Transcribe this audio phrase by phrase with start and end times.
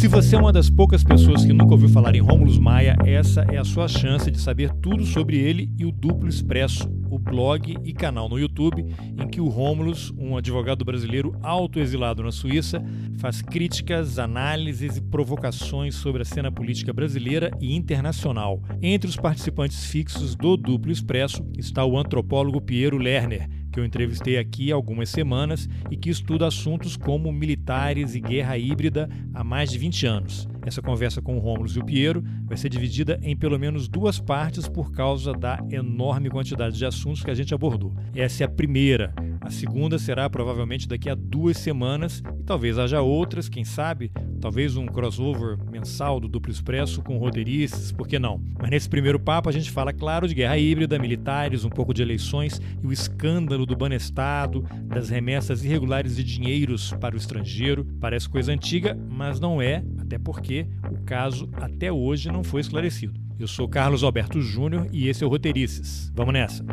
[0.00, 3.42] Se você é uma das poucas pessoas que nunca ouviu falar em Rômulus Maia, essa
[3.52, 7.76] é a sua chance de saber tudo sobre ele e o Duplo Expresso, o blog
[7.84, 8.82] e canal no YouTube
[9.18, 12.82] em que o Rômulus, um advogado brasileiro autoexilado na Suíça,
[13.18, 18.62] faz críticas, análises e provocações sobre a cena política brasileira e internacional.
[18.80, 24.38] Entre os participantes fixos do Duplo Expresso está o antropólogo Piero Lerner, que eu entrevistei
[24.38, 29.70] aqui há algumas semanas e que estuda assuntos como militares e guerra híbrida há mais
[29.70, 30.48] de 20 anos.
[30.64, 34.18] Essa conversa com o Rômulo e o Piero vai ser dividida em pelo menos duas
[34.18, 37.94] partes por causa da enorme quantidade de assuntos que a gente abordou.
[38.14, 39.14] Essa é a primeira.
[39.40, 44.76] A segunda será provavelmente daqui a duas semanas e talvez haja outras, quem sabe, talvez
[44.76, 48.40] um crossover mensal do Duplo Expresso com roteiristas, por que não?
[48.60, 52.02] Mas nesse primeiro papo a gente fala, claro, de guerra híbrida, militares, um pouco de
[52.02, 57.86] eleições e o escândalo do Banestado, das remessas irregulares de dinheiros para o estrangeiro.
[57.98, 60.49] Parece coisa antiga, mas não é, até porque
[60.90, 63.18] o caso até hoje não foi esclarecido.
[63.38, 66.12] Eu sou Carlos Alberto Júnior e esse é o Roteirices.
[66.14, 66.64] Vamos nessa.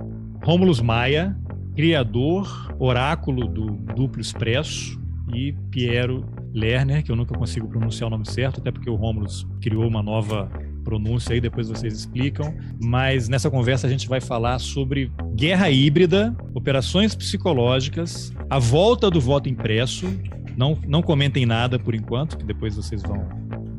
[0.43, 1.37] Rômulus Maia,
[1.75, 4.99] criador, oráculo do Duplo Expresso,
[5.33, 9.45] e Piero Lerner, que eu nunca consigo pronunciar o nome certo, até porque o Romulus
[9.61, 10.49] criou uma nova
[10.83, 12.55] pronúncia aí, depois vocês explicam.
[12.81, 19.19] Mas nessa conversa a gente vai falar sobre guerra híbrida, operações psicológicas, a volta do
[19.19, 20.07] voto impresso.
[20.55, 23.27] Não, não comentem nada por enquanto, que depois vocês vão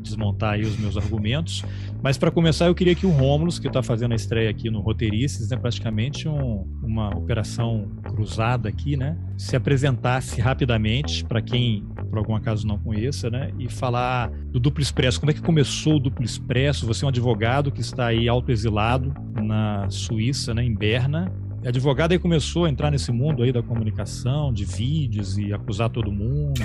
[0.01, 1.63] desmontar aí os meus argumentos.
[2.01, 4.79] Mas para começar, eu queria que o Rômulo, que está fazendo a estreia aqui no
[4.79, 12.17] Roteirices, né, praticamente um, uma operação cruzada aqui, né, se apresentasse rapidamente para quem por
[12.17, 15.19] algum acaso não conheça, né, e falar do Duplo Expresso.
[15.19, 16.85] Como é que começou o Duplo Expresso?
[16.87, 21.31] Você é um advogado que está aí autoexilado na Suíça, né, em Berna.
[21.65, 26.09] Advogado aí começou a entrar nesse mundo aí da comunicação, de vídeos e acusar todo
[26.09, 26.61] mundo.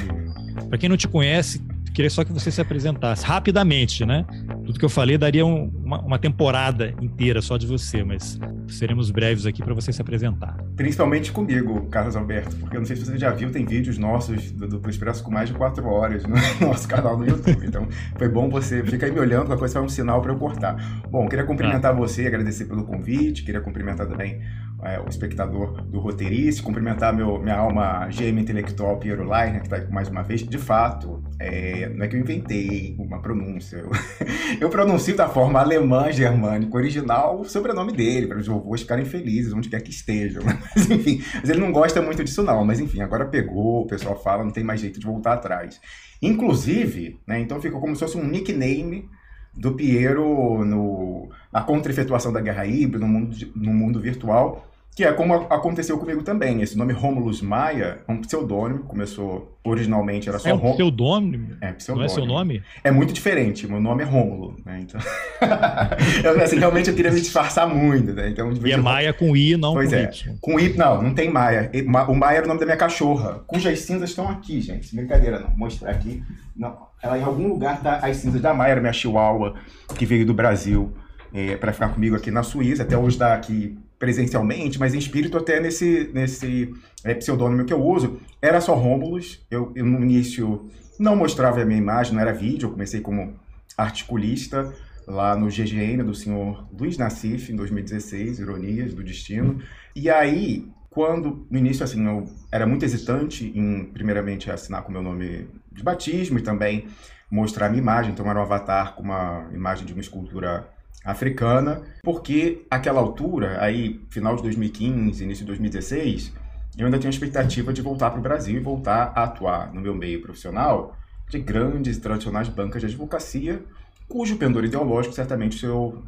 [0.68, 1.60] Para quem não te conhece,
[1.94, 4.26] queria só que você se apresentasse rapidamente, né?
[4.66, 9.10] Tudo que eu falei daria um, uma, uma, temporada inteira só de você, mas seremos
[9.12, 10.56] breves aqui para você se apresentar.
[10.74, 14.50] Principalmente comigo, Carlos Alberto, porque eu não sei se você já viu, tem vídeos nossos
[14.50, 16.34] do, do Expresso com mais de quatro horas no
[16.66, 17.64] nosso canal no YouTube.
[17.64, 20.36] Então, foi bom você ficar aí me olhando, qualquer coisa foi um sinal para eu
[20.36, 20.74] cortar.
[21.08, 21.94] Bom, queria cumprimentar ah.
[21.94, 24.40] você, agradecer pelo convite, queria cumprimentar também
[24.82, 29.76] é, o espectador do roteirista, cumprimentar meu, minha alma gêmea intelectual Piero Leiner, que está
[29.76, 30.42] aqui mais uma vez.
[30.42, 33.90] De fato, é, não é que eu inventei uma pronúncia, eu,
[34.60, 39.52] eu pronuncio da forma alemã germânica original o sobrenome dele, para os vovôs ficarem felizes
[39.52, 40.42] onde quer que estejam.
[40.74, 44.20] Mas enfim, mas ele não gosta muito disso não, mas enfim, agora pegou, o pessoal
[44.20, 45.80] fala, não tem mais jeito de voltar atrás.
[46.20, 49.08] Inclusive, né, então ficou como se fosse um nickname
[49.56, 55.12] do Piero no, na contra-efetuação da guerra híbrida, no mundo, no mundo virtual, que é
[55.12, 56.62] como aconteceu comigo também.
[56.62, 60.74] Esse nome Romulus Maia é um pseudônimo, começou originalmente era só é um Rom...
[60.74, 61.56] pseudônimo?
[61.60, 61.98] É, pseudônimo.
[61.98, 62.62] Não é seu nome?
[62.84, 63.66] É muito diferente.
[63.66, 64.80] Meu nome é Rômulo, né?
[64.82, 65.00] Então,
[66.22, 68.28] eu, assim, realmente eu queria me disfarçar muito, né?
[68.28, 70.02] Então, e é Maia com I, não pois com é.
[70.04, 70.36] Y.
[70.40, 71.70] Com I, não, não tem Maia.
[72.08, 74.94] O Maia era o nome da minha cachorra, cujas cinzas estão aqui, gente.
[74.94, 75.48] Brincadeira, não.
[75.48, 76.22] Vou mostrar aqui.
[76.54, 79.54] Não, ela em algum lugar tá as cinzas da Maia, era minha chihuahua,
[79.98, 80.92] que veio do Brasil
[81.32, 82.84] é, para ficar comigo aqui na Suíça.
[82.84, 87.82] Até hoje está aqui presencialmente, mas em espírito até nesse, nesse é, pseudônimo que eu
[87.82, 89.44] uso, era só Rômulus.
[89.50, 90.68] Eu, eu, no início
[90.98, 93.34] não mostrava a minha imagem, não era vídeo, eu comecei como
[93.76, 94.72] articulista
[95.06, 99.60] lá no GGN do senhor Luiz Nassif, em 2016, Ironias do Destino.
[99.94, 105.02] E aí, quando, no início, assim, eu era muito hesitante em, primeiramente, assinar com meu
[105.02, 106.86] nome de batismo e também
[107.30, 110.68] mostrar a minha imagem, então era um avatar com uma imagem de uma escultura
[111.04, 116.32] africana, porque aquela altura, aí final de 2015, início de 2016,
[116.76, 119.80] eu ainda tinha a expectativa de voltar para o Brasil e voltar a atuar no
[119.80, 120.96] meu meio profissional
[121.28, 123.62] de grandes e tradicionais bancas de advocacia,
[124.08, 126.02] cujo pendor ideológico certamente o seu,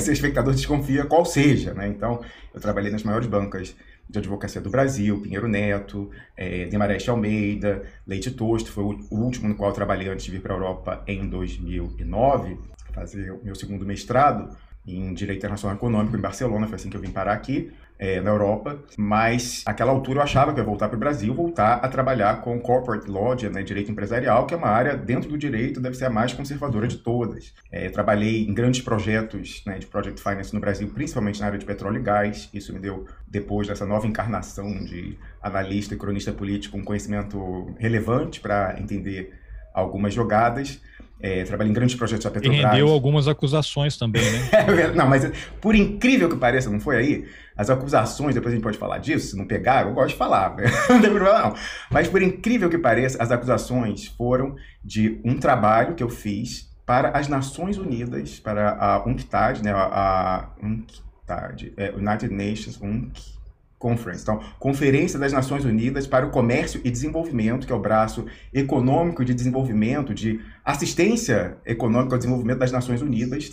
[0.00, 1.72] seu espectador desconfia qual seja.
[1.74, 1.88] Né?
[1.88, 2.20] Então,
[2.52, 3.76] eu trabalhei nas maiores bancas
[4.08, 9.54] de advocacia do Brasil, Pinheiro Neto, é, Demareste Almeida, Leite Tosto, foi o último no
[9.54, 12.56] qual eu trabalhei antes de vir para a Europa em 2009
[12.98, 14.56] fazer o meu segundo mestrado
[14.86, 18.30] em Direito Internacional Econômico em Barcelona, foi assim que eu vim parar aqui, é, na
[18.30, 21.88] Europa, mas naquela altura eu achava que eu ia voltar para o Brasil, voltar a
[21.88, 25.96] trabalhar com Corporate Law, né, Direito Empresarial, que é uma área dentro do direito, deve
[25.96, 27.52] ser a mais conservadora de todas.
[27.72, 31.66] É, trabalhei em grandes projetos né, de Project Finance no Brasil, principalmente na área de
[31.66, 36.78] petróleo e gás, isso me deu, depois dessa nova encarnação de analista e cronista político,
[36.78, 39.34] um conhecimento relevante para entender
[39.74, 40.80] algumas jogadas,
[41.20, 42.60] É, trabalhei em grandes projetos da Petrobras.
[42.60, 44.50] E rendeu algumas acusações também, né?
[44.52, 45.30] É não, mas
[45.60, 47.26] por incrível que pareça, não foi aí?
[47.56, 50.54] As acusações, depois a gente pode falar disso, se não pegaram, eu gosto de falar,
[50.88, 51.54] não tem problema não.
[51.90, 54.54] Mas por incrível que pareça, as acusações foram
[54.84, 60.48] de um trabalho que eu fiz para as Nações Unidas, para a UNCTAD, né, a,
[60.62, 63.37] UNCTAD, é, United Nations, UNC,
[63.78, 64.22] Conference.
[64.22, 69.24] Então, Conferência das Nações Unidas para o Comércio e Desenvolvimento, que é o braço econômico
[69.24, 73.50] de desenvolvimento, de assistência econômica ao desenvolvimento das Nações Unidas,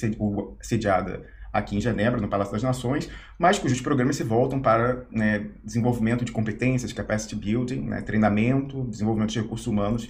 [0.61, 1.23] sediada
[1.53, 6.25] aqui em Genebra, no Palácio das Nações, mas cujos programas se voltam para né, desenvolvimento
[6.25, 10.09] de competências, capacity building, né, treinamento, desenvolvimento de recursos humanos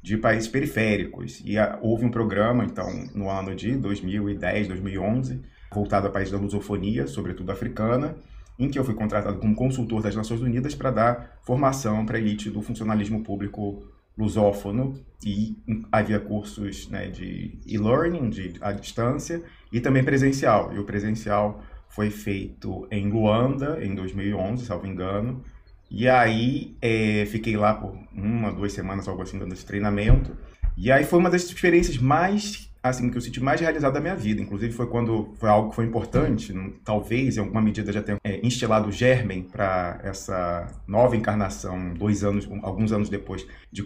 [0.00, 1.42] de países periféricos.
[1.44, 6.38] E a, houve um programa, então, no ano de 2010, 2011, voltado a países da
[6.38, 8.16] lusofonia, sobretudo africana,
[8.58, 12.20] em que eu fui contratado como consultor das Nações Unidas para dar formação para a
[12.20, 13.82] elite do funcionalismo público
[14.16, 15.56] lusófono e
[15.92, 20.72] havia cursos né, de e-learning, de à distância, e também presencial.
[20.74, 25.42] E o presencial foi feito em Luanda, em 2011, salvo engano.
[25.90, 30.36] E aí é, fiquei lá por uma, duas semanas, algo assim, dando esse treinamento.
[30.76, 34.14] E aí foi uma das experiências mais assim, que eu senti mais realizado da minha
[34.14, 34.40] vida.
[34.40, 36.54] Inclusive, foi quando foi algo que foi importante,
[36.84, 42.24] talvez em alguma medida já tenha é, instilado o germen para essa nova encarnação, dois
[42.24, 43.82] anos, alguns anos depois, de,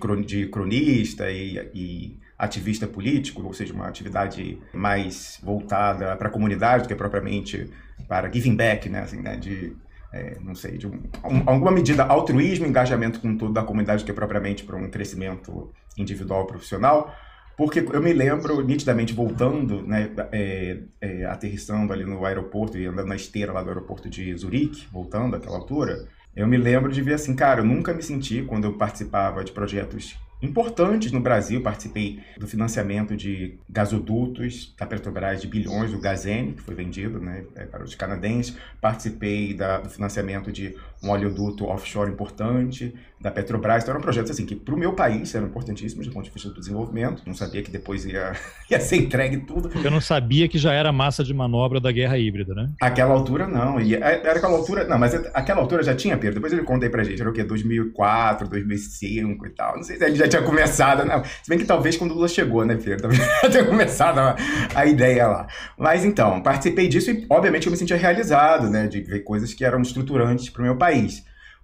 [0.48, 6.88] cronista e, e ativista político, ou seja, uma atividade mais voltada para a comunidade do
[6.88, 7.70] que propriamente
[8.08, 9.76] para giving back, né, assim, né, de
[10.12, 10.94] é, não sei, de um,
[11.24, 16.46] um, alguma medida altruísmo, engajamento com toda a comunidade que propriamente para um crescimento individual
[16.46, 17.14] profissional.
[17.60, 23.08] Porque eu me lembro nitidamente voltando, né, é, é, aterrissando ali no aeroporto e andando
[23.08, 27.12] na esteira lá do aeroporto de Zurique, voltando àquela altura, eu me lembro de ver
[27.12, 31.62] assim, cara, eu nunca me senti, quando eu participava de projetos importantes no Brasil.
[31.62, 37.44] Participei do financiamento de gasodutos da Petrobras de bilhões, do Gazene, que foi vendido né,
[37.54, 38.56] é, para os canadenses.
[38.80, 43.82] Participei da, do financiamento de um oleoduto offshore importante da Petrobras.
[43.82, 46.48] Então, eram projetos assim, que para o meu país eram importantíssimos do ponto de vista
[46.48, 47.22] do desenvolvimento.
[47.26, 48.32] Não sabia que depois ia,
[48.70, 49.70] ia ser entregue tudo.
[49.84, 52.70] Eu não sabia que já era massa de manobra da guerra híbrida, né?
[52.80, 53.78] Aquela altura, não.
[53.78, 54.84] E é, era aquela altura...
[54.84, 56.36] Não, mas aquela altura já tinha, Pedro.
[56.36, 57.20] Depois ele contei pra gente.
[57.20, 57.44] Era o quê?
[57.44, 59.76] 2004, 2005 e tal.
[59.76, 61.22] Não sei se ele já tinha começado, não.
[61.22, 63.02] Se bem que talvez quando o Lula chegou, né, Pedro?
[63.02, 64.36] Talvez já tinha começado a,
[64.74, 65.46] a ideia lá.
[65.78, 68.86] Mas então, participei disso e, obviamente, eu me sentia realizado, né?
[68.86, 70.89] De ver coisas que eram estruturantes para o meu país.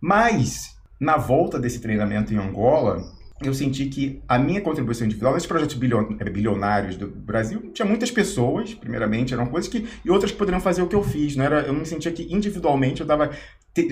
[0.01, 3.03] Mas, na volta desse treinamento em Angola,
[3.43, 8.11] eu senti que a minha contribuição individual nesses projetos eh, bilionários do Brasil tinha muitas
[8.11, 9.87] pessoas, primeiramente, eram coisas que.
[10.03, 11.37] e outras que poderiam fazer o que eu fiz.
[11.37, 13.31] Não era, eu não sentia que individualmente eu dava.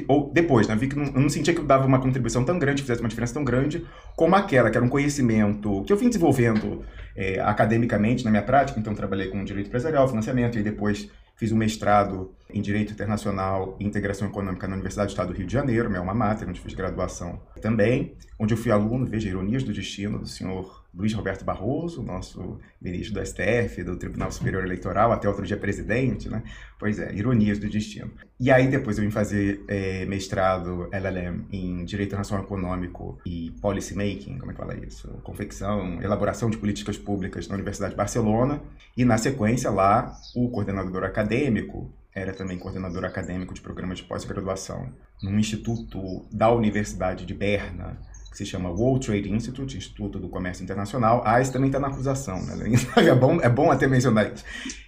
[0.09, 0.75] Ou depois, né?
[0.75, 3.09] Vi que não, eu não sentia que eu dava uma contribuição tão grande, fizesse uma
[3.09, 3.85] diferença tão grande
[4.17, 6.83] como aquela, que era um conhecimento que eu vim desenvolvendo
[7.15, 8.81] é, academicamente na minha prática.
[8.81, 13.85] Então, trabalhei com direito empresarial, financiamento, e depois Fiz um mestrado em Direito Internacional e
[13.85, 16.75] Integração Econômica na Universidade do Estado do Rio de Janeiro, minha alma mater, onde fiz
[16.75, 22.03] graduação também, onde eu fui aluno, veja, ironias do destino, do senhor Luiz Roberto Barroso,
[22.03, 26.43] nosso ministro do STF, do Tribunal Superior Eleitoral, até outro dia presidente, né?
[26.79, 28.13] Pois é, ironias do destino.
[28.39, 33.97] E aí depois eu vim fazer é, mestrado LLM em Direito Internacional Econômico e Policy
[33.97, 35.09] Making, como é que fala isso?
[35.23, 38.63] Confecção, elaboração de políticas públicas na Universidade de Barcelona.
[38.97, 44.93] E na sequência lá, o coordenador acadêmico era também coordenador acadêmico de programas de pós-graduação
[45.23, 47.99] num instituto da Universidade de Berna,
[48.35, 51.23] que se chama World Trade Institute, Instituto do Comércio Internacional.
[51.25, 52.57] Ah, esse também está na acusação, né?
[52.97, 54.45] É bom, é bom até mencionar isso.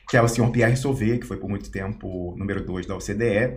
[0.09, 3.57] Que é o senhor Pierre Sauvé, que foi por muito tempo número 2 da OCDE.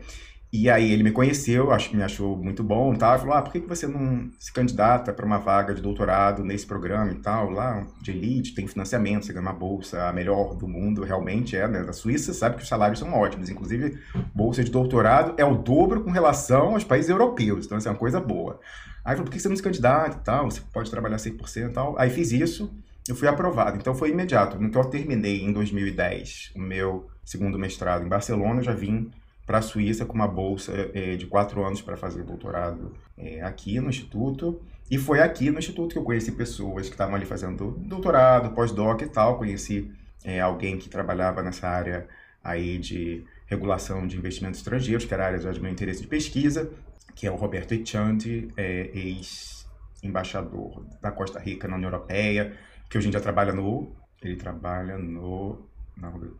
[0.52, 3.18] E aí ele me conheceu, acho que me achou muito bom tal.
[3.18, 6.66] Falou, ah, por que, que você não se candidata para uma vaga de doutorado nesse
[6.66, 7.50] programa e tal?
[7.50, 11.68] Lá, de elite, tem financiamento, você ganha uma bolsa a melhor do mundo, realmente é,
[11.68, 11.84] né?
[11.84, 13.50] Da Suíça, sabe que os salários são ótimos.
[13.50, 14.00] Inclusive,
[14.36, 17.66] bolsa de doutorado é o dobro com relação aos países europeus.
[17.66, 18.60] Então, isso é uma coisa boa.
[19.04, 20.50] Aí falou, por que você não se candidata e tal?
[20.50, 21.98] Você pode trabalhar 100% e tal.
[21.98, 22.72] Aí fiz isso,
[23.08, 23.78] eu fui aprovado.
[23.78, 24.60] Então foi imediato.
[24.60, 29.12] No que eu terminei em 2010 o meu segundo mestrado em Barcelona, eu já vim
[29.46, 33.80] para a Suíça com uma bolsa é, de quatro anos para fazer doutorado é, aqui
[33.80, 34.62] no Instituto.
[34.92, 39.02] E foi aqui no Instituto que eu conheci pessoas que estavam ali fazendo doutorado, pós-doc
[39.02, 39.38] e tal.
[39.38, 39.92] Conheci
[40.24, 42.08] é, alguém que trabalhava nessa área
[42.44, 46.72] aí de regulação de investimentos estrangeiros, que era a área de meu interesse de pesquisa
[47.20, 52.54] que é o Roberto Echandi, é, ex-embaixador da Costa Rica na União Europeia,
[52.90, 53.94] que hoje em dia trabalha no.
[54.22, 55.68] Ele trabalha no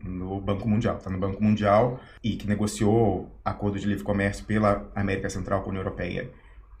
[0.02, 4.90] no Banco Mundial, está no Banco Mundial e que negociou acordo de livre comércio pela
[4.94, 6.30] América Central com a União Europeia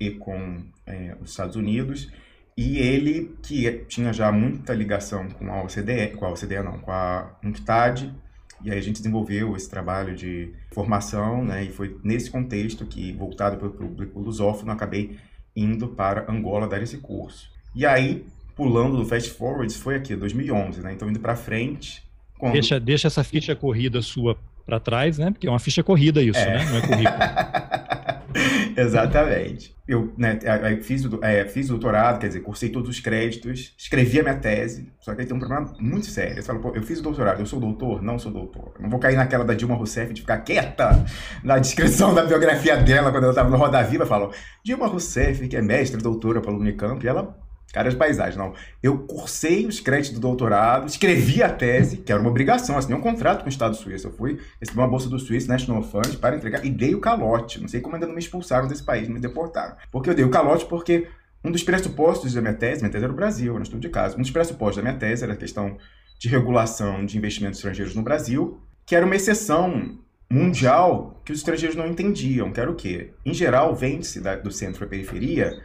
[0.00, 2.10] e com é, os Estados Unidos.
[2.56, 6.90] E ele, que tinha já muita ligação com a OCDE, com a OCDE não, com
[6.90, 8.14] a UNCTAD,
[8.62, 11.64] e aí a gente desenvolveu esse trabalho de formação, né?
[11.64, 15.16] E foi nesse contexto que, voltado para o público lusófono, acabei
[15.54, 17.50] indo para Angola dar esse curso.
[17.74, 18.24] E aí,
[18.54, 20.92] pulando do Fast Forwards, foi aqui, 2011, né?
[20.92, 22.02] Então, indo para frente...
[22.38, 22.52] Quando...
[22.52, 25.30] Deixa, deixa essa ficha corrida sua para trás, né?
[25.30, 26.58] Porque é uma ficha corrida isso, é.
[26.58, 26.64] né?
[26.70, 27.18] Não é currículo.
[28.76, 29.74] Exatamente.
[29.86, 30.38] Eu né,
[30.82, 34.92] fiz, o, é, fiz doutorado, quer dizer, cursei todos os créditos, escrevi a minha tese,
[35.00, 36.36] só que aí tem um problema muito sério.
[36.36, 38.00] Você fala, pô, eu fiz o doutorado, eu sou doutor?
[38.00, 38.74] Não sou doutor.
[38.78, 41.04] Não vou cair naquela da Dilma Rousseff de ficar quieta
[41.42, 44.06] na descrição da biografia dela quando eu estava no Roda Viva.
[44.06, 44.32] Falo,
[44.64, 47.36] Dilma Rousseff, que é mestre, doutora pela Unicamp, e ela
[47.72, 48.52] Cara de paisagem, não.
[48.82, 53.00] Eu cursei os créditos do doutorado, escrevi a tese, que era uma obrigação, assinei um
[53.00, 54.08] contrato com o Estado suíço.
[54.08, 57.60] Eu fui, recebi uma bolsa do Suíço National Fund para entregar e dei o calote.
[57.60, 59.76] Não sei como ainda não me expulsaram desse país, me deportaram.
[59.92, 61.06] Porque eu dei o calote porque
[61.44, 63.88] um dos pressupostos da minha tese, minha tese era o Brasil, era um estudo de
[63.88, 64.16] caso.
[64.16, 65.76] Um dos pressupostos da minha tese era a questão
[66.18, 69.96] de regulação de investimentos estrangeiros no Brasil, que era uma exceção
[70.30, 73.10] mundial que os estrangeiros não entendiam, que era o quê?
[73.24, 75.60] Em geral, vende-se do centro à periferia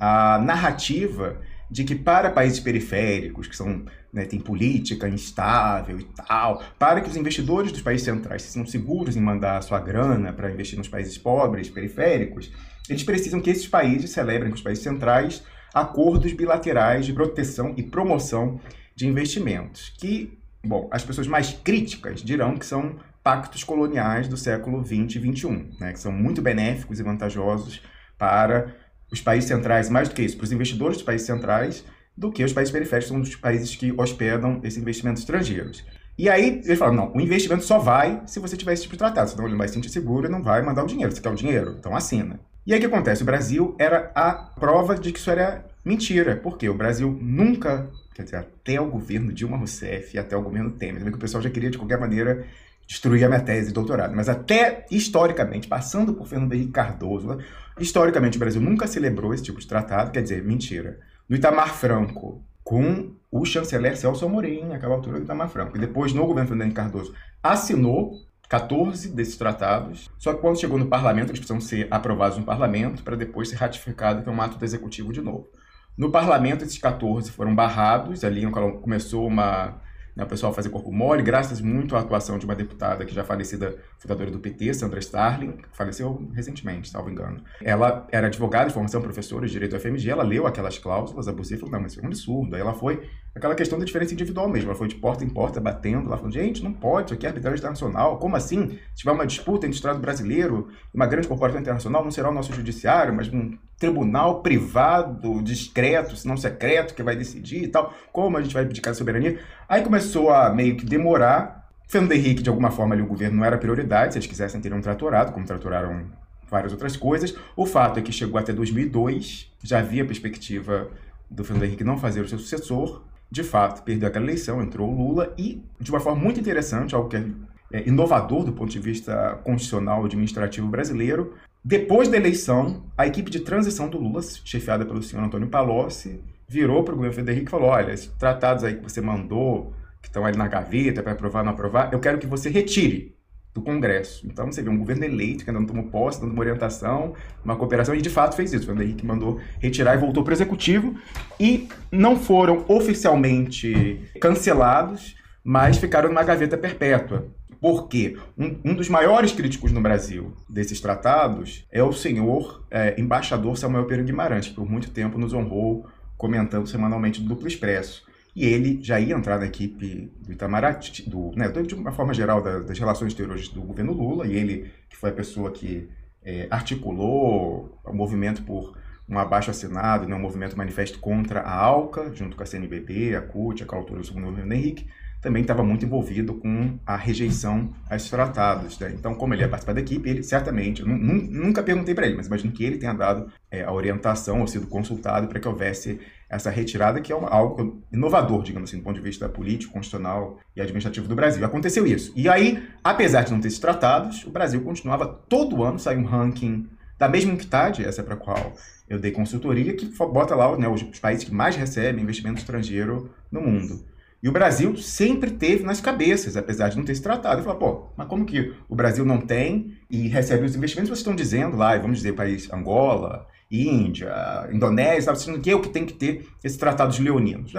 [0.00, 1.38] a narrativa
[1.70, 7.08] de que para países periféricos, que são, né, tem política instável e tal, para que
[7.08, 11.16] os investidores dos países centrais sejam seguros em mandar sua grana para investir nos países
[11.16, 12.50] pobres, periféricos,
[12.88, 17.82] eles precisam que esses países celebrem com os países centrais acordos bilaterais de proteção e
[17.84, 18.58] promoção
[18.96, 24.82] de investimentos, que, bom, as pessoas mais críticas dirão que são pactos coloniais do século
[24.82, 27.80] 20 e 21, né, que são muito benéficos e vantajosos
[28.18, 28.74] para
[29.10, 31.84] os países centrais, mais do que isso, para os investidores dos países centrais,
[32.16, 35.84] do que os países periféricos, são os países que hospedam esses investimentos estrangeiros.
[36.18, 38.98] E aí eles falam, não, o investimento só vai se você tiver esse tipo de
[38.98, 41.10] tratado, senão ele não vai se sentir seguro e não vai mandar o dinheiro.
[41.10, 41.76] Você quer o dinheiro?
[41.78, 42.38] Então assina.
[42.66, 43.22] E aí o que acontece?
[43.22, 48.24] O Brasil era a prova de que isso era mentira, porque o Brasil nunca, quer
[48.24, 51.70] dizer, até o governo Dilma Rousseff, até o governo Temer, que o pessoal já queria
[51.70, 52.44] de qualquer maneira
[52.86, 57.38] destruir a minha tese de doutorado, mas até historicamente, passando por Fernando Henrique Cardoso,
[57.80, 61.00] Historicamente, o Brasil nunca celebrou esse tipo de tratado, quer dizer, mentira.
[61.26, 65.76] No Itamar Franco, com o chanceler Celso Amorim, naquela altura do Itamar Franco.
[65.76, 68.12] E depois, no governo Fernando Cardoso, assinou
[68.50, 73.02] 14 desses tratados, só que quando chegou no parlamento, eles precisam ser aprovados no parlamento
[73.02, 75.48] para depois ser ratificado, é um ato do executivo de novo.
[75.96, 78.42] No parlamento, esses 14 foram barrados, ali
[78.82, 79.80] começou uma
[80.20, 83.24] né, o pessoal fazer corpo mole, graças muito à atuação de uma deputada que já
[83.24, 87.42] falecida, fundadora do PT, Sandra Starling, que faleceu recentemente, salvo engano.
[87.62, 91.70] Ela era advogada de formação, professora de direito do FMG, ela leu aquelas cláusulas abusivas
[91.70, 92.54] não, mas isso é um absurdo.
[92.54, 95.60] Aí ela foi, aquela questão da diferença individual mesmo, ela foi de porta em porta,
[95.60, 98.78] batendo, ela falou, gente, não pode, isso aqui é arbitragem internacional, como assim?
[98.94, 102.30] Se tiver uma disputa entre o Estado brasileiro e uma grande corporação internacional, não será
[102.30, 107.68] o nosso judiciário, mas um tribunal privado, discreto, se não secreto, que vai decidir e
[107.68, 109.40] tal, como a gente vai abdicar da soberania.
[109.68, 111.68] Aí começou a meio que demorar.
[111.88, 114.72] Fernando Henrique, de alguma forma, ali o governo não era prioridade, se eles quisessem ter
[114.72, 116.04] um tratorado, como traturaram
[116.48, 117.34] várias outras coisas.
[117.56, 120.88] O fato é que chegou até 2002, já havia perspectiva
[121.30, 123.02] do Fernando Henrique não fazer o seu sucessor.
[123.30, 127.08] De fato, perdeu aquela eleição, entrou o Lula e, de uma forma muito interessante, algo
[127.08, 127.24] que é,
[127.72, 133.40] é inovador do ponto de vista constitucional administrativo brasileiro, depois da eleição, a equipe de
[133.40, 137.68] transição do Lula, chefiada pelo senhor Antônio Palocci, virou para o governo Federico e falou:
[137.68, 141.44] olha, esses tratados aí que você mandou, que estão ali na gaveta para aprovar ou
[141.44, 143.14] não aprovar, eu quero que você retire
[143.52, 144.26] do Congresso.
[144.26, 147.14] Então você vê um governo eleito que ainda não tomou posse, dando uma orientação,
[147.44, 148.62] uma cooperação, e de fato fez isso.
[148.62, 150.94] O Fernando Henrique mandou retirar e voltou para o Executivo,
[151.38, 157.26] e não foram oficialmente cancelados, mas ficaram numa gaveta perpétua.
[157.60, 163.58] Porque um, um dos maiores críticos no Brasil desses tratados é o senhor é, embaixador
[163.58, 168.09] Samuel Pedro Guimarães, que por muito tempo nos honrou comentando semanalmente do Duplo Expresso.
[168.40, 172.40] E ele já ia entrar na equipe do Itamaraty, do, né, de uma forma geral
[172.40, 175.90] da, das relações exteriores do governo Lula, e ele que foi a pessoa que
[176.24, 178.74] é, articulou o movimento por
[179.06, 183.20] um abaixo assinado, né, um movimento manifesto contra a ALCA, junto com a CNBB, a
[183.20, 184.86] CUT, a altura do segundo governo Henrique,
[185.20, 188.78] também estava muito envolvido com a rejeição a esses tratados.
[188.78, 188.94] Né?
[188.98, 192.52] Então, como ele ia participar da equipe, ele certamente, nunca perguntei para ele, mas imagino
[192.52, 197.00] que ele tenha dado é, a orientação ou sido consultado para que houvesse essa retirada,
[197.00, 201.08] que é uma, algo inovador, digamos assim, do ponto de vista político, constitucional e administrativo
[201.08, 201.44] do Brasil.
[201.44, 202.12] Aconteceu isso.
[202.14, 206.04] E aí, apesar de não ter esses tratados, o Brasil continuava todo ano sair um
[206.04, 208.52] ranking da mesma entidade, essa é para a qual
[208.88, 213.40] eu dei consultoria, que bota lá né, os países que mais recebem investimento estrangeiro no
[213.40, 213.89] mundo.
[214.22, 217.40] E o Brasil sempre teve nas cabeças, apesar de não ter se tratado.
[217.40, 220.90] Eu falo, pô, mas como que o Brasil não tem e recebe os investimentos?
[220.90, 224.12] Vocês estão dizendo lá, vamos dizer, país Angola, Índia,
[224.52, 227.52] Indonésia, estava sendo que é o que tem que ter esses tratados leoninos.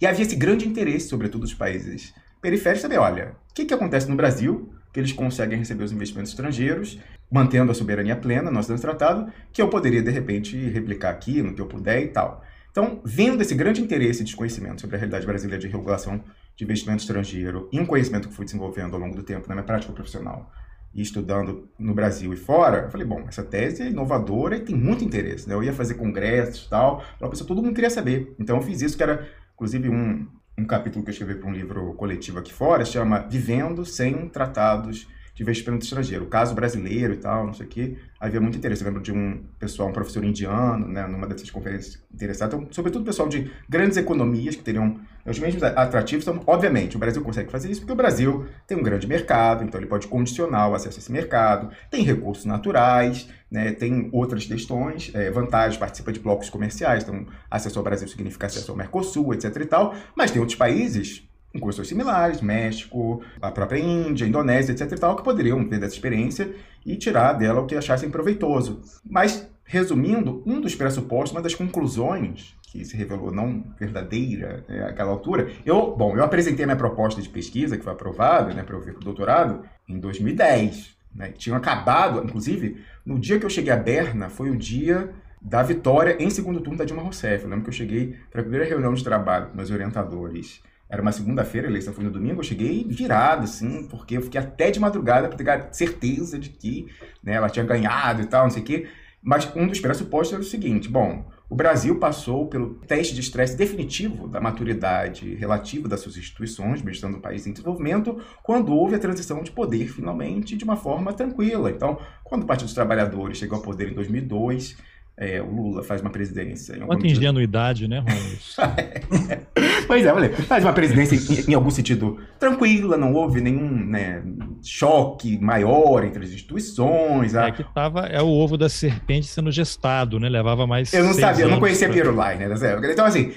[0.00, 4.08] E havia esse grande interesse, sobretudo dos países periféricos, saber, olha, o que, que acontece
[4.08, 6.98] no Brasil, que eles conseguem receber os investimentos estrangeiros,
[7.30, 11.54] mantendo a soberania plena, nós temos tratado, que eu poderia, de repente, replicar aqui no
[11.54, 12.44] que eu puder e tal.
[12.72, 16.24] Então, vendo esse grande interesse e desconhecimento sobre a realidade brasileira de regulação
[16.56, 19.64] de investimento estrangeiro e um conhecimento que fui desenvolvendo ao longo do tempo na minha
[19.64, 20.50] prática profissional
[20.94, 24.74] e estudando no Brasil e fora, eu falei, bom, essa tese é inovadora e tem
[24.74, 25.48] muito interesse.
[25.48, 25.54] Né?
[25.54, 28.34] Eu ia fazer congressos e tal, a pessoa, todo mundo queria saber.
[28.38, 30.26] Então eu fiz isso, que era, inclusive, um,
[30.56, 35.06] um capítulo que eu escrevi para um livro coletivo aqui fora, chama Vivendo Sem Tratados
[35.34, 36.24] de investimento estrangeiro.
[36.24, 38.82] O caso brasileiro e tal, não sei o quê, havia muito interesse.
[38.82, 42.56] Eu lembro de um pessoal, um professor indiano, né, numa dessas conferências interessado.
[42.56, 46.26] Então, sobretudo pessoal de grandes economias que teriam os mesmos atrativos.
[46.26, 49.80] Então, obviamente, o Brasil consegue fazer isso porque o Brasil tem um grande mercado, então
[49.80, 55.10] ele pode condicionar o acesso a esse mercado, tem recursos naturais, né, tem outras questões,
[55.14, 59.54] é, vantagens, participa de blocos comerciais, então acesso ao Brasil significa acesso ao Mercosul, etc
[59.56, 64.98] e tal, mas tem outros países com custos similares, México, a própria Índia, Indonésia, etc
[64.98, 66.54] tal, que poderiam ter dessa experiência
[66.84, 68.80] e tirar dela o que achassem proveitoso.
[69.04, 75.10] Mas, resumindo, um dos pressupostos, uma das conclusões que se revelou não verdadeira né, àquela
[75.10, 78.80] altura, eu, bom, eu apresentei minha proposta de pesquisa, que foi aprovada, né, para eu
[78.80, 80.96] vir para o doutorado, em 2010.
[81.14, 86.16] Né, acabado, inclusive, no dia que eu cheguei a Berna, foi o dia da vitória
[86.18, 87.44] em segundo turno da Dilma Rousseff.
[87.44, 91.00] Eu lembro que eu cheguei para a primeira reunião de trabalho com meus orientadores era
[91.00, 94.70] uma segunda-feira, a eleição foi no domingo, eu cheguei virado, assim, porque eu fiquei até
[94.70, 96.86] de madrugada para ter certeza de que
[97.24, 98.86] né, ela tinha ganhado e tal, não sei o quê.
[99.22, 103.56] Mas um dos pressupostos era o seguinte: bom, o Brasil passou pelo teste de estresse
[103.56, 108.98] definitivo da maturidade relativa das suas instituições, estando um país em desenvolvimento, quando houve a
[108.98, 111.70] transição de poder, finalmente, de uma forma tranquila.
[111.70, 114.76] Então, quando o Partido dos Trabalhadores chegou ao poder em 2002,
[115.16, 116.76] é, o Lula faz uma presidência.
[116.84, 118.38] Quanta ingenuidade, né, Romulo?
[119.92, 124.22] pois é, olha, faz uma presidência em, em, algum sentido tranquila, não houve nenhum né,
[124.62, 127.34] choque maior entre as instituições.
[127.34, 127.48] A...
[127.48, 130.30] É que tava, é o ovo da serpente sendo gestado, né?
[130.30, 130.94] Levava mais.
[130.94, 131.94] Eu não sabia, eu não conhecia pra...
[131.94, 132.48] Pirulai, né?
[132.90, 133.32] Então, assim,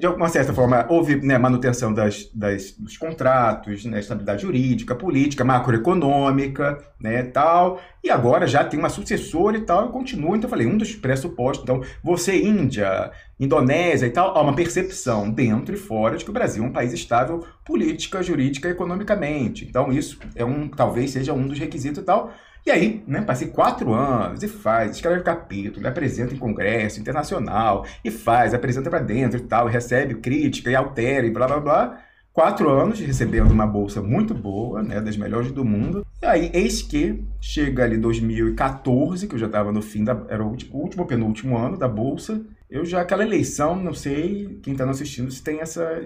[0.00, 5.44] de alguma certa forma, houve né, manutenção das, das, dos contratos, né, estabilidade jurídica, política,
[5.44, 7.82] macroeconômica, né, tal.
[8.02, 10.36] E agora já tem uma sucessora e tal, e continua.
[10.36, 11.64] Então, eu falei, um dos pressupostos.
[11.64, 16.32] Então, você, Índia, Indonésia e tal, há uma percepção dentro e fora de que o
[16.32, 19.64] Brasil é um país estável política, jurídica e economicamente.
[19.64, 22.32] Então, isso é um, talvez seja um dos requisitos e tal.
[22.66, 28.10] E aí, né, passei quatro anos e faz, escreve capítulo, apresenta em congresso internacional, e
[28.10, 31.98] faz, apresenta para dentro e tal, e recebe crítica e altera e blá blá blá
[32.38, 36.06] quatro anos recebendo uma bolsa muito boa, né, das melhores do mundo.
[36.22, 40.16] E aí, eis que chega ali 2014, que eu já estava no fim da.
[40.28, 42.40] Era o último, penúltimo ano da bolsa.
[42.70, 46.04] Eu já, aquela eleição, não sei quem está nos assistindo se tem essa,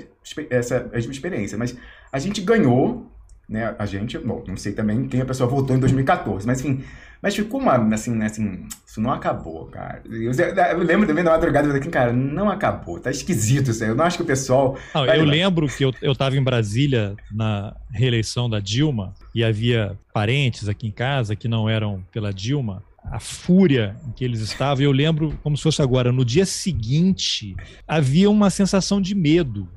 [0.48, 1.76] essa mesma experiência, mas
[2.12, 3.10] a gente ganhou,
[3.48, 3.74] né?
[3.78, 6.84] A gente, bom, não sei também quem a pessoa votou em 2014, mas enfim,
[7.22, 10.02] mas ficou uma, assim, assim, isso não acabou, cara.
[10.04, 13.90] Eu, eu lembro também da madrugada, eu falei, cara, não acabou, tá esquisito isso aí.
[13.90, 14.76] Eu não acho que o pessoal.
[14.92, 19.96] Não, eu lembro que eu, eu tava em Brasília na reeleição da Dilma e havia
[20.12, 24.84] parentes aqui em casa que não eram pela Dilma a fúria em que eles estavam.
[24.84, 26.12] Eu lembro como se fosse agora.
[26.12, 29.68] No dia seguinte, havia uma sensação de medo,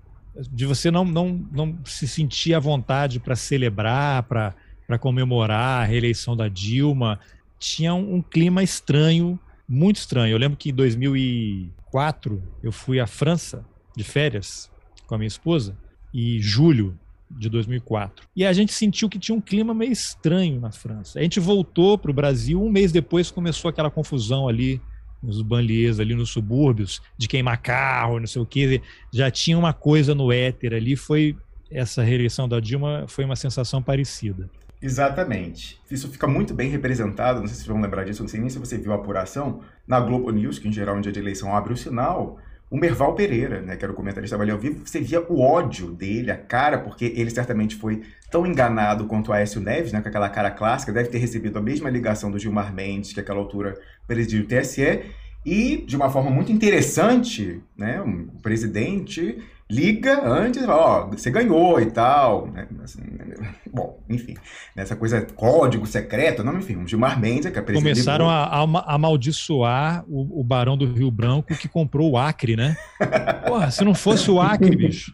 [0.51, 6.35] de você não, não, não se sentir à vontade para celebrar, para comemorar a reeleição
[6.35, 7.19] da Dilma
[7.57, 10.33] tinha um, um clima estranho, muito estranho.
[10.33, 14.69] Eu lembro que em 2004 eu fui à França de férias
[15.07, 15.75] com a minha esposa
[16.13, 16.97] e julho
[17.37, 18.27] de 2004.
[18.35, 21.19] E a gente sentiu que tinha um clima meio estranho na França.
[21.19, 24.81] A gente voltou para o Brasil, um mês depois começou aquela confusão ali
[25.21, 28.81] nos banlieues, ali nos subúrbios, de queimar carro, não sei o quê.
[29.11, 31.35] Já tinha uma coisa no éter ali, foi
[31.69, 34.49] essa reeleição da Dilma foi uma sensação parecida.
[34.81, 35.79] Exatamente.
[35.89, 38.49] Isso fica muito bem representado, não sei se vocês vão lembrar disso, não sei nem
[38.49, 41.55] se você viu a apuração, na Globo News, que em geral, no dia de eleição,
[41.55, 42.37] abre o sinal,
[42.69, 45.91] o Merval Pereira, né, que era o comentarista ali ao vivo, você via o ódio
[45.91, 48.01] dele, a cara, porque ele certamente foi
[48.31, 51.89] tão enganado quanto Aécio Neves, né, com aquela cara clássica, deve ter recebido a mesma
[51.89, 55.03] ligação do Gilmar Mendes, que àquela altura presidiu o TSE,
[55.45, 59.37] e, de uma forma muito interessante, né, o presidente
[59.69, 62.47] liga antes e fala, ó, você ganhou e tal.
[62.47, 62.67] Né?
[62.83, 63.01] Assim,
[63.73, 64.35] bom, enfim,
[64.75, 67.93] nessa coisa código secreto, não, enfim, o Gilmar Mendes, que é presidente...
[67.93, 72.77] Começaram a, a, amaldiçoar o, o, Barão do Rio Branco que comprou o Acre, né?
[73.47, 75.13] Porra, se não fosse o Acre, bicho,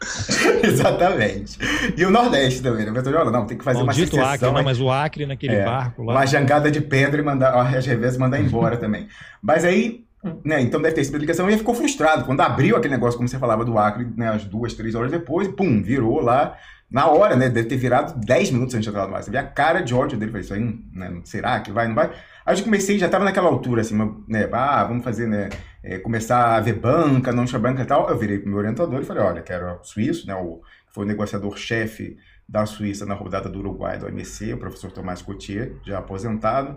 [0.62, 1.58] Exatamente.
[1.96, 3.02] E o Nordeste também, né?
[3.06, 6.02] Olha, não, tem que fazer Maldito uma Acre, não, mas o Acre naquele é, barco
[6.02, 6.14] lá.
[6.14, 9.08] Uma jangada de pedra e mandar, às vezes mandar embora também.
[9.42, 10.04] Mas aí,
[10.44, 12.24] né, então deve ter sido ligação e ele ficou frustrado.
[12.24, 15.48] Quando abriu aquele negócio, como você falava, do Acre, né, as duas, três horas depois,
[15.48, 16.56] pum, virou lá.
[16.90, 17.48] Na hora, né?
[17.48, 19.22] Deve ter virado 10 minutos antes de entrar no mar.
[19.22, 20.32] Você vê a cara de ódio dele.
[20.32, 22.10] Falei, isso aí, né, será que vai, não vai?
[22.44, 24.48] Aí eu comecei, já estava naquela altura, assim, né?
[24.50, 25.50] Ah, vamos fazer, né?
[25.84, 28.10] É, começar a ver banca, não tinha banca e tal.
[28.10, 30.34] Eu virei pro meu orientador e falei, olha, quero suíço, né?
[30.34, 32.16] O, foi o negociador-chefe
[32.48, 36.76] da Suíça na rodada do Uruguai do OMC, o professor Tomás Coutier, já aposentado.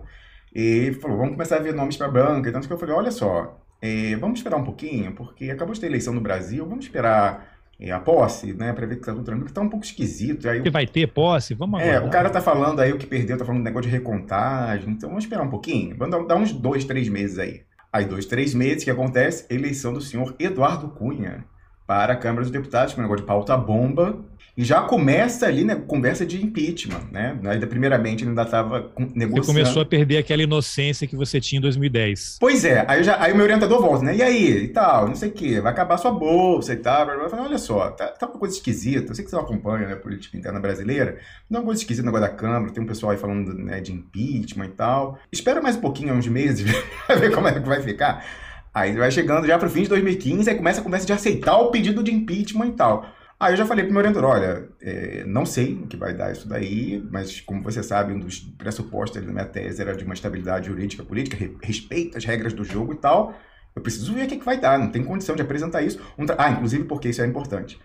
[0.54, 2.50] E falou, vamos começar a ver nomes para banca.
[2.50, 6.13] Então eu falei, olha só, é, vamos esperar um pouquinho, porque acabou de ter eleição
[6.13, 9.54] no Brasil, vamos esperar é, a posse, né, para ver que tá tudo tranquilo, que
[9.54, 10.48] tá um pouco esquisito.
[10.48, 11.54] Aí, que vai ter posse?
[11.54, 13.98] Vamos É, o cara tá falando aí o que perdeu, tá falando um negócio de
[13.98, 17.62] recontagem, então vamos esperar um pouquinho, vamos dar, dar uns dois, três meses aí.
[17.92, 19.46] Aí, dois, três meses, que acontece?
[19.54, 21.46] Eleição do senhor Eduardo Cunha
[21.86, 24.18] para a Câmara dos Deputados, com um negócio de pauta bomba,
[24.56, 27.39] e já começa ali, né, conversa de impeachment, né?
[27.44, 29.44] Ainda primeiramente ele ainda estava negociando.
[29.44, 32.38] Você começou a perder aquela inocência que você tinha em 2010.
[32.39, 34.16] Pois é, aí, já, aí o meu orientador volta, né?
[34.16, 37.10] E aí, e tal, não sei o quê, vai acabar sua bolsa e tal.
[37.10, 39.12] Eu falei, olha só, tá, tá uma coisa esquisita.
[39.12, 41.18] Eu sei que você não acompanha né, a política interna brasileira,
[41.50, 43.82] não é uma coisa esquisita no negócio da Câmara, tem um pessoal aí falando né,
[43.82, 45.18] de impeachment e tal.
[45.32, 46.72] Espera mais um pouquinho, uns meses,
[47.08, 48.24] pra ver como é que vai ficar.
[48.72, 51.72] Aí vai chegando já pro fim de 2015, aí começa a conversa de aceitar o
[51.72, 53.06] pedido de impeachment e tal.
[53.39, 56.32] Aí eu já falei pro meu orientador, olha, é, não sei o que vai dar
[56.32, 60.13] isso daí, mas como você sabe, um dos pressupostos da minha tese era de uma
[60.13, 63.38] estabilidade jurídica política, re, respeito as regras do jogo e tal.
[63.76, 66.00] Eu preciso ver o que, que vai dar, não tem condição de apresentar isso.
[66.17, 67.80] Um ah, inclusive porque isso é importante.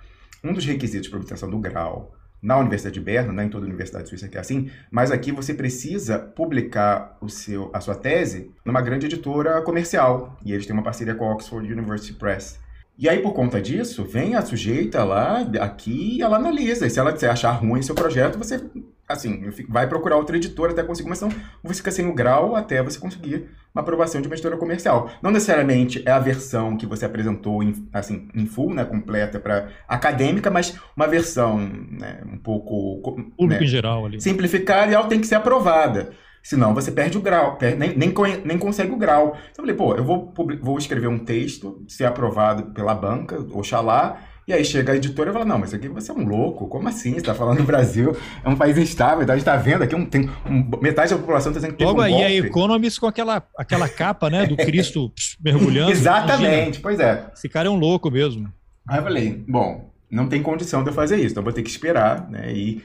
[0.44, 3.64] Um dos requisitos para obtenção do grau na Universidade de Berna, não é em toda
[3.64, 7.94] a Universidade Suíça que é assim, mas aqui você precisa publicar o seu, a sua
[7.94, 10.36] tese numa grande editora comercial.
[10.44, 12.60] E eles têm uma parceria com a Oxford University Press.
[12.98, 16.84] E aí, por conta disso, vem a sujeita lá, aqui, e ela analisa.
[16.84, 18.60] E se ela achar ruim seu projeto, você,
[19.08, 21.08] assim, vai procurar outra editora até conseguir.
[21.08, 21.28] Mas não,
[21.62, 25.12] você fica sem o grau até você conseguir uma aprovação de uma editora comercial.
[25.22, 29.68] Não necessariamente é a versão que você apresentou, em, assim, em full, né, completa para
[29.86, 33.00] acadêmica, mas uma versão né, um pouco...
[33.00, 34.20] Público né, em geral ali.
[34.20, 36.10] Simplificada e ela tem que ser aprovada.
[36.48, 38.10] Senão você perde o grau, perde, nem, nem,
[38.42, 39.36] nem consegue o grau.
[39.52, 40.32] Então eu falei, pô, eu vou,
[40.62, 45.32] vou escrever um texto, ser aprovado pela banca, Oxalá, e aí chega a editora e
[45.34, 47.12] fala, não, mas aqui você é um louco, como assim?
[47.12, 49.94] Você está falando no Brasil, é um país instável, então a gente está vendo aqui,
[49.94, 52.24] um, tem um, metade da população está dizendo que Logo um aí golpe.
[52.24, 55.12] a Economist com aquela, aquela capa, né, do Cristo
[55.44, 55.90] mergulhando.
[55.90, 56.80] Exatamente, imagina.
[56.80, 57.26] pois é.
[57.34, 58.50] Esse cara é um louco mesmo.
[58.88, 61.62] Aí eu falei, bom, não tem condição de eu fazer isso, então eu vou ter
[61.62, 62.82] que esperar, né, e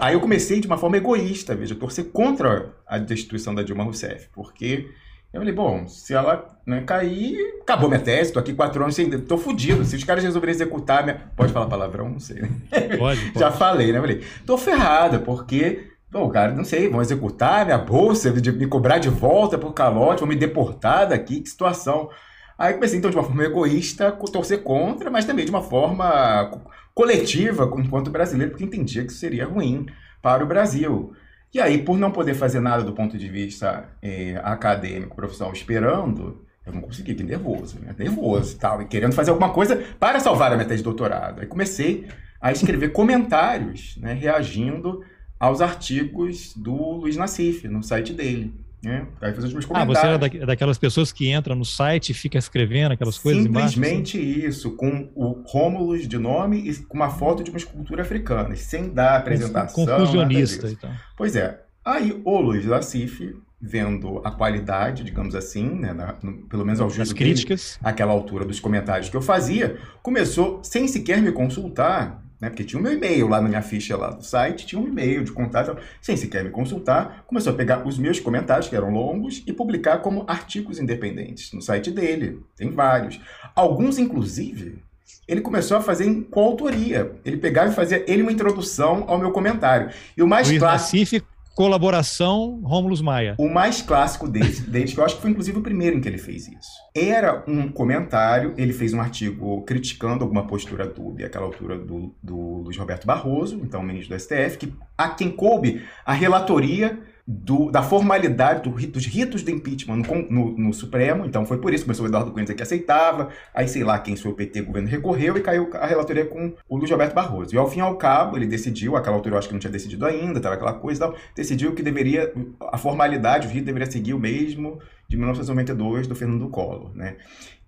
[0.00, 4.28] Aí eu comecei de uma forma egoísta, veja, torcer contra a destituição da Dilma Rousseff,
[4.32, 4.88] porque
[5.34, 9.10] eu falei, bom, se ela né, cair, acabou minha tese, tô aqui quatro anos sem.
[9.10, 9.84] tô fudido.
[9.84, 11.22] Se os caras resolverem executar minha.
[11.36, 12.08] Pode falar palavrão?
[12.08, 12.50] Não sei, né?
[12.96, 13.32] Pode, pode.
[13.40, 14.00] Já falei, né?
[14.00, 15.90] Falei, tô ferrada, porque.
[16.08, 20.28] Pô, cara, não sei, vão executar minha bolsa, me cobrar de volta por calote, vão
[20.28, 22.08] me deportar daqui, que situação.
[22.56, 26.52] Aí comecei, então, de uma forma egoísta, torcer contra, mas também de uma forma
[26.94, 29.86] coletiva enquanto brasileiro, porque entendia que seria ruim
[30.22, 31.12] para o Brasil.
[31.52, 36.44] E aí, por não poder fazer nada do ponto de vista é, acadêmico, profissional, esperando,
[36.66, 37.94] eu não consegui, que nervoso, né?
[37.96, 41.40] nervoso e tal, e querendo fazer alguma coisa para salvar a tese de doutorado.
[41.40, 42.08] Aí comecei
[42.40, 45.04] a escrever comentários, né, reagindo
[45.38, 48.63] aos artigos do Luiz Nassif, no site dele.
[48.84, 49.06] Né?
[49.20, 49.96] Aí fazer os meus comentários.
[49.96, 53.42] Ah, você era da, daquelas pessoas que entram no site e fica escrevendo aquelas coisas
[53.42, 58.02] Simplesmente embaixo, isso, com o Rômulus de nome e com uma foto de uma escultura
[58.02, 59.84] africana, sem dar apresentação.
[59.84, 60.90] Confusionista então.
[61.16, 61.60] Pois é.
[61.84, 66.88] Aí o Luiz Lassif, vendo a qualidade, digamos assim, né, na, no, pelo menos ao
[66.88, 67.78] juízo As críticas.
[67.78, 72.50] Dele, aquela altura dos comentários que eu fazia, começou, sem sequer me consultar, né?
[72.50, 75.24] Porque tinha o meu e-mail lá na minha ficha lá do site, tinha um e-mail
[75.24, 79.42] de contato, sem sequer me consultar, começou a pegar os meus comentários, que eram longos,
[79.46, 82.40] e publicar como artigos independentes no site dele.
[82.56, 83.18] Tem vários.
[83.56, 84.78] Alguns, inclusive,
[85.26, 87.12] ele começou a fazer em coautoria.
[87.24, 89.90] Ele pegava e fazia ele uma introdução ao meu comentário.
[90.16, 93.36] E o mais clássico colaboração Rômulus Maia.
[93.38, 96.08] O mais clássico deles, deles, que eu acho que foi inclusive o primeiro em que
[96.08, 96.83] ele fez isso.
[96.96, 102.36] Era um comentário, ele fez um artigo criticando alguma postura dúbia, aquela altura do, do
[102.36, 107.82] Luiz Roberto Barroso, então ministro do STF, que, a quem coube a relatoria do, da
[107.82, 111.86] formalidade do, dos ritos do impeachment no, no, no, Supremo, então foi por isso que
[111.86, 114.66] começou o Eduardo Cunha dizer que aceitava, aí sei lá quem foi o PT, o
[114.66, 117.52] governo recorreu e caiu a relatoria com o Luiz Roberto Barroso.
[117.54, 119.72] E ao fim e ao cabo, ele decidiu, aquela altura eu acho que não tinha
[119.72, 122.32] decidido ainda, estava aquela coisa e tal, decidiu que deveria,
[122.70, 124.78] a formalidade, o rito deveria seguir o mesmo
[125.14, 127.16] de 1992 do Fernando Collor, né?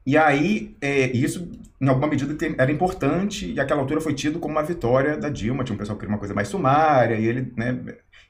[0.05, 4.55] E aí, é, isso em alguma medida, era importante e àquela altura foi tido como
[4.55, 5.65] uma vitória da Dilma.
[5.65, 7.77] Tinha um pessoal que queria uma coisa mais sumária e ele, né,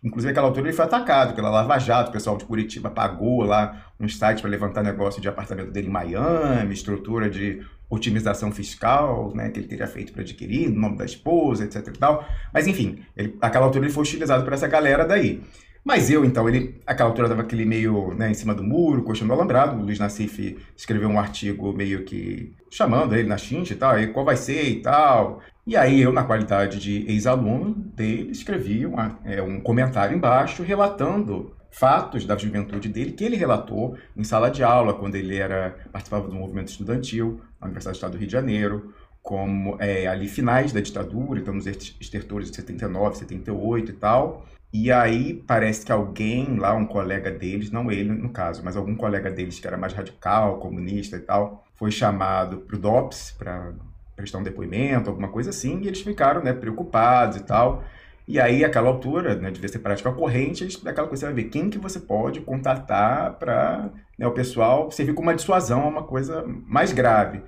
[0.02, 3.86] Inclusive, naquela altura ele foi atacado pela Lava Jato, o pessoal de Curitiba pagou lá
[3.98, 9.48] um site para levantar negócio de apartamento dele em Miami, estrutura de otimização fiscal, né,
[9.50, 12.24] que ele teria feito para adquirir, no nome da esposa, etc e tal.
[12.52, 15.42] Mas enfim, ele, aquela altura ele foi utilizado por essa galera daí.
[15.86, 19.32] Mas eu, então, ele, aquela altura estava aquele meio né, em cima do muro, coxando
[19.32, 19.80] alambrado.
[19.80, 24.08] O Luiz Nassif escreveu um artigo meio que chamando ele na Xinx e tal, e
[24.08, 25.40] qual vai ser e tal.
[25.64, 31.54] E aí eu, na qualidade de ex-aluno dele, escrevi uma, é, um comentário embaixo relatando
[31.70, 36.26] fatos da juventude dele que ele relatou em sala de aula quando ele era participava
[36.26, 40.72] do movimento estudantil na Universidade do Estado do Rio de Janeiro, como é, ali finais
[40.72, 44.44] da ditadura, então nos estertores de 79, 78 e tal.
[44.72, 48.94] E aí parece que alguém lá, um colega deles, não ele no caso, mas algum
[48.94, 53.72] colega deles que era mais radical, comunista e tal, foi chamado para o DOPS, para
[54.14, 57.84] prestar um depoimento, alguma coisa assim, e eles ficaram né, preocupados e tal.
[58.28, 61.70] E aí, aquela altura, né, devia ser prática corrente, aquela coisa, você vai ver quem
[61.70, 66.44] que você pode contatar para né, o pessoal servir como uma dissuasão a uma coisa
[66.66, 67.42] mais grave.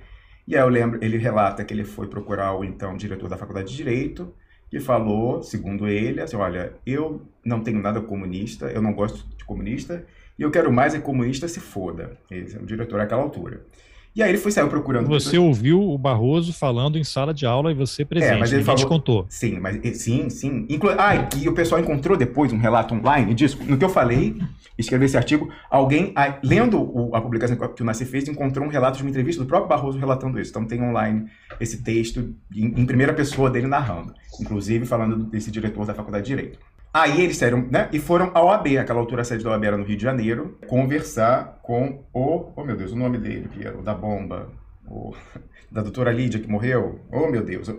[0.47, 3.69] E aí eu lembro, ele relata que ele foi procurar o então diretor da Faculdade
[3.69, 4.33] de Direito,
[4.69, 9.43] que falou, segundo ele, assim, olha, eu não tenho nada comunista, eu não gosto de
[9.43, 10.05] comunista,
[10.37, 12.17] e eu quero mais é comunista se foda.
[12.29, 13.65] Esse é o diretor àquela altura.
[14.15, 15.07] E aí ele foi saiu procurando.
[15.07, 18.33] Você ouviu o Barroso falando em sala de aula e você presente.
[18.33, 19.25] É, mas ele falou, te contou.
[19.29, 20.65] Sim, mas sim, sim.
[20.67, 20.89] Inclu...
[20.97, 23.57] Ah, e o pessoal encontrou depois um relato online disso.
[23.65, 24.35] No que eu falei,
[24.77, 28.97] escrevi esse artigo, alguém, lendo o, a publicação que o Nassi fez, encontrou um relato
[28.97, 30.49] de uma entrevista do próprio Barroso relatando isso.
[30.49, 31.25] Então tem online
[31.59, 36.35] esse texto em, em primeira pessoa dele narrando, inclusive falando desse diretor da Faculdade de
[36.35, 36.59] Direito.
[36.93, 37.87] Aí eles saíram, né?
[37.93, 40.57] E foram ao AB, aquela altura a sede da OAB era no Rio de Janeiro,
[40.67, 42.51] conversar com o.
[42.55, 44.49] Oh meu Deus, o nome dele, que era o da bomba,
[44.87, 45.13] o,
[45.71, 46.99] da doutora Lídia que morreu.
[47.11, 47.71] Oh meu Deus,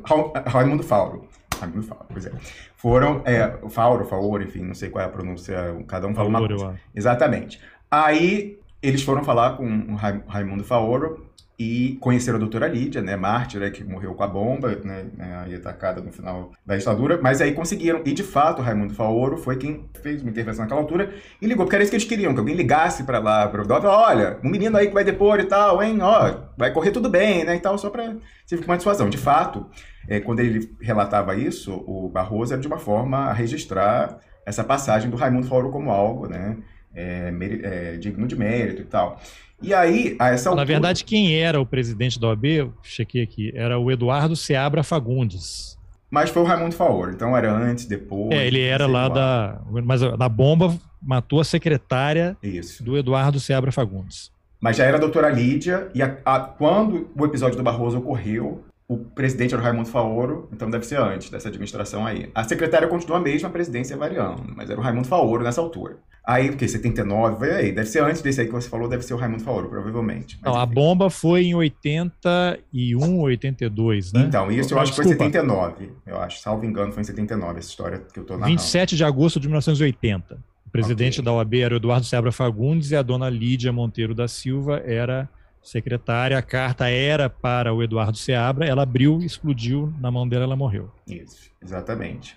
[0.46, 1.28] Raimundo Fauro.
[1.58, 2.32] Raimundo Fauro, pois é.
[2.76, 5.56] Foram, é, Fauro, Fauro, enfim, não sei qual é a pronúncia,
[5.88, 6.78] cada um fala uma coisa.
[6.94, 7.60] Exatamente.
[7.90, 11.26] Aí eles foram falar com o Raimundo Faoro
[11.60, 15.42] e conheceram a doutora Lídia, né, mártir, né, que morreu com a bomba, né, né,
[15.44, 19.58] aí atacada no final da ditadura, mas aí conseguiram, e de fato, Raimundo Faoro foi
[19.58, 22.38] quem fez uma intervenção naquela altura e ligou, porque era isso que eles queriam, que
[22.38, 25.82] alguém ligasse para lá, para o olha, um menino aí que vai depor e tal,
[25.82, 28.04] hein, ó, vai correr tudo bem, né, e tal, só para
[28.46, 29.10] servir como uma dissuasão.
[29.10, 29.66] De fato,
[30.08, 35.10] é, quando ele relatava isso, o Barroso era de uma forma a registrar essa passagem
[35.10, 36.56] do Raimundo Faoro como algo, né,
[36.94, 37.30] é,
[37.62, 39.20] é, digno de mérito e tal.
[39.62, 40.64] E aí, a essa altura...
[40.64, 45.78] Na verdade, quem era o presidente da OAB, chequei aqui, era o Eduardo Seabra Fagundes.
[46.10, 48.32] Mas foi o Raimundo Faoro, então era antes, depois.
[48.32, 49.60] É, ele era lá da.
[49.84, 52.82] Mas na bomba matou a secretária Isso.
[52.82, 54.32] do Eduardo Seabra Fagundes.
[54.60, 58.64] Mas já era a doutora Lídia, e a, a, quando o episódio do Barroso ocorreu,
[58.86, 62.28] o presidente era o Raimundo Faoro, então deve ser antes dessa administração aí.
[62.34, 65.96] A secretária continua a mesma, a presidência variando, mas era o Raimundo Faoro nessa altura.
[66.24, 69.14] Aí, porque 79, vai aí, deve ser antes desse aí que você falou, deve ser
[69.14, 70.38] o Raimundo Faoro, provavelmente.
[70.40, 74.24] Mas, Não, a bomba foi em 81, 82, né?
[74.28, 77.58] Então, isso eu, eu acho que foi 79, eu acho, salvo engano, foi em 79
[77.58, 78.58] essa história que eu tô narrando.
[78.58, 80.38] 27 de agosto de 1980.
[80.66, 81.24] O presidente okay.
[81.24, 85.28] da OAB era o Eduardo Sebra Fagundes e a dona Lídia Monteiro da Silva era
[85.62, 90.56] secretária, a carta era para o Eduardo Seabra, ela abriu, explodiu, na mão dela ela
[90.56, 90.90] morreu.
[91.06, 92.36] Isso, exatamente.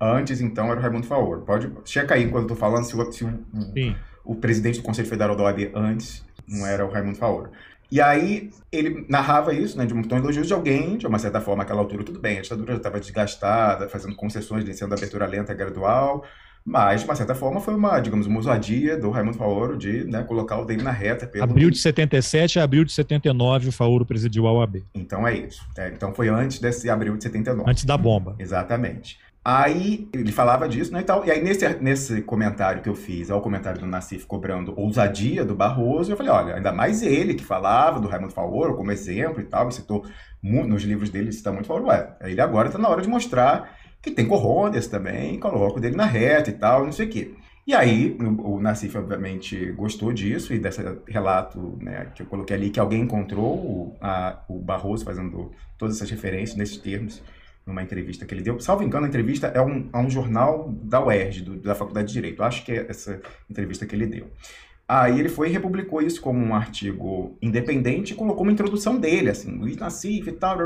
[0.00, 1.42] Antes, então, era o Raimundo Faoro.
[1.42, 3.44] Pode, checa aí quando eu tô falando se, o, se o,
[4.24, 7.50] o, presidente do Conselho Federal da OAB antes não era o Raimundo Faoro.
[7.92, 11.40] E aí ele narrava isso, né, de um tom elogioso de alguém, de uma certa
[11.40, 15.26] forma, naquela altura, tudo bem, a ditadura já estava desgastada, fazendo concessões, vencendo a abertura
[15.26, 16.24] lenta gradual,
[16.64, 20.22] mas, de uma certa forma, foi uma, digamos, uma ousadia do Raimundo Faoro de né,
[20.22, 21.26] colocar o dele na reta.
[21.26, 21.44] Pelo...
[21.44, 24.84] Abril de 77 a abril de 79, o Faoro presidiu a OAB.
[24.94, 25.66] Então é isso.
[25.76, 27.68] É, então foi antes desse abril de 79.
[27.68, 28.36] Antes da bomba.
[28.38, 29.18] Exatamente.
[29.42, 31.24] Aí ele falava disso, né, e tal.
[31.24, 35.54] E aí nesse, nesse comentário que eu fiz, ao comentário do Nassif cobrando ousadia do
[35.54, 39.44] Barroso, eu falei, olha, ainda mais ele que falava do Raimundo Faoro como exemplo e
[39.44, 40.04] tal, e citou
[40.42, 44.10] nos livros dele, cita muito, falou, ué, ele agora está na hora de mostrar que
[44.10, 47.34] tem corrones também, coloca o dele na reta e tal, não sei o quê.
[47.66, 52.70] E aí, o Nassif, obviamente, gostou disso e desse relato né, que eu coloquei ali,
[52.70, 57.22] que alguém encontrou o, a, o Barroso fazendo todas essas referências nesses termos,
[57.70, 58.60] numa entrevista que ele deu.
[58.60, 62.12] Salvo engano, a entrevista é um, é um jornal da UERJ, do, da Faculdade de
[62.12, 62.42] Direito.
[62.42, 64.30] Acho que é essa entrevista que ele deu.
[64.86, 69.30] Aí ele foi e republicou isso como um artigo independente e colocou uma introdução dele,
[69.30, 70.58] assim, Luiz Nassif e tal,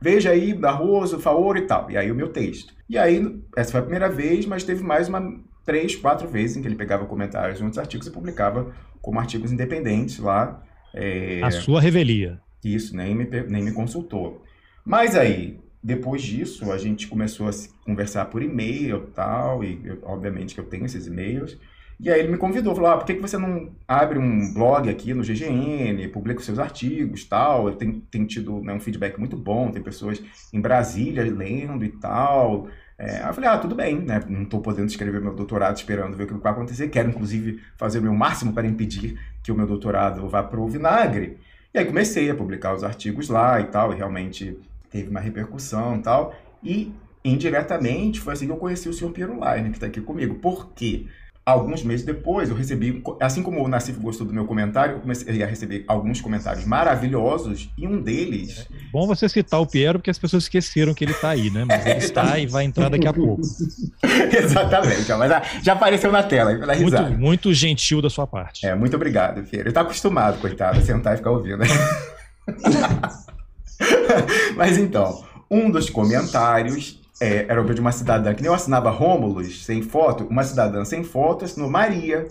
[0.00, 1.90] veja aí, Barroso, Faoro e tal.
[1.90, 2.72] E aí o meu texto.
[2.88, 5.20] E aí, essa foi a primeira vez, mas teve mais uma
[5.64, 8.72] três, quatro vezes em que ele pegava comentários de outros artigos e publicava
[9.02, 10.62] como artigos independentes lá.
[10.94, 11.40] É...
[11.42, 12.40] A sua revelia.
[12.64, 14.44] Isso, nem me, nem me consultou.
[14.84, 17.50] Mas aí, depois disso, a gente começou a
[17.84, 21.58] conversar por e-mail tal, e eu, obviamente que eu tenho esses e-mails.
[22.00, 24.88] E aí ele me convidou, falou, ah, por que, que você não abre um blog
[24.88, 27.68] aqui no GGN, publica os seus artigos tal?
[27.68, 30.22] Eu tenho, tenho tido né, um feedback muito bom, tem pessoas
[30.54, 32.66] em Brasília lendo e tal.
[32.96, 34.22] É, aí eu falei, ah, tudo bem, né?
[34.26, 36.88] Não estou podendo escrever meu doutorado esperando ver o que vai acontecer.
[36.88, 40.66] Quero, inclusive, fazer o meu máximo para impedir que o meu doutorado vá para o
[40.66, 41.36] vinagre.
[41.74, 44.58] E aí comecei a publicar os artigos lá e tal, e realmente
[44.94, 46.32] teve uma repercussão e tal.
[46.62, 46.92] E,
[47.24, 50.36] indiretamente, foi assim que eu conheci o senhor Piero Leiner, que está aqui comigo.
[50.36, 51.06] Por quê?
[51.44, 55.42] Alguns meses depois, eu recebi, assim como o Nassif gostou do meu comentário, eu comecei
[55.42, 58.66] a receber alguns comentários maravilhosos e um deles.
[58.72, 61.66] É bom você citar o Piero, porque as pessoas esqueceram que ele está aí, né?
[61.66, 63.42] Mas ele está e vai entrar daqui a pouco.
[64.32, 67.10] Exatamente, mas já apareceu na tela, pela risada.
[67.10, 68.64] Muito, muito gentil da sua parte.
[68.64, 69.64] É, muito obrigado, Piero.
[69.64, 71.62] Ele está acostumado, coitado, a sentar e ficar ouvindo.
[74.56, 79.64] mas então, um dos comentários é, era de uma cidadã que nem eu assinava Rômulus,
[79.64, 82.26] sem foto, uma cidadã sem foto, assinou Maria,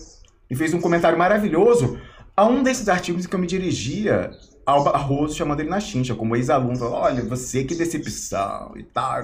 [0.49, 1.97] e fez um comentário maravilhoso
[2.35, 4.31] a um desses artigos que eu me dirigia
[4.65, 9.21] ao Barroso, chamando ele na chincha, como ex-aluno, falou, olha, você que decepção e tal,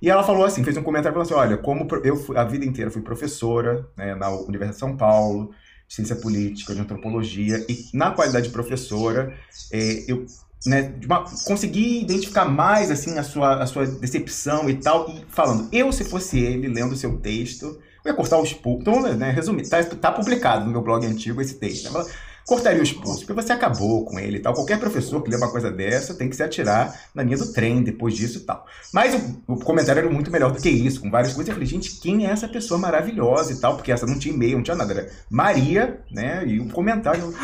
[0.00, 2.90] e ela falou assim, fez um comentário falando assim, olha, como eu a vida inteira
[2.90, 5.52] fui professora né, na Universidade de São Paulo,
[5.86, 9.32] de ciência política, de antropologia, e na qualidade de professora,
[9.72, 10.26] é, eu
[10.66, 15.68] né, uma, conseguir identificar mais assim a sua, a sua decepção e tal, e falando,
[15.72, 19.30] eu se fosse ele, lendo o seu texto, eu ia cortar os pulsos, então, né,
[19.30, 22.04] resumir, tá, tá, publicado no meu blog antigo esse texto, né,
[22.46, 25.50] cortaria os pulsos, porque você acabou com ele e tal, qualquer professor que lê uma
[25.50, 28.66] coisa dessa tem que se atirar na linha do trem depois disso e tal.
[28.92, 31.68] Mas o, o comentário era muito melhor do que isso, com várias coisas, eu falei,
[31.68, 34.76] gente, quem é essa pessoa maravilhosa e tal, porque essa não tinha e-mail, não tinha
[34.76, 37.34] nada, era Maria, né, e um comentário...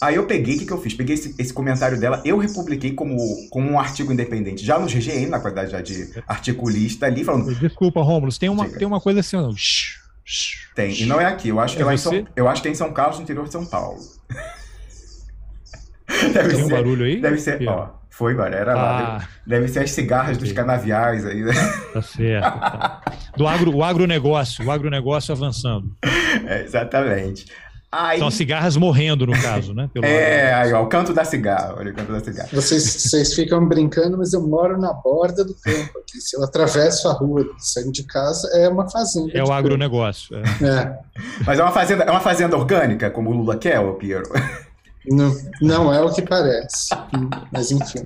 [0.00, 0.94] Aí eu peguei, o que, que eu fiz?
[0.94, 3.16] Peguei esse, esse, comentário dela, eu republiquei como,
[3.50, 7.52] como um artigo independente, já no GGN, na qualidade já de articulista ali, falando.
[7.56, 9.52] Desculpa, Romulo, tem uma, tem uma coisa assim, não.
[10.74, 12.62] Tem, e não é aqui, eu acho que é, é lá em São, eu acho
[12.62, 13.98] que é em São Carlos, no interior de São Paulo.
[16.32, 17.20] deve tem ser, um barulho aí?
[17.20, 17.98] Deve ser, ó.
[18.18, 19.28] Foi, mano, era ah, lá.
[19.46, 20.48] Deve, deve, ser as cigarras okay.
[20.48, 21.40] dos canaviais aí.
[21.40, 21.52] Né?
[21.94, 22.60] Tá certo.
[22.60, 23.00] Tá.
[23.36, 25.96] Do agro, o agronegócio, o agronegócio avançando.
[26.46, 27.46] É, exatamente.
[27.90, 28.18] Aí...
[28.18, 29.88] São cigarras morrendo, no caso, né?
[29.92, 31.74] Pelo é, aí, ó, o canto da cigarra.
[31.78, 32.48] Olha o canto da cigarra.
[32.52, 36.20] Vocês, vocês ficam brincando, mas eu moro na borda do campo aqui.
[36.20, 39.32] Se eu atravesso a rua saindo de casa, é uma fazenda.
[39.32, 40.36] É o agronegócio.
[40.36, 40.66] É.
[40.66, 40.98] é.
[41.46, 44.28] Mas é uma, fazenda, é uma fazenda orgânica, como o Lula quer, ô Piero?
[45.10, 46.94] Não, não é o que parece.
[47.50, 48.04] Mas enfim.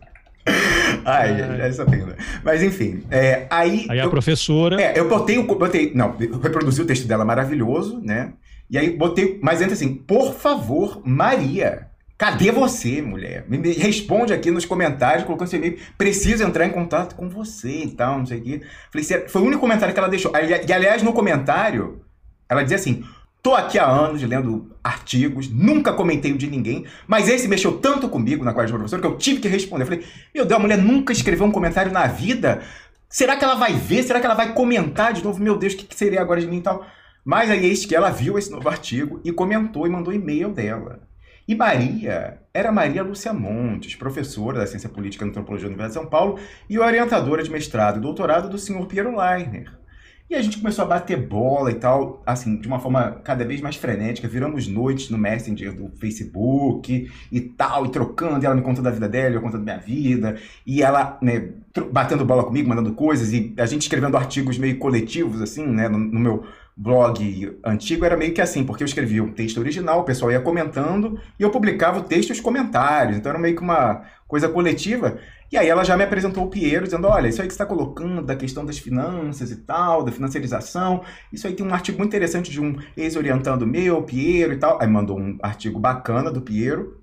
[1.04, 2.14] Ai, já é sabendo.
[2.44, 3.86] Mas enfim, é, aí.
[3.88, 4.80] Aí a eu, professora.
[4.80, 5.92] É, eu botei, botei.
[5.94, 8.32] Não, eu reproduzi o texto dela maravilhoso, né?
[8.72, 13.44] E aí botei, mas entra assim, por favor, Maria, cadê você, mulher?
[13.46, 17.90] Me responde aqui nos comentários, colocando seu e-mail, preciso entrar em contato com você e
[17.90, 18.62] tal, não sei o quê.
[18.90, 20.32] Falei, foi o único comentário que ela deixou.
[20.34, 22.00] E aliás, no comentário,
[22.48, 23.04] ela dizia assim,
[23.42, 28.08] Tô aqui há anos lendo artigos, nunca comentei o de ninguém, mas esse mexeu tanto
[28.08, 29.82] comigo na qualidade de professor que eu tive que responder.
[29.82, 32.62] Eu falei, meu Deus, a mulher nunca escreveu um comentário na vida.
[33.08, 34.04] Será que ela vai ver?
[34.04, 35.42] Será que ela vai comentar de novo?
[35.42, 36.86] Meu Deus, o que, que seria agora de mim e tal?
[37.24, 41.00] Mas aí eis que ela viu esse novo artigo e comentou e mandou e-mail dela.
[41.46, 46.10] E Maria era Maria Lúcia Montes, professora da Ciência Política e Antropologia da Universidade de
[46.10, 49.82] São Paulo e orientadora de mestrado e doutorado do senhor Piero Leiner.
[50.30, 53.60] E a gente começou a bater bola e tal, assim, de uma forma cada vez
[53.60, 54.26] mais frenética.
[54.26, 58.90] Viramos noites no Messenger do Facebook e tal, e trocando, e ela me contando da
[58.90, 61.50] vida dela, eu contando da minha vida, e ela, né,
[61.92, 65.98] batendo bola comigo, mandando coisas, e a gente escrevendo artigos meio coletivos, assim, né, no,
[65.98, 70.04] no meu blog antigo era meio que assim, porque eu escrevia um texto original, o
[70.04, 73.16] pessoal ia comentando e eu publicava o texto e os comentários.
[73.16, 75.18] Então era meio que uma coisa coletiva.
[75.50, 78.22] E aí ela já me apresentou o Piero, dizendo: olha, isso aí que está colocando
[78.22, 82.50] da questão das finanças e tal, da financiarização, isso aí tem um artigo muito interessante
[82.50, 84.80] de um ex-orientando meu, Piero e tal.
[84.80, 87.01] Aí mandou um artigo bacana do Piero.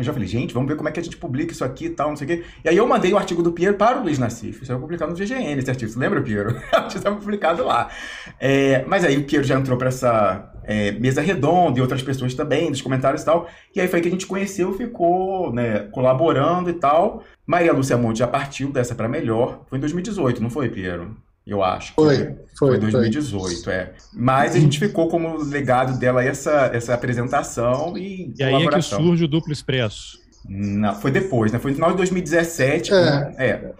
[0.00, 1.90] Eu já falei, gente, vamos ver como é que a gente publica isso aqui e
[1.90, 2.44] tal, não sei o quê.
[2.64, 4.62] E aí eu mandei o artigo do Piero para o Luiz Nassif.
[4.62, 5.90] Isso vai publicado no GGN, esse artigo.
[5.90, 6.56] Você lembra, Piero?
[6.88, 7.90] Isso estava publicado lá.
[8.38, 12.34] É, mas aí o Piero já entrou para essa é, mesa redonda e outras pessoas
[12.34, 13.48] também, nos comentários e tal.
[13.74, 17.22] E aí foi que a gente conheceu, ficou né, colaborando e tal.
[17.46, 19.64] Maria Lúcia Monte já partiu dessa para melhor.
[19.68, 21.16] Foi em 2018, não foi, Piero?
[21.52, 21.94] Eu acho.
[21.94, 22.70] Foi, foi.
[22.70, 23.72] Foi 2018, foi.
[23.72, 23.92] é.
[24.12, 28.32] Mas a gente ficou como legado dela essa, essa apresentação e.
[28.38, 30.18] E aí é que surge o duplo expresso.
[30.48, 31.58] Não, foi depois, né?
[31.58, 32.92] Foi no final de 2017.
[32.92, 32.94] É.
[32.94, 33.34] Né?
[33.38, 33.72] é.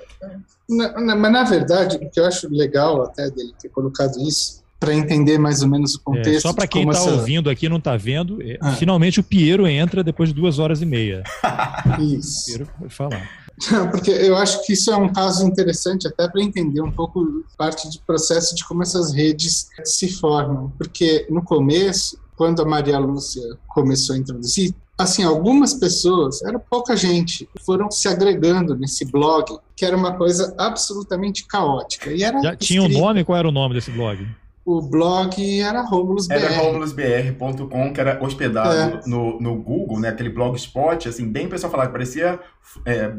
[0.69, 4.61] Na, na, mas na verdade, o que eu acho legal até dele ter colocado isso
[4.81, 6.37] para entender mais ou menos o contexto.
[6.37, 7.11] É, só para quem está essa...
[7.11, 8.73] ouvindo aqui não está vendo, é, ah.
[8.73, 11.23] finalmente o Piero entra depois de duas horas e meia.
[12.01, 12.47] Isso.
[12.47, 13.29] Piero pode falar.
[13.91, 17.89] Porque eu acho que isso é um caso interessante até para entender um pouco parte
[17.89, 20.73] do processo de como essas redes se formam.
[20.79, 26.97] Porque no começo, quando a Maria Lúcia começou a introduzir, assim, algumas pessoas, era pouca
[26.97, 32.11] gente, foram se agregando nesse blog, que era uma coisa absolutamente caótica.
[32.11, 33.25] E era Já tinha um nome?
[33.25, 34.27] Qual era o nome desse blog?
[34.65, 36.35] O blog era romulusbr.
[36.35, 39.09] Era romulusbr.com, que era hospedado é.
[39.09, 40.11] no, no Google, né?
[40.11, 42.39] Aquele blogspot, assim, bem o pessoal falava, que parecia
[42.85, 43.13] é,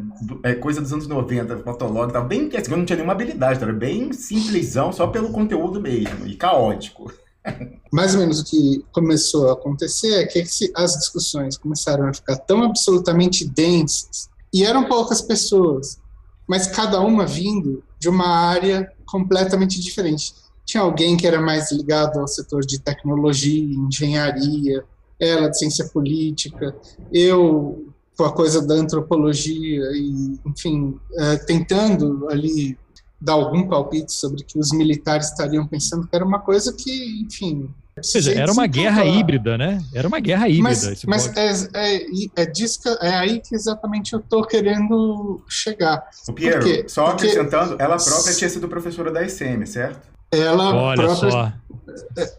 [0.44, 3.74] é, coisa dos anos 90, fotolog, tava bem, assim, eu não tinha nenhuma habilidade, era
[3.74, 7.12] bem simplesão, só pelo conteúdo mesmo, e caótico.
[7.92, 10.44] Mais ou menos o que começou a acontecer é que
[10.76, 16.00] as discussões começaram a ficar tão absolutamente densas, e eram poucas pessoas,
[16.48, 20.34] mas cada uma vindo de uma área completamente diferente
[20.72, 24.86] tinha alguém que era mais ligado ao setor de tecnologia, engenharia,
[25.20, 26.74] ela de ciência política,
[27.12, 32.78] eu com a coisa da antropologia e, enfim, é, tentando ali
[33.20, 37.70] dar algum palpite sobre que os militares estariam pensando que era uma coisa que, enfim,
[37.98, 39.84] ou seja, era uma guerra híbrida, né?
[39.94, 40.94] Era uma guerra híbrida.
[41.06, 42.06] Mas, mas é, é,
[42.38, 46.10] é, disso é aí que exatamente eu estou querendo chegar.
[46.28, 47.28] O Piero, só Porque...
[47.28, 50.12] acrescentando, ela própria tinha sido professora da ICM, certo?
[50.32, 51.54] Ela Olha própria, só.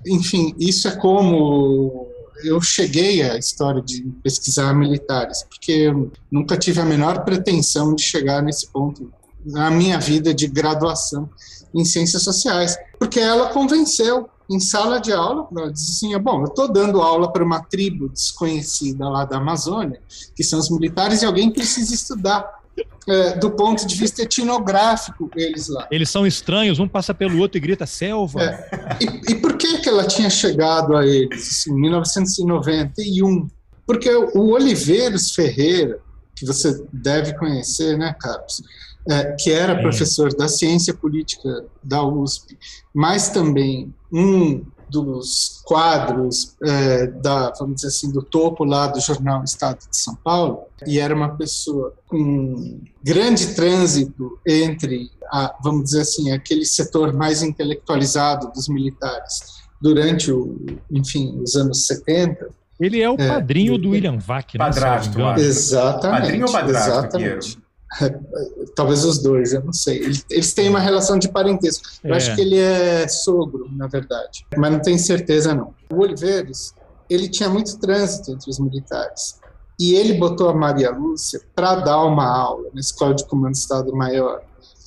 [0.06, 2.08] enfim, isso é como
[2.44, 8.02] eu cheguei à história de pesquisar militares, porque eu nunca tive a menor pretensão de
[8.02, 9.12] chegar nesse ponto
[9.44, 11.28] na minha vida de graduação
[11.74, 16.46] em ciências sociais, porque ela convenceu em sala de aula, ela disse assim, bom, eu
[16.46, 20.00] estou dando aula para uma tribo desconhecida lá da Amazônia,
[20.36, 22.61] que são os militares, e alguém precisa estudar
[23.08, 25.86] é, do ponto de vista etnográfico, eles lá.
[25.90, 28.42] Eles são estranhos, um passa pelo outro e grita selva.
[28.42, 28.98] É.
[29.00, 33.48] E, e, por que, que ela tinha chegado a eles assim, em 1991?
[33.86, 35.98] Porque o Oliveiros Ferreira,
[36.36, 38.62] que você deve conhecer, né, Carlos?
[39.10, 42.56] É, que era professor da ciência política da USP,
[42.94, 49.42] mas também um dos quadros é, da, vamos dizer assim, do topo lá do jornal
[49.42, 56.02] Estado de São Paulo, e era uma pessoa com grande trânsito entre, a, vamos dizer
[56.02, 60.56] assim, aquele setor mais intelectualizado dos militares durante o,
[60.90, 62.50] enfim, os anos 70.
[62.78, 64.58] Ele é o é, padrinho é, do William Vac, né?
[64.58, 65.18] Padrasto.
[65.38, 66.20] Exatamente.
[66.20, 67.61] Padrinho ou padrasto, exatamente.
[68.74, 69.98] Talvez os dois, eu não sei.
[70.30, 71.88] Eles têm uma relação de parentesco.
[72.02, 72.16] Eu é.
[72.16, 75.74] acho que ele é sogro, na verdade, mas não tenho certeza não.
[75.92, 76.74] O Oliveiros,
[77.08, 79.40] ele tinha muito trânsito entre os militares.
[79.80, 83.56] E ele botou a Maria Lúcia para dar uma aula na Escola de Comando do
[83.56, 84.42] Estado Maior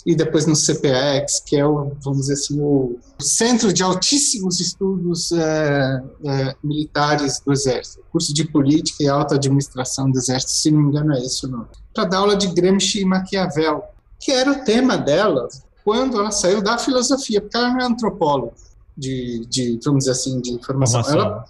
[0.06, 5.32] e depois no CPX, que é o, vamos dizer assim, o Centro de Altíssimos Estudos
[5.32, 10.82] é, é, Militares do Exército, curso de Política e Alta Administração do Exército, se não
[10.84, 11.66] me engano é esse o nome,
[11.96, 13.84] para dar aula de Gramsci e Maquiavel,
[14.20, 15.48] que era o tema dela
[15.84, 18.52] quando ela saiu da filosofia, porque ela não é antropóloga
[18.98, 21.02] de, de vamos dizer assim, de formação.
[21.08, 21.46] Ela,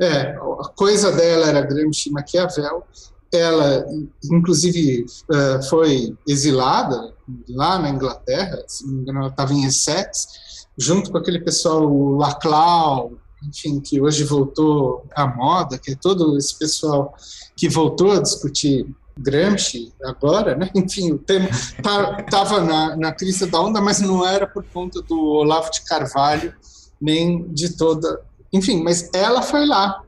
[0.00, 2.82] é, a coisa dela era Gramsci e Maquiavel,
[3.32, 3.84] ela,
[4.30, 7.12] inclusive, é, foi exilada
[7.48, 10.26] lá na Inglaterra, se não me engano, ela estava em Essex,
[10.76, 13.12] junto com aquele pessoal, o Laclau,
[13.48, 17.14] enfim, que hoje voltou à moda, que é todo esse pessoal
[17.56, 18.86] que voltou a discutir
[19.16, 20.70] Gramsci agora, né?
[20.74, 25.00] Enfim, o tema estava tá, na, na crista da onda, mas não era por conta
[25.02, 26.54] do Olavo de Carvalho,
[27.00, 28.20] nem de toda.
[28.52, 30.04] Enfim, mas ela foi lá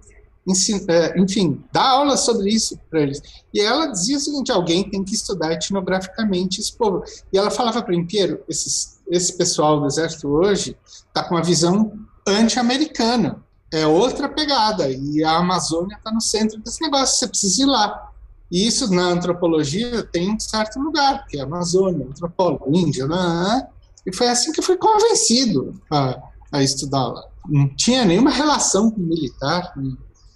[0.89, 3.21] é, enfim, dar aula sobre isso para eles.
[3.53, 7.03] E ela dizia o seguinte: alguém tem que estudar etnograficamente esse povo.
[7.33, 10.77] E ela falava para o Piero: esse pessoal do exército hoje
[11.09, 11.93] está com uma visão
[12.27, 13.43] anti-americana.
[13.73, 14.89] É outra pegada.
[14.89, 17.19] E a Amazônia está no centro desse negócio.
[17.19, 18.06] Você precisa ir lá.
[18.51, 23.07] E isso na antropologia tem um certo lugar, que é Amazônia, antropólogo, Índia.
[23.07, 23.17] Né?
[23.17, 23.69] né?
[24.07, 26.23] E foi assim que eu fui convencido a,
[26.53, 27.25] a estudar lá.
[27.49, 29.73] Não tinha nenhuma relação com militar,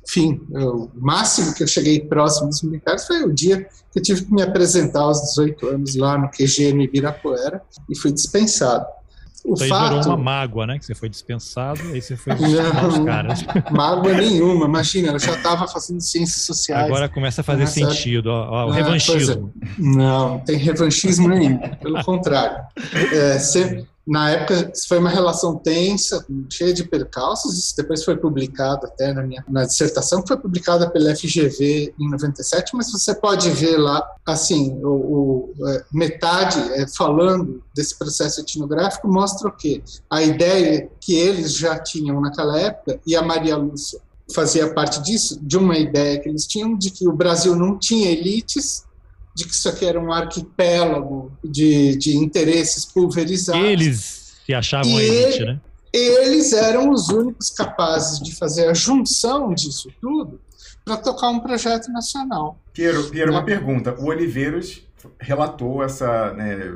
[0.08, 4.24] enfim, o máximo que eu cheguei próximo dos militares foi o dia que eu tive
[4.24, 8.86] que me apresentar aos 18 anos lá no QG no Ibirapuera e fui dispensado.
[9.45, 9.88] O Isso fato...
[9.88, 10.78] gerou uma mágoa, né?
[10.78, 13.45] Que você foi dispensado, aí você foi os caras.
[13.70, 16.86] Mágoa nenhuma, imagina, eu já estava fazendo ciências sociais.
[16.86, 19.53] Agora começa a fazer sentido, ó, ó, o ah, revanchismo.
[19.62, 19.66] É.
[19.78, 22.64] Não, não tem revanchismo nenhum, pelo contrário.
[23.12, 23.38] É,
[24.11, 29.22] na época foi uma relação tensa, cheia de percalços, isso depois foi publicado até na
[29.22, 34.04] minha na dissertação, que foi publicada pela FGV em 97, mas você pode ver lá,
[34.26, 39.80] assim, o, o é, metade é, falando desse processo etnográfico mostra o quê?
[40.11, 44.00] A ideia que eles já tinham naquela época, e a Maria Lúcia
[44.34, 48.11] fazia parte disso, de uma ideia que eles tinham de que o Brasil não tinha
[48.11, 48.84] elites,
[49.34, 53.64] de que isso aqui era um arquipélago de, de interesses pulverizados.
[53.64, 55.60] Eles se achavam a elite, né?
[55.92, 60.40] Eles eram os únicos capazes de fazer a junção disso tudo
[60.84, 62.58] para tocar um projeto nacional.
[62.72, 63.46] Piero, Piero uma né?
[63.46, 63.94] pergunta.
[63.98, 64.82] O Oliveiros
[65.20, 66.72] relatou essa, né,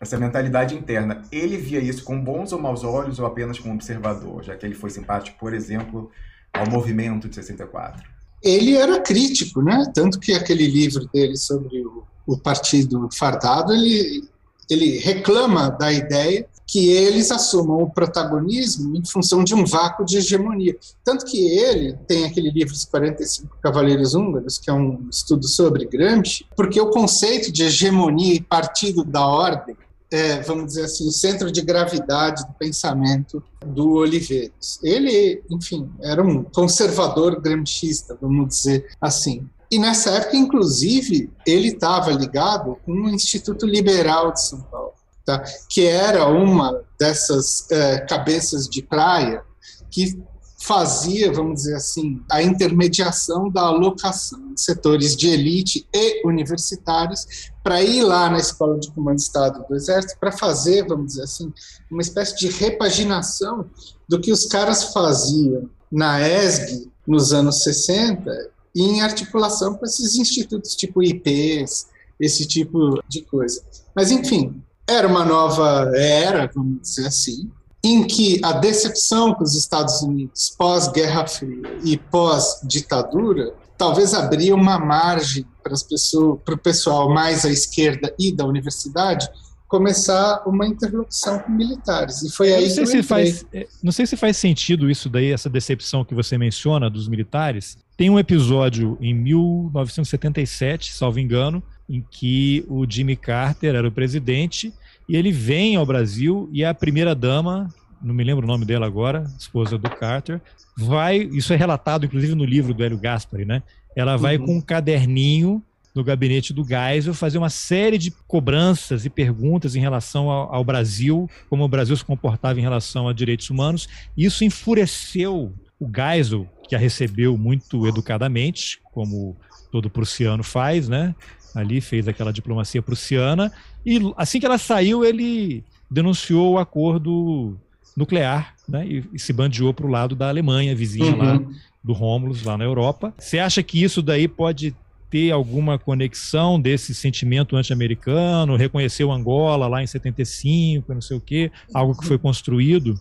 [0.00, 1.22] essa mentalidade interna.
[1.30, 4.74] Ele via isso com bons ou maus olhos ou apenas como observador, já que ele
[4.74, 6.10] foi simpático, por exemplo,
[6.52, 8.11] ao movimento de 64?
[8.42, 9.90] Ele era crítico, né?
[9.94, 14.24] Tanto que aquele livro dele sobre o, o partido fardado, ele,
[14.68, 20.16] ele reclama da ideia que eles assumam o protagonismo em função de um vácuo de
[20.16, 20.74] hegemonia.
[21.04, 25.84] Tanto que ele tem aquele livro Os 45 Cavaleiros Húngaros, que é um estudo sobre
[25.84, 29.76] Gramsci, porque o conceito de hegemonia e partido da ordem
[30.12, 34.78] é, vamos dizer assim, o centro de gravidade do pensamento do Oliveiras.
[34.82, 39.48] Ele, enfim, era um conservador gramscista, vamos dizer assim.
[39.70, 44.92] E nessa época, inclusive, ele estava ligado com o Instituto Liberal de São Paulo,
[45.24, 45.42] tá?
[45.70, 49.42] que era uma dessas é, cabeças de praia
[49.90, 50.22] que
[50.64, 57.82] fazia, vamos dizer assim, a intermediação da alocação de setores de elite e universitários para
[57.82, 61.52] ir lá na Escola de Comando de Estado do Exército para fazer, vamos dizer assim,
[61.90, 63.66] uma espécie de repaginação
[64.08, 68.30] do que os caras faziam na ESG nos anos 60
[68.72, 71.88] e em articulação com esses institutos tipo IPs,
[72.20, 73.60] esse tipo de coisa.
[73.96, 77.50] Mas, enfim, era uma nova era, vamos dizer assim,
[77.84, 84.78] em que a decepção com os Estados Unidos pós-Guerra Fria e pós-ditadura talvez abria uma
[84.78, 89.28] margem para as pessoas, para o pessoal mais à esquerda e da universidade
[89.66, 92.22] começar uma interlocução com militares.
[92.22, 95.08] E foi aí não sei que se faz, é, Não sei se faz sentido isso
[95.08, 97.78] daí, essa decepção que você menciona dos militares.
[97.96, 104.72] Tem um episódio em 1977, salvo engano, em que o Jimmy Carter era o presidente
[105.08, 107.68] e ele vem ao Brasil e a primeira dama,
[108.02, 110.40] não me lembro o nome dela agora, esposa do Carter,
[110.76, 113.62] vai, isso é relatado inclusive no livro do Hélio Gaspari, né?
[113.94, 114.46] Ela vai uhum.
[114.46, 115.62] com um caderninho
[115.94, 120.64] no gabinete do Geisel fazer uma série de cobranças e perguntas em relação ao, ao,
[120.64, 123.88] Brasil, como o Brasil se comportava em relação a direitos humanos.
[124.16, 129.36] Isso enfureceu o Geisel, que a recebeu muito educadamente, como
[129.70, 131.14] todo prussiano faz, né?
[131.54, 133.52] Ali, fez aquela diplomacia prussiana,
[133.84, 137.56] e assim que ela saiu, ele denunciou o acordo
[137.96, 141.18] nuclear né, e, e se bandeou para o lado da Alemanha, vizinha uhum.
[141.18, 141.40] lá
[141.82, 143.12] do Rômulus, lá na Europa.
[143.18, 144.74] Você acha que isso daí pode
[145.10, 151.52] ter alguma conexão desse sentimento anti-americano, reconheceu Angola lá em 75, não sei o quê,
[151.74, 152.98] algo que foi construído?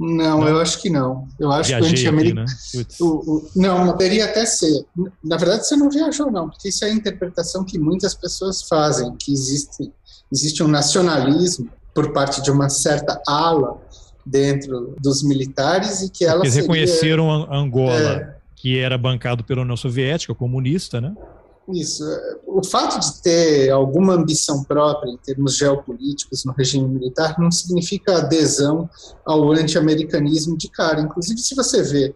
[0.00, 1.28] Não, não, eu acho que não.
[1.38, 2.46] Eu acho Viajei que o anti-americano.
[2.46, 2.84] Né?
[3.54, 4.86] Não, poderia até ser.
[5.22, 9.14] Na verdade, você não viajou, não, porque isso é a interpretação que muitas pessoas fazem,
[9.16, 9.92] que existe,
[10.32, 13.78] existe um nacionalismo por parte de uma certa ala
[14.24, 16.66] dentro dos militares e que ela Eles seria...
[16.66, 18.36] reconheceram Angola, é...
[18.56, 21.14] que era bancado pela União Soviética, comunista, né?
[21.72, 22.04] Isso.
[22.46, 28.18] O fato de ter alguma ambição própria em termos geopolíticos no regime militar não significa
[28.18, 28.88] adesão
[29.24, 31.00] ao anti-americanismo de cara.
[31.00, 32.14] Inclusive, se você vê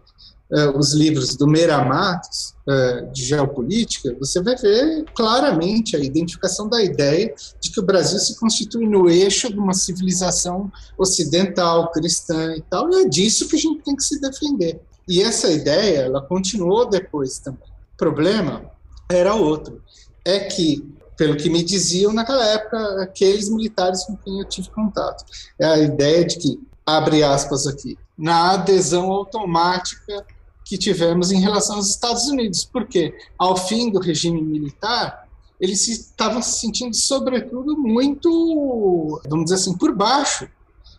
[0.51, 6.67] uh, os livros do Meira Matos, uh, de geopolítica, você vai ver claramente a identificação
[6.67, 12.55] da ideia de que o Brasil se constitui no eixo de uma civilização ocidental, cristã
[12.55, 14.81] e tal, e é disso que a gente tem que se defender.
[15.07, 17.69] E essa ideia, ela continuou depois também.
[17.93, 18.74] O problema
[19.09, 19.81] era outro.
[20.23, 20.83] É que,
[21.17, 25.23] pelo que me diziam naquela época, aqueles militares com quem eu tive contato,
[25.59, 30.25] é a ideia de que, abre aspas aqui, na adesão automática
[30.63, 35.27] que tivemos em relação aos Estados Unidos, porque ao fim do regime militar,
[35.59, 40.49] eles estavam se sentindo, sobretudo, muito, vamos dizer assim, por baixo.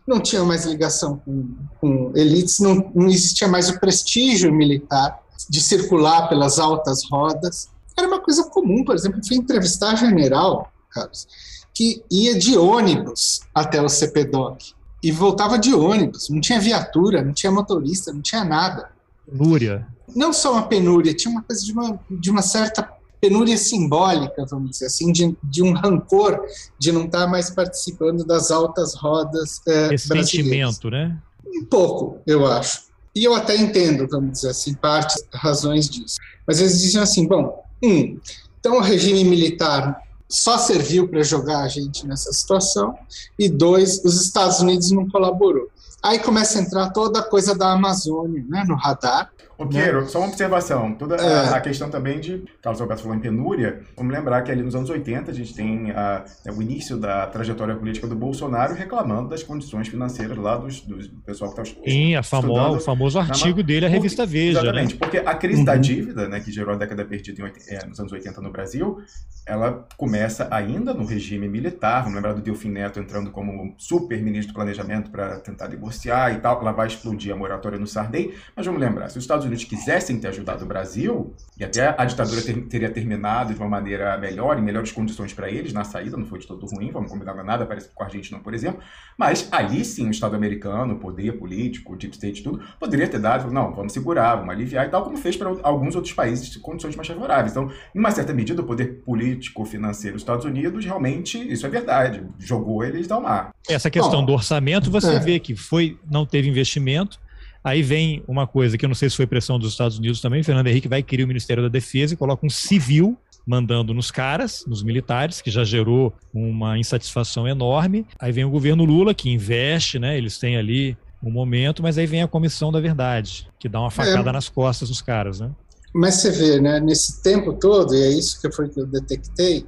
[0.06, 1.48] Não tinha mais ligação com,
[1.80, 8.06] com elites, não, não existia mais o prestígio militar de circular pelas altas rodas era
[8.06, 11.26] uma coisa comum, por exemplo, fui entrevistar general, Carlos,
[11.74, 17.32] que ia de ônibus até o CPDOC e voltava de ônibus, não tinha viatura, não
[17.32, 18.90] tinha motorista, não tinha nada.
[19.26, 19.86] Penúria.
[20.14, 24.70] Não só uma penúria, tinha uma coisa de uma, de uma certa penúria simbólica, vamos
[24.70, 26.40] dizer assim, de, de um rancor
[26.78, 31.16] de não estar mais participando das altas rodas é, Ressentimento, né?
[31.46, 32.86] Um pouco, eu acho.
[33.14, 36.16] E eu até entendo, vamos dizer assim, parte das razões disso.
[36.46, 38.18] Mas eles diziam assim, bom, um,
[38.58, 42.96] então o regime militar só serviu para jogar a gente nessa situação,
[43.38, 45.68] e dois, os Estados Unidos não colaborou.
[46.02, 50.06] Aí começa a entrar toda a coisa da Amazônia né, no radar, Ô, Piero, né?
[50.06, 50.94] só uma observação.
[50.94, 51.48] Toda é.
[51.54, 52.44] a, questão também de.
[52.62, 53.80] Carlos Alberto falou em penúria.
[53.96, 57.26] Vamos lembrar que ali nos anos 80 a gente tem a, né, o início da
[57.26, 61.80] trajetória política do Bolsonaro reclamando das condições financeiras lá dos, dos do pessoal que está
[61.84, 64.62] Sim, a famosa, o famoso artigo dele, a revista porque, Veja.
[64.62, 64.68] Né?
[64.68, 64.98] Exatamente, né?
[64.98, 65.64] porque a crise uhum.
[65.64, 68.98] da dívida, né, que gerou a década perdida em, é, nos anos 80 no Brasil,
[69.46, 72.00] ela começa ainda no regime militar.
[72.00, 76.40] Vamos lembrar do Delfim Neto entrando como super ministro do planejamento para tentar negociar e
[76.40, 76.60] tal.
[76.60, 78.34] Ela vai explodir a moratória no Sardem.
[78.56, 82.04] Mas vamos lembrar, se os Estados Unidos quisessem ter ajudado o Brasil, e até a
[82.04, 86.16] ditadura ter, teria terminado de uma maneira melhor, em melhores condições para eles na saída,
[86.16, 88.80] não foi de todo ruim, vamos combinar nada, parece com a Argentina, por exemplo,
[89.16, 93.18] mas ali sim o Estado americano, o poder político, o deep state, tudo, poderia ter
[93.18, 96.58] dado, não, vamos segurar, vamos aliviar e tal, como fez para alguns outros países de
[96.58, 97.52] condições mais favoráveis.
[97.52, 101.68] Então, em uma certa medida, o poder político, financeiro dos Estados Unidos, realmente, isso é
[101.68, 103.54] verdade, jogou eles ao mar.
[103.68, 105.18] Essa questão Bom, do orçamento, você é.
[105.18, 107.18] vê que foi, não teve investimento,
[107.66, 110.40] Aí vem uma coisa que eu não sei se foi pressão dos Estados Unidos também,
[110.40, 114.64] Fernando Henrique vai querer o Ministério da Defesa e coloca um civil mandando nos caras,
[114.68, 118.06] nos militares, que já gerou uma insatisfação enorme.
[118.20, 120.16] Aí vem o governo Lula, que investe, né?
[120.16, 123.90] Eles têm ali um momento, mas aí vem a Comissão da Verdade, que dá uma
[123.90, 124.32] facada é.
[124.32, 125.50] nas costas dos caras, né?
[125.92, 129.66] Mas você vê, né, nesse tempo todo, e é isso que foi que eu detectei,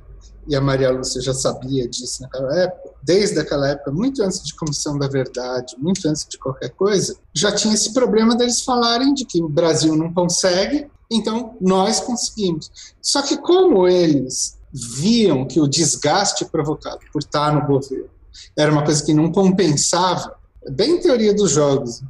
[0.49, 4.55] e a Maria Lúcia já sabia disso naquela época, desde aquela época, muito antes de
[4.55, 9.27] Comissão da Verdade, muito antes de qualquer coisa, já tinha esse problema deles falarem de
[9.27, 12.71] que o Brasil não consegue, então nós conseguimos.
[13.03, 18.09] Só que como eles viam que o desgaste provocado por estar no governo
[18.57, 20.35] era uma coisa que não compensava,
[20.71, 22.03] bem teoria dos jogos,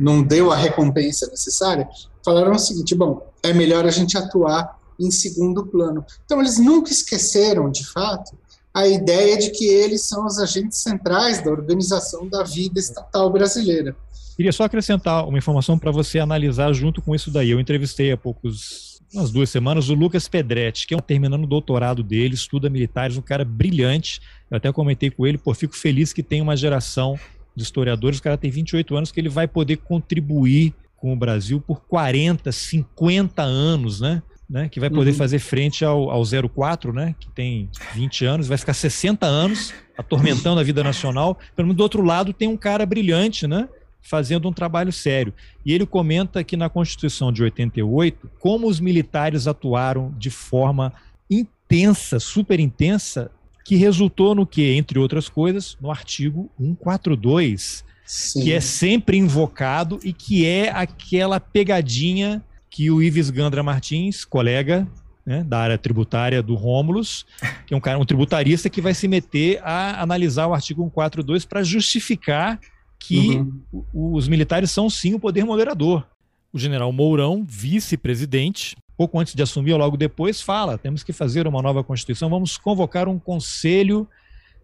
[0.00, 1.88] não deu a recompensa necessária,
[2.24, 6.04] falaram o seguinte: bom, é melhor a gente atuar em segundo plano.
[6.24, 8.36] Então, eles nunca esqueceram, de fato,
[8.74, 13.96] a ideia de que eles são os agentes centrais da organização da vida estatal brasileira.
[14.36, 17.50] Queria só acrescentar uma informação para você analisar junto com isso daí.
[17.50, 21.46] Eu entrevistei há poucos, umas duas semanas, o Lucas Pedretti, que é um terminando o
[21.46, 24.20] doutorado dele, estuda militares, um cara brilhante.
[24.50, 27.18] Eu até comentei com ele, pô, fico feliz que tem uma geração
[27.56, 31.58] de historiadores, o cara tem 28 anos, que ele vai poder contribuir com o Brasil
[31.58, 34.22] por 40, 50 anos, né?
[34.48, 35.16] Né, que vai poder uhum.
[35.16, 40.60] fazer frente ao, ao 04, né, que tem 20 anos, vai ficar 60 anos atormentando
[40.60, 41.38] a vida nacional.
[41.54, 43.68] Pelo menos do outro lado tem um cara brilhante, né,
[44.00, 45.34] fazendo um trabalho sério.
[45.64, 50.92] E ele comenta que na Constituição de 88, como os militares atuaram de forma
[51.28, 53.30] intensa, super intensa,
[53.64, 58.44] que resultou no que, entre outras coisas, no artigo 142, Sim.
[58.44, 64.86] que é sempre invocado e que é aquela pegadinha que o Ives Gandra Martins, colega
[65.24, 67.26] né, da área tributária do Rômulus,
[67.66, 71.44] que é um cara, um tributarista que vai se meter a analisar o artigo 142
[71.44, 72.60] para justificar
[72.98, 73.84] que uhum.
[73.92, 76.06] os militares são sim o poder moderador.
[76.52, 81.46] O general Mourão, vice-presidente, pouco antes de assumir ou logo depois, fala: temos que fazer
[81.46, 84.08] uma nova Constituição, vamos convocar um conselho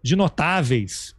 [0.01, 1.15] de notáveis.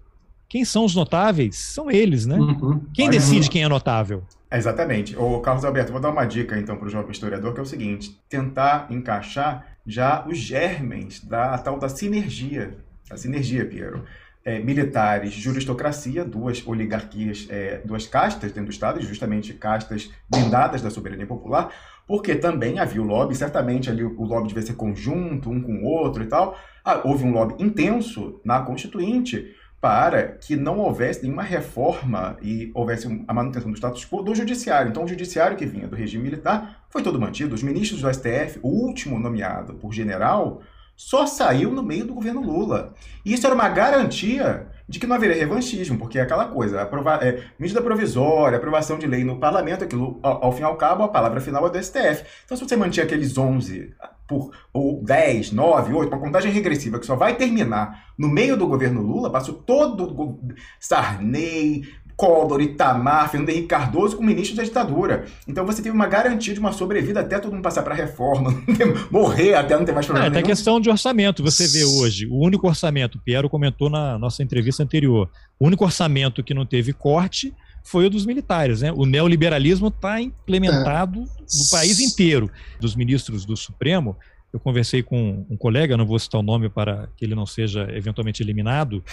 [0.49, 1.57] Quem são os notáveis?
[1.57, 2.37] São eles, né?
[2.37, 2.81] Uhum.
[2.93, 4.25] Quem decide quem é notável?
[4.57, 5.17] Exatamente.
[5.17, 7.67] O Carlos Alberto, vou dar uma dica então para o jovem historiador, que é o
[7.67, 12.79] seguinte: tentar encaixar já os germens da tal da sinergia,
[13.11, 14.05] a sinergia, Piero.
[14.47, 20.91] É, militares, juristocracia, duas oligarquias, é, duas castas dentro do Estado, justamente castas blindadas da
[20.91, 21.73] soberania popular,
[22.07, 25.85] porque também havia o lobby, certamente ali o lobby devia ser conjunto, um com o
[25.85, 26.59] outro e tal.
[26.85, 29.55] Ah, houve um lobby intenso na Constituinte
[29.85, 34.89] para que não houvesse nenhuma reforma e houvesse a manutenção do status quo do judiciário.
[34.89, 37.55] Então, o judiciário que vinha do regime militar foi todo mantido.
[37.55, 40.63] Os ministros do STF, o último nomeado por general,
[40.97, 42.95] só saiu no meio do governo Lula.
[43.27, 47.17] E isso era uma garantia de que não haveria revanchismo, porque é aquela coisa, aprova
[47.17, 51.03] é, medida provisória, aprovação de lei no parlamento, aquilo, ao, ao fim e ao cabo,
[51.03, 52.25] a palavra final é do STF.
[52.47, 53.95] Então, se você mantinha aqueles 11
[54.27, 58.67] por ou 10, 9, 8, uma contagem regressiva que só vai terminar no meio do
[58.67, 60.39] governo Lula, passou todo
[60.81, 61.85] Sarney,
[62.17, 65.27] Collor, Itamar, Fernando Henrique Cardoso com ministros da ditadura.
[65.49, 68.55] Então você teve uma garantia de uma sobrevida até todo mundo passar para a reforma,
[69.11, 70.29] morrer até não ter mais problema.
[70.29, 71.43] É, até questão de orçamento.
[71.43, 75.85] Você vê hoje, o único orçamento, o Piero comentou na nossa entrevista anterior, o único
[75.85, 77.53] orçamento que não teve corte
[77.85, 78.81] foi o dos militares.
[78.81, 78.91] Né?
[78.91, 81.23] O neoliberalismo está implementado é.
[81.23, 82.51] no país inteiro.
[82.81, 84.17] Dos ministros do Supremo,
[84.53, 87.87] eu conversei com um colega, não vou citar o nome para que ele não seja
[87.93, 89.05] eventualmente eliminado.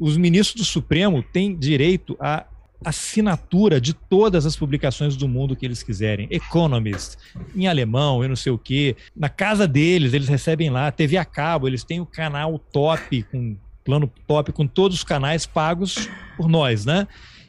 [0.00, 2.46] Os ministros do Supremo têm direito a
[2.84, 6.28] assinatura de todas as publicações do mundo que eles quiserem.
[6.30, 7.16] Economist,
[7.54, 8.96] em alemão, eu não sei o quê.
[9.14, 10.90] Na casa deles, eles recebem lá.
[10.90, 15.46] TV a cabo, eles têm o canal top, com plano top, com todos os canais
[15.46, 17.06] pagos por nós, né?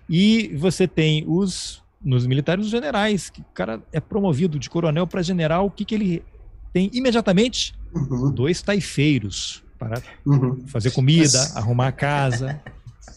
[0.09, 5.07] E você tem os nos militares os generais, que o cara é promovido de coronel
[5.07, 6.23] para general, o que, que ele
[6.71, 7.73] tem imediatamente?
[7.93, 8.31] Uhum.
[8.31, 10.65] Dois taifeiros para uhum.
[10.67, 11.57] fazer comida, Mas...
[11.57, 12.61] arrumar a casa.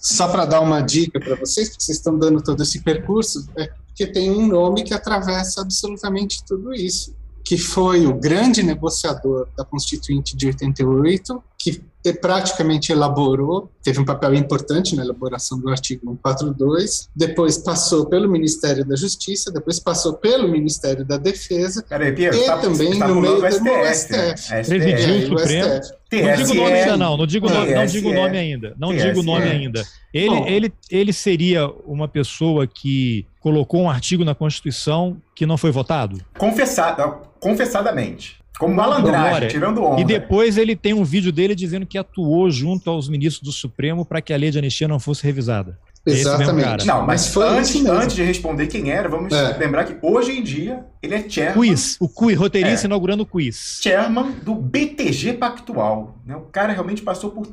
[0.01, 3.71] Só para dar uma dica para vocês, porque vocês estão dando todo esse percurso, é
[3.95, 7.15] que tem um nome que atravessa absolutamente tudo isso,
[7.45, 11.83] que foi o grande negociador da Constituinte de 88, que
[12.21, 18.85] praticamente elaborou, teve um papel importante na elaboração do artigo 142, depois passou pelo Ministério
[18.85, 23.21] da Justiça, depois passou pelo Ministério da Defesa Peraí, Piero, e tá, também tá no
[23.21, 24.53] meio do STF.
[24.53, 25.81] É, Presidiu o Supremo.
[26.13, 29.23] Não digo o nome ainda não, não digo, nome, não digo nome ainda, não digo
[29.23, 29.85] nome ainda.
[30.13, 35.71] Ele, ele, ele seria uma pessoa que colocou um artigo na Constituição que não foi
[35.71, 36.21] votado?
[36.37, 38.40] Confessado, confessadamente.
[38.61, 40.03] Como malandragem, tirando onda.
[40.03, 44.05] E depois ele tem um vídeo dele dizendo que atuou junto aos ministros do Supremo
[44.05, 45.79] para que a lei de anistia não fosse revisada.
[46.05, 46.87] Exatamente.
[46.87, 49.57] Não, mas, mas antes, antes de responder quem era, vamos é.
[49.57, 51.55] lembrar que hoje em dia ele é chairman.
[51.55, 53.81] Quiz, o quiz, roteirista é, inaugurando o quiz.
[53.83, 56.19] Chairman do BTG Pactual.
[56.27, 56.37] Né?
[56.37, 57.47] O cara realmente passou por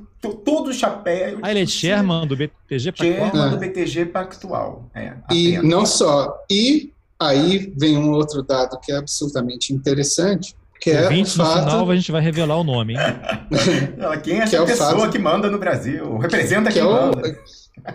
[0.44, 1.40] todo o chapéu.
[1.42, 3.32] Ah, ele é chairman do BTG Pactual?
[3.32, 3.50] Chairman é.
[3.50, 4.92] do BTG Pactual.
[4.94, 6.34] É, e não só.
[6.52, 11.66] E aí vem um outro dado que é absolutamente interessante que é o fato...
[11.66, 13.00] no final a gente vai revelar o nome, hein?
[14.24, 15.12] Quem é essa que é pessoa fato...
[15.12, 16.18] que manda no Brasil?
[16.18, 16.92] Representa que quem é o...
[16.92, 17.40] manda.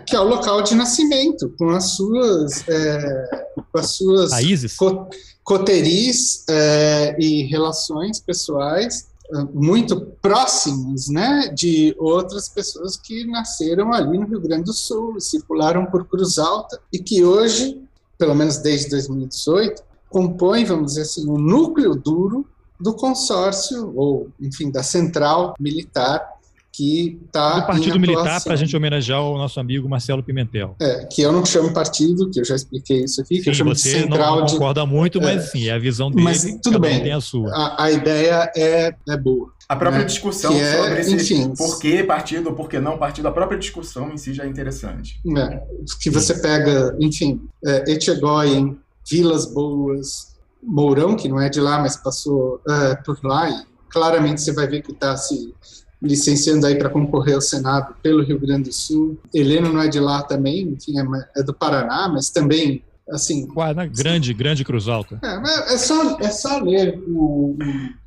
[0.07, 4.75] Que é o local de nascimento, com as suas, é, com as suas Raízes.
[4.75, 5.09] Co
[5.43, 14.17] coteris é, e relações pessoais é, muito próximas né, de outras pessoas que nasceram ali
[14.17, 17.81] no Rio Grande do Sul, circularam por Cruz Alta e que hoje,
[18.17, 22.45] pelo menos desde 2018, compõem, vamos dizer assim, o um núcleo duro
[22.79, 26.33] do consórcio, ou, enfim, da central militar
[26.73, 27.59] que está.
[27.59, 30.75] Do Partido Militar, para a gente homenagear o nosso amigo Marcelo Pimentel.
[30.81, 33.53] É, que eu não chamo partido, que eu já expliquei isso aqui, que sim, eu
[33.53, 34.39] chamo você de central.
[34.39, 36.23] Não, concorda muito, mas é, sim, é a visão dele.
[36.23, 37.01] Mas tudo bem.
[37.03, 37.51] tem a sua.
[37.53, 39.53] A, a ideia é, é boa.
[39.69, 40.05] A própria né?
[40.05, 43.57] discussão é, sobre esse enfim, por que partido ou por que não partido, a própria
[43.57, 45.21] discussão em si já é interessante.
[45.37, 45.61] É,
[46.01, 48.77] que você pega, enfim, é, Etchegoyen,
[49.09, 50.32] Vilas Boas,
[50.65, 54.67] Mourão, que não é de lá, mas passou uh, por lá, e claramente você vai
[54.67, 55.53] ver que está se
[56.01, 59.17] licenciando aí para concorrer ao Senado pelo Rio Grande do Sul.
[59.33, 63.47] Heleno não é de lá também, enfim, é, é do Paraná, mas também assim.
[63.75, 63.87] Né?
[63.87, 65.19] grande, grande Cruz Alta.
[65.23, 67.57] É, é, só, é só ler o, o,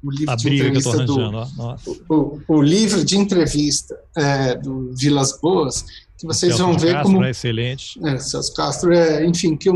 [0.04, 1.18] o livro A de entrevista do
[2.08, 5.84] o, o, livro de entrevista é, do Vilas Boas,
[6.18, 7.98] que vocês Celso vão ver Castro como é excelente.
[8.04, 9.70] É, Celso Castro é, enfim, que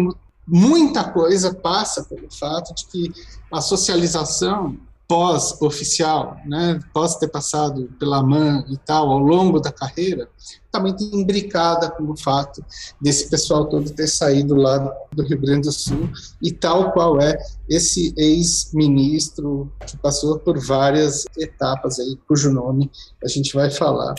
[0.50, 3.12] muita coisa passa pelo fato de que
[3.52, 4.76] a socialização
[5.06, 10.28] pós-oficial, né, pós ter passado pela MAN e tal, ao longo da carreira,
[10.70, 12.64] também tem imbricada com o fato
[13.00, 14.78] desse pessoal todo ter saído lá
[15.10, 16.08] do Rio Grande do Sul
[16.40, 17.36] e tal qual é
[17.68, 22.88] esse ex-ministro que passou por várias etapas aí, cujo nome
[23.24, 24.14] a gente vai falar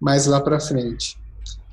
[0.00, 1.16] mais lá para frente.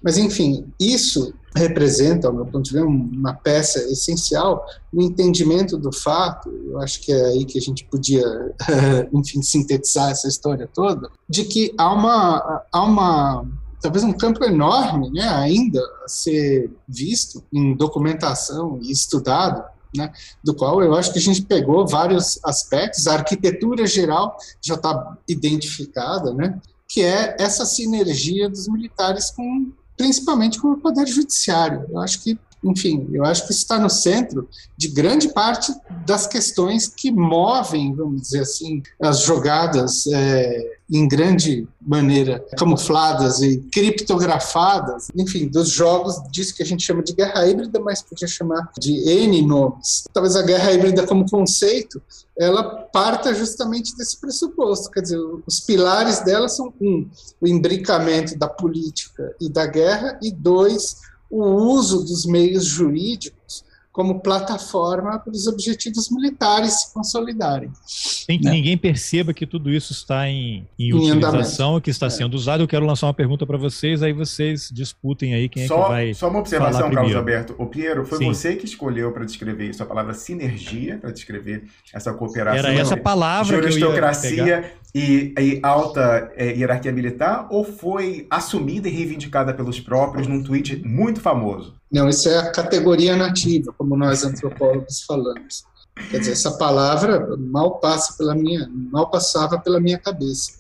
[0.04, 5.92] Mas, enfim, isso representa, ao meu ponto de vista, uma peça essencial no entendimento do
[5.92, 8.24] fato, eu acho que é aí que a gente podia,
[9.14, 13.46] enfim, sintetizar essa história toda, de que há uma, há uma
[13.82, 19.64] talvez um campo enorme né, ainda a ser visto em documentação e estudado,
[19.96, 20.12] né,
[20.44, 25.18] do qual eu acho que a gente pegou vários aspectos, a arquitetura geral já está
[25.30, 31.86] identificada, né, que é essa sinergia dos militares com principalmente com o Poder Judiciário.
[31.90, 35.74] Eu acho que, enfim, eu acho que isso está no centro de grande parte
[36.06, 43.58] das questões que movem, vamos dizer assim, as jogadas é, em grande maneira camufladas e
[43.72, 48.72] criptografadas, enfim, dos jogos disso que a gente chama de guerra híbrida, mas podia chamar
[48.78, 50.04] de N nomes.
[50.14, 52.02] Talvez a guerra híbrida como conceito,
[52.38, 57.08] ela parta justamente desse pressuposto, quer dizer, os pilares dela são um,
[57.42, 60.98] o imbricamento da política e da guerra, e dois,
[61.30, 63.66] o uso dos meios jurídicos
[63.96, 67.72] como plataforma para os objetivos militares se consolidarem.
[67.86, 68.52] Sem que né?
[68.52, 72.10] ninguém perceba que tudo isso está em, em, em utilização, que está é.
[72.10, 72.62] sendo usado.
[72.62, 75.88] Eu quero lançar uma pergunta para vocês, aí vocês disputem aí quem só, é que
[75.88, 76.14] vai.
[76.14, 77.56] Só uma observação, Carlos Alberto.
[77.58, 78.26] O Piero, foi Sim.
[78.26, 82.60] você que escolheu para descrever isso, a palavra sinergia, para descrever essa cooperação.
[82.60, 83.56] Era essa palavra.
[83.56, 90.42] Juristocracia e, e, alta é, hierarquia militar, ou foi assumida e reivindicada pelos próprios num
[90.42, 91.76] tweet muito famoso?
[91.92, 95.66] Não, isso é a categoria nativa, como nós antropólogos falamos.
[96.10, 100.54] Quer dizer, essa palavra mal passa pela minha, mal passava pela minha cabeça.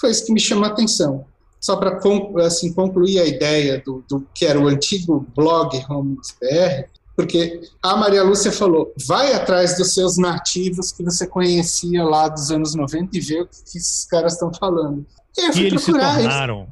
[0.00, 1.26] Foi isso que me chamou a atenção.
[1.60, 1.98] Só para
[2.42, 7.96] assim, concluir a ideia do, do, que era o antigo blog Romulus BR, porque a
[7.96, 13.16] Maria Lúcia falou, vai atrás dos seus nativos que você conhecia lá dos anos 90
[13.16, 15.06] e vê o que esses caras estão falando.
[15.36, 16.68] E, eu fui e eles se tornaram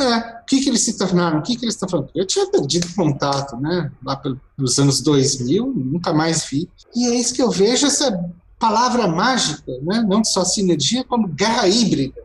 [0.00, 1.38] é, o que, que eles se tornaram?
[1.38, 2.10] O que, que eles estão falando?
[2.14, 3.92] Eu tinha perdido contato, né?
[4.02, 6.68] Lá pelos anos 2000, nunca mais vi.
[6.94, 8.18] E é isso que eu vejo, essa
[8.58, 10.04] palavra mágica, né?
[10.08, 12.20] Não só sinergia, como guerra híbrida.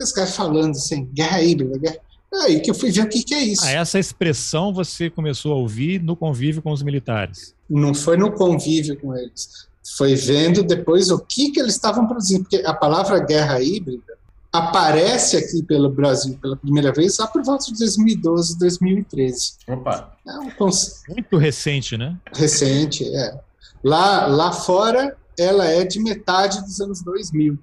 [0.00, 1.98] Esse cara falando assim, guerra híbrida, guerra...
[2.32, 3.64] É aí que eu fui ver o que, que é isso.
[3.64, 7.54] Ah, essa expressão você começou a ouvir no convívio com os militares?
[7.68, 9.66] Não foi no convívio com eles.
[9.96, 12.42] Foi vendo depois o que, que eles estavam produzindo.
[12.42, 14.18] Porque a palavra guerra híbrida
[14.52, 19.52] aparece aqui pelo Brasil pela primeira vez lá por volta de 2012, 2013.
[19.66, 20.16] Opa!
[20.26, 21.02] É um conce...
[21.08, 22.16] Muito recente, né?
[22.34, 23.40] Recente, é.
[23.82, 27.58] Lá, lá fora, ela é de metade dos anos 2000.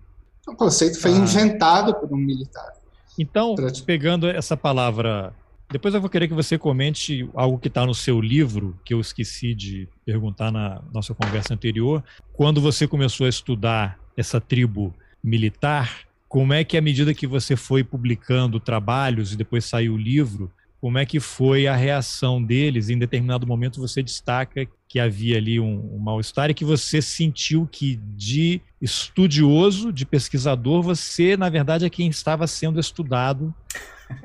[0.48, 1.18] O conceito foi ah.
[1.18, 2.75] inventado por um militar.
[3.18, 3.56] Então,
[3.86, 5.34] pegando essa palavra
[5.72, 9.02] depois eu vou querer que você comente algo que está no seu livro, que eu
[9.02, 12.04] esqueci de perguntar na nossa conversa anterior.
[12.34, 14.94] Quando você começou a estudar essa tribo
[15.24, 19.98] militar, como é que, à medida que você foi publicando trabalhos e depois saiu o
[19.98, 22.90] livro, como é que foi a reação deles?
[22.90, 27.68] Em determinado momento você destaca que havia ali um, um mal-estar e que você sentiu
[27.70, 33.54] que de estudioso, de pesquisador, você, na verdade, é quem estava sendo estudado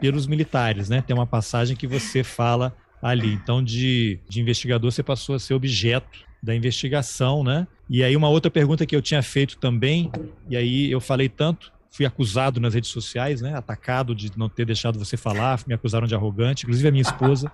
[0.00, 1.02] pelos militares, né?
[1.02, 3.32] Tem uma passagem que você fala ali.
[3.32, 7.66] Então, de, de investigador, você passou a ser objeto da investigação, né?
[7.88, 10.08] E aí, uma outra pergunta que eu tinha feito também,
[10.48, 13.56] e aí eu falei tanto fui acusado nas redes sociais, né?
[13.56, 17.50] Atacado de não ter deixado você falar, me acusaram de arrogante, inclusive a minha esposa,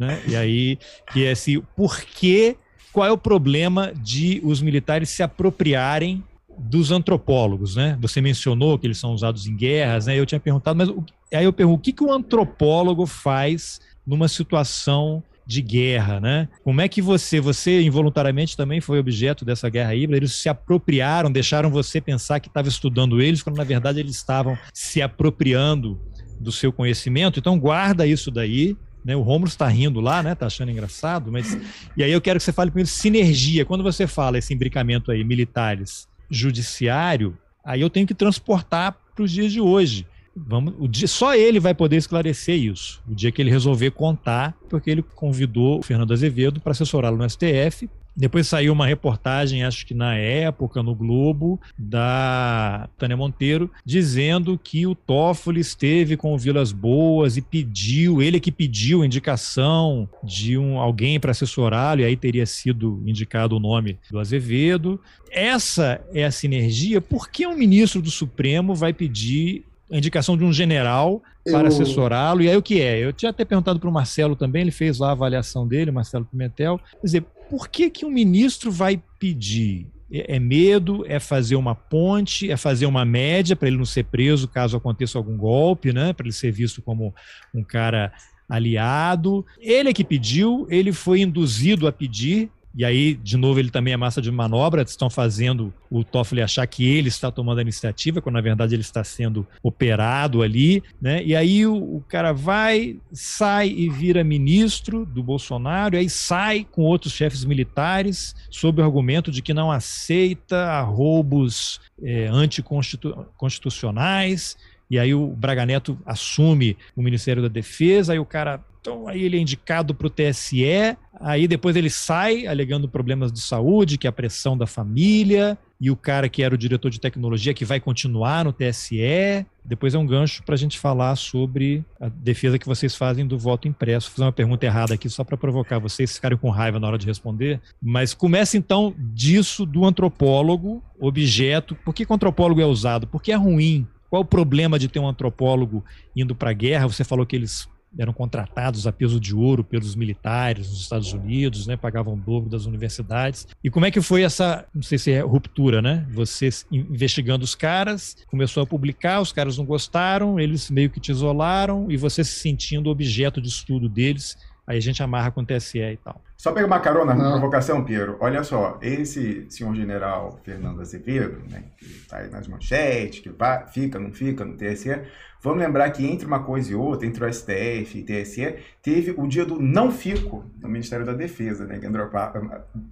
[0.00, 0.20] né?
[0.26, 0.78] E aí,
[1.12, 2.56] que é assim, por que,
[2.92, 6.24] qual é o problema de os militares se apropriarem
[6.58, 7.96] dos antropólogos, né?
[8.00, 10.18] Você mencionou que eles são usados em guerras, né?
[10.18, 10.88] Eu tinha perguntado, mas
[11.32, 16.48] aí eu pergunto, o que, que o antropólogo faz numa situação de guerra, né?
[16.62, 20.16] Como é que você, você involuntariamente também foi objeto dessa guerra híbrida?
[20.16, 24.56] Eles se apropriaram, deixaram você pensar que estava estudando eles, quando na verdade eles estavam
[24.72, 26.00] se apropriando
[26.38, 27.38] do seu conhecimento.
[27.38, 28.76] Então guarda isso daí.
[29.04, 30.34] Né, o Romulo está rindo lá, né?
[30.34, 31.58] Tá achando engraçado, mas
[31.96, 33.64] e aí eu quero que você fale primeiro sinergia.
[33.64, 39.30] Quando você fala esse imbricamento aí militares, judiciário, aí eu tenho que transportar para os
[39.30, 40.06] dias de hoje.
[40.36, 43.02] Vamos, o dia, só ele vai poder esclarecer isso.
[43.08, 47.28] O dia que ele resolver contar, porque ele convidou o Fernando Azevedo para assessorá-lo no
[47.28, 47.88] STF.
[48.16, 54.86] Depois saiu uma reportagem, acho que na época, no Globo, da Tânia Monteiro, dizendo que
[54.86, 60.78] o Toffoli esteve com o Vilas Boas e pediu, ele que pediu indicação de um,
[60.78, 65.00] alguém para assessorá-lo, e aí teria sido indicado o nome do Azevedo.
[65.30, 67.00] Essa é a sinergia.
[67.00, 71.66] Por que um ministro do Supremo vai pedir a indicação de um general para eu...
[71.66, 72.42] assessorá-lo.
[72.42, 72.98] E aí o que é?
[72.98, 76.24] Eu tinha até perguntado para o Marcelo também, ele fez lá a avaliação dele, Marcelo
[76.24, 76.78] Pimentel.
[76.78, 79.88] Quer dizer, por que, que um ministro vai pedir?
[80.10, 84.04] É, é medo, é fazer uma ponte, é fazer uma média para ele não ser
[84.04, 86.12] preso caso aconteça algum golpe, né?
[86.12, 87.12] Para ele ser visto como
[87.52, 88.12] um cara
[88.48, 89.44] aliado.
[89.60, 93.92] Ele é que pediu, ele foi induzido a pedir, e aí, de novo, ele também
[93.92, 98.22] é massa de manobra, estão fazendo o Toffoli achar que ele está tomando a iniciativa,
[98.22, 101.22] quando na verdade ele está sendo operado ali, né?
[101.24, 106.64] E aí o, o cara vai, sai e vira ministro do Bolsonaro, e aí sai
[106.70, 114.56] com outros chefes militares sob o argumento de que não aceita roubos é, anticonstitucionais,
[114.90, 119.22] e aí o Braga Neto assume o Ministério da Defesa, aí o cara então aí
[119.22, 124.06] ele é indicado para o TSE, aí depois ele sai alegando problemas de saúde, que
[124.06, 127.64] é a pressão da família, e o cara que era o diretor de tecnologia que
[127.64, 129.46] vai continuar no TSE.
[129.64, 133.38] Depois é um gancho para a gente falar sobre a defesa que vocês fazem do
[133.38, 134.08] voto impresso.
[134.08, 136.98] Vou fazer uma pergunta errada aqui só para provocar vocês ficarem com raiva na hora
[136.98, 137.60] de responder.
[137.80, 141.74] Mas começa então disso do antropólogo, objeto.
[141.76, 143.06] Por que o antropólogo é usado?
[143.06, 143.86] Porque é ruim.
[144.10, 145.82] Qual o problema de ter um antropólogo
[146.14, 146.88] indo para a guerra?
[146.88, 151.66] Você falou que eles eram contratados a peso de ouro pelos militares nos Estados Unidos,
[151.66, 153.48] né, pagavam dobro das universidades.
[153.64, 156.06] E como é que foi essa, não sei se é ruptura, né?
[156.12, 161.10] Você investigando os caras, começou a publicar, os caras não gostaram, eles meio que te
[161.10, 164.36] isolaram e você se sentindo objeto de estudo deles
[164.70, 166.22] Aí a gente amarra com o TSE e tal.
[166.40, 168.16] Só pegar uma carona na provocação, Piero.
[168.18, 173.66] Olha só, esse senhor general Fernando Azevedo, né, que está aí nas manchetes, que vai,
[173.66, 175.02] fica, não fica no TSE,
[175.42, 179.14] Vamos lembrar que entre uma coisa e outra, entre o STF e o TSE, teve
[179.16, 181.80] o dia do não fico no Ministério da Defesa, né?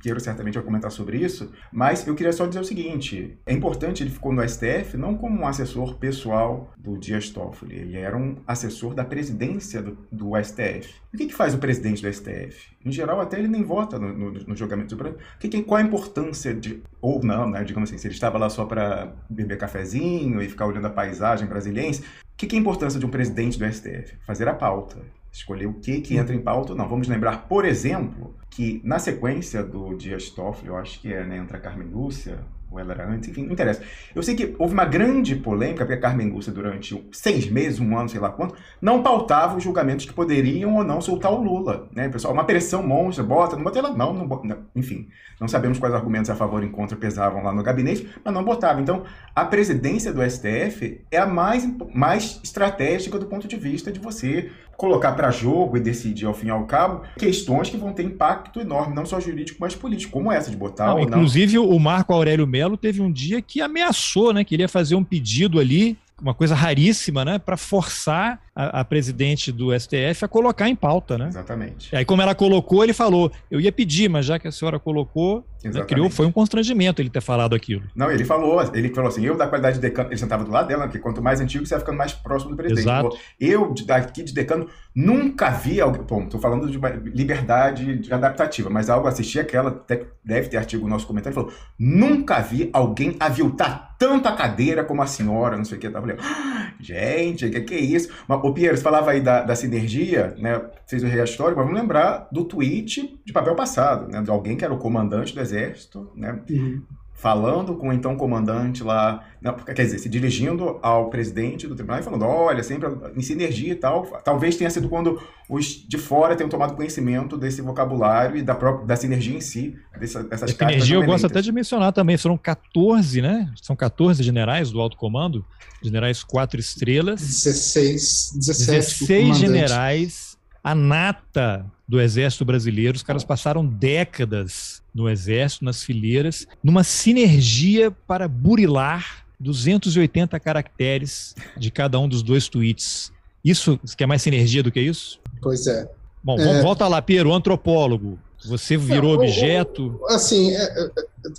[0.01, 4.03] Quero certamente vai comentar sobre isso, mas eu queria só dizer o seguinte: é importante,
[4.03, 8.37] ele ficou no STF não como um assessor pessoal do Dias Toffoli, ele era um
[8.47, 10.95] assessor da presidência do, do STF.
[11.13, 12.77] O que, que faz o presidente do STF?
[12.85, 15.19] Em geral, até ele nem vota no, no, no julgamento do Brasil.
[15.41, 16.83] Que, qual a importância de.
[17.01, 17.65] Ou não, né?
[17.65, 21.47] Digamos assim, se ele estava lá só para beber cafezinho e ficar olhando a paisagem
[21.47, 21.99] brasileira
[22.39, 24.17] que, que é a importância de um presidente do STF?
[24.25, 24.99] Fazer a pauta.
[25.31, 26.89] Escolher o que, que entra em pauta ou não.
[26.89, 31.37] Vamos lembrar, por exemplo, que na sequência do Dias Toffoli, eu acho que é, né,
[31.37, 32.39] entra Carmen Lúcia,
[32.71, 33.83] ou ela era antes, enfim, não interessa.
[34.15, 37.97] Eu sei que houve uma grande polêmica, porque a Carmen Lúcia, durante seis meses, um
[37.97, 41.89] ano, sei lá quanto, não pautava os julgamentos que poderiam ou não soltar o Lula.
[41.95, 42.09] Né?
[42.09, 44.59] Pessoal, uma pressão monstra, bota, não bota ela, não, não bota, não.
[44.75, 45.09] enfim.
[45.41, 48.81] Não sabemos quais argumentos a favor e contra pesavam lá no gabinete, mas não botava.
[48.81, 49.05] Então,
[49.35, 54.51] a presidência do STF é a mais, mais estratégica do ponto de vista de você
[54.79, 58.61] colocar para jogo e decidir ao fim e ao cabo questões que vão ter impacto
[58.61, 61.69] enorme, não só jurídico, mas político, como essa de botar não, ou Inclusive, não.
[61.69, 64.45] o Marco Aurélio Melo teve um dia que ameaçou, né?
[64.45, 68.85] Que ele ia fazer um pedido ali uma coisa raríssima, né, para forçar a, a,
[68.85, 71.29] presidente do STF a colocar em pauta, né?
[71.29, 71.91] Exatamente.
[71.93, 74.81] E aí, como ela colocou, ele falou: eu ia pedir, mas já que a senhora
[74.81, 77.83] colocou, né, criou, foi um constrangimento ele ter falado aquilo.
[77.95, 80.69] Não, ele falou, ele falou assim: eu da qualidade de decano, ele sentava do lado
[80.69, 82.85] dela, que quanto mais antigo você vai ficando mais próximo do presidente.
[82.85, 83.17] Exato.
[83.41, 86.03] eu, daqui de decano, nunca vi alguém.
[86.03, 86.79] Bom, estou falando de
[87.11, 89.85] liberdade adaptativa, mas algo assisti aquela,
[90.25, 95.03] deve ter artigo no nosso comentário, falou: nunca vi alguém aviltar tanto a cadeira como
[95.03, 95.89] a senhora, não sei o que.
[95.89, 98.11] Eu tava falando, ah, gente, o que, que é isso?
[98.29, 100.63] Mas, ô Pierre, você falava aí da, da sinergia, né?
[100.87, 104.23] Fez o reastório, mas vamos lembrar do tweet de papel passado, né?
[104.23, 106.41] De alguém que era o comandante do exército, né?
[106.51, 106.83] Uhum
[107.19, 112.01] falando com o então comandante lá, não, quer dizer, se dirigindo ao presidente do tribunal
[112.01, 114.07] e falando, olha, sempre em sinergia e tal.
[114.25, 118.87] Talvez tenha sido quando os de fora tenham tomado conhecimento desse vocabulário e da própria
[118.87, 120.77] da sinergia em si, dessa, dessas cartas.
[120.77, 123.53] Sinergia eu gosto até de mencionar também, foram 14, né?
[123.61, 125.45] São 14 generais do alto comando,
[125.83, 127.21] generais quatro estrelas.
[127.21, 135.65] 16, 17 16 generais, a nata do exército brasileiro, os caras passaram décadas no Exército,
[135.65, 143.13] nas fileiras, numa sinergia para burilar 280 caracteres de cada um dos dois tweets.
[143.45, 145.21] Isso quer mais sinergia do que isso?
[145.41, 145.89] Pois é.
[146.23, 146.61] Bom, é...
[146.61, 148.19] volta lá, Piero, antropólogo.
[148.45, 150.01] Você virou Não, objeto?
[150.09, 150.91] Assim, é, é,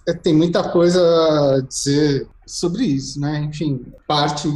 [0.08, 3.40] é, tem muita coisa a dizer sobre isso, né?
[3.40, 4.50] Enfim, parte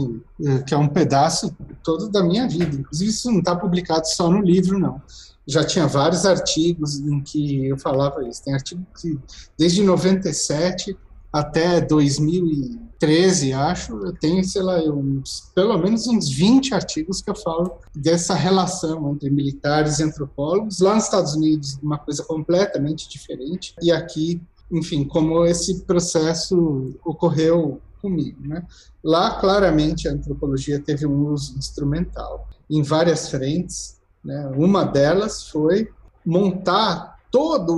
[0.46, 2.76] é, que é um pedaço todo da minha vida.
[2.76, 5.02] Inclusive, isso não está publicado só no livro, não
[5.48, 8.44] já tinha vários artigos em que eu falava isso.
[8.44, 9.20] Tem artigo que,
[9.58, 10.98] desde 97
[11.32, 17.36] até 2013, acho, eu tenho, sei lá, uns, pelo menos uns 20 artigos que eu
[17.36, 20.80] falo dessa relação entre militares e antropólogos.
[20.80, 23.74] Lá nos Estados Unidos, uma coisa completamente diferente.
[23.82, 24.40] E aqui,
[24.72, 28.64] enfim, como esse processo ocorreu comigo, né?
[29.04, 34.52] Lá, claramente, a antropologia teve um uso instrumental em várias frentes, né?
[34.56, 35.90] Uma delas foi
[36.26, 37.74] montar toda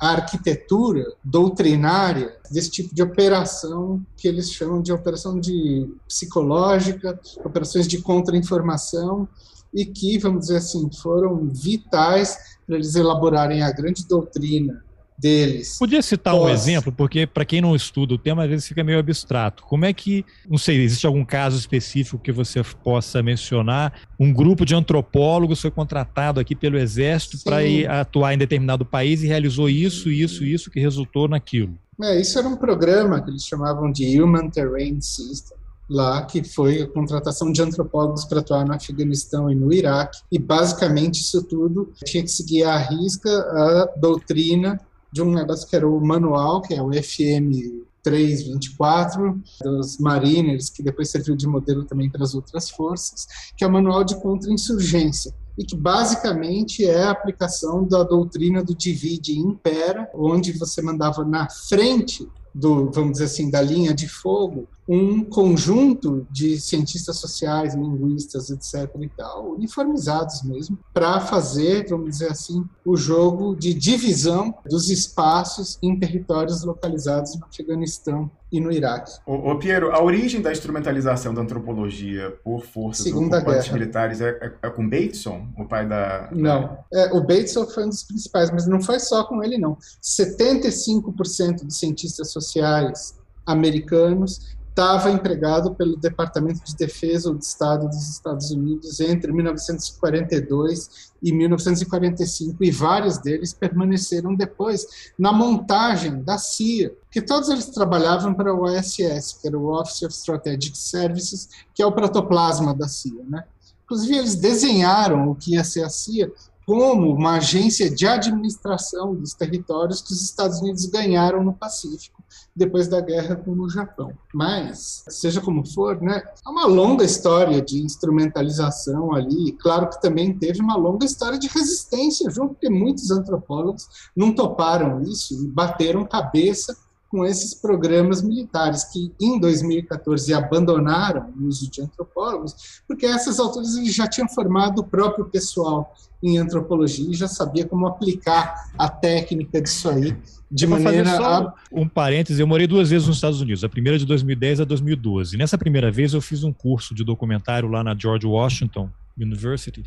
[0.00, 7.86] a arquitetura doutrinária desse tipo de operação que eles chamam de operação de psicológica, operações
[7.86, 9.28] de contra-informação,
[9.72, 12.36] e que, vamos dizer assim, foram vitais
[12.66, 14.82] para eles elaborarem a grande doutrina
[15.18, 15.78] deles.
[15.78, 18.98] Podia citar um exemplo, porque para quem não estuda o tema, às vezes fica meio
[18.98, 19.64] abstrato.
[19.64, 23.92] Como é que, não sei, existe algum caso específico que você possa mencionar?
[24.18, 27.58] Um grupo de antropólogos foi contratado aqui pelo Exército para
[28.00, 31.76] atuar em determinado país e realizou isso, isso, isso, que resultou naquilo.
[32.00, 35.58] É, isso era um programa que eles chamavam de Human Terrain System
[35.88, 40.38] lá, que foi a contratação de antropólogos para atuar no Afeganistão e no Iraque, e
[40.38, 44.78] basicamente isso tudo tinha que seguir à risca a doutrina
[45.12, 50.82] de um negócio que era o manual, que é o FM 324 dos Mariners, que
[50.82, 55.34] depois serviu de modelo também para as outras forças, que é o manual de contra-insurgência
[55.58, 61.24] e que basicamente é a aplicação da doutrina do divide e impera, onde você mandava
[61.24, 67.74] na frente do, vamos dizer assim, da linha de fogo um conjunto de cientistas sociais,
[67.74, 68.90] linguistas, etc.
[69.00, 75.78] e tal, uniformizados mesmo, para fazer, vamos dizer assim, o jogo de divisão dos espaços
[75.82, 79.12] em territórios localizados no Afeganistão e no Iraque.
[79.26, 83.78] Ô, ô Piero, a origem da instrumentalização da antropologia por forças Segunda ocupantes Guerra.
[83.78, 86.30] militares é, é, é, com Bateson, o pai da...
[86.32, 89.76] Não, é, o Bateson foi um dos principais, mas não foi só com ele, não.
[90.02, 98.52] 75% dos cientistas sociais americanos estava empregado pelo Departamento de Defesa do Estado dos Estados
[98.52, 104.86] Unidos entre 1942 e 1945, e vários deles permaneceram depois
[105.18, 110.02] na montagem da CIA, que todos eles trabalhavam para o OSS, que era o Office
[110.02, 113.24] of Strategic Services, que é o protoplasma da CIA.
[113.28, 113.42] Né?
[113.84, 116.30] Inclusive, eles desenharam o que ia ser a CIA
[116.68, 122.22] como uma agência de administração dos territórios que os Estados Unidos ganharam no Pacífico
[122.54, 124.12] depois da guerra com o Japão.
[124.34, 130.38] Mas, seja como for, né, há uma longa história de instrumentalização ali, claro que também
[130.38, 136.04] teve uma longa história de resistência junto, porque muitos antropólogos não toparam isso e bateram
[136.04, 136.76] cabeça
[137.10, 143.76] com esses programas militares que em 2014 abandonaram o uso de antropólogos, porque essas alturas
[143.76, 148.88] eles já tinham formado o próprio pessoal em antropologia e já sabia como aplicar a
[148.88, 150.16] técnica disso aí
[150.50, 151.54] de eu maneira a...
[151.70, 155.36] um parêntese, eu morei duas vezes nos Estados Unidos, a primeira de 2010 a 2012.
[155.36, 159.84] Nessa primeira vez eu fiz um curso de documentário lá na George Washington University.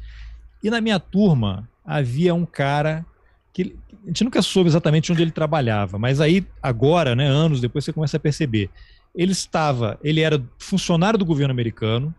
[0.63, 3.05] E na minha turma havia um cara
[3.53, 7.85] que a gente nunca soube exatamente onde ele trabalhava, mas aí agora, né, anos depois
[7.85, 8.69] você começa a perceber.
[9.13, 12.13] Ele estava, ele era funcionário do governo americano,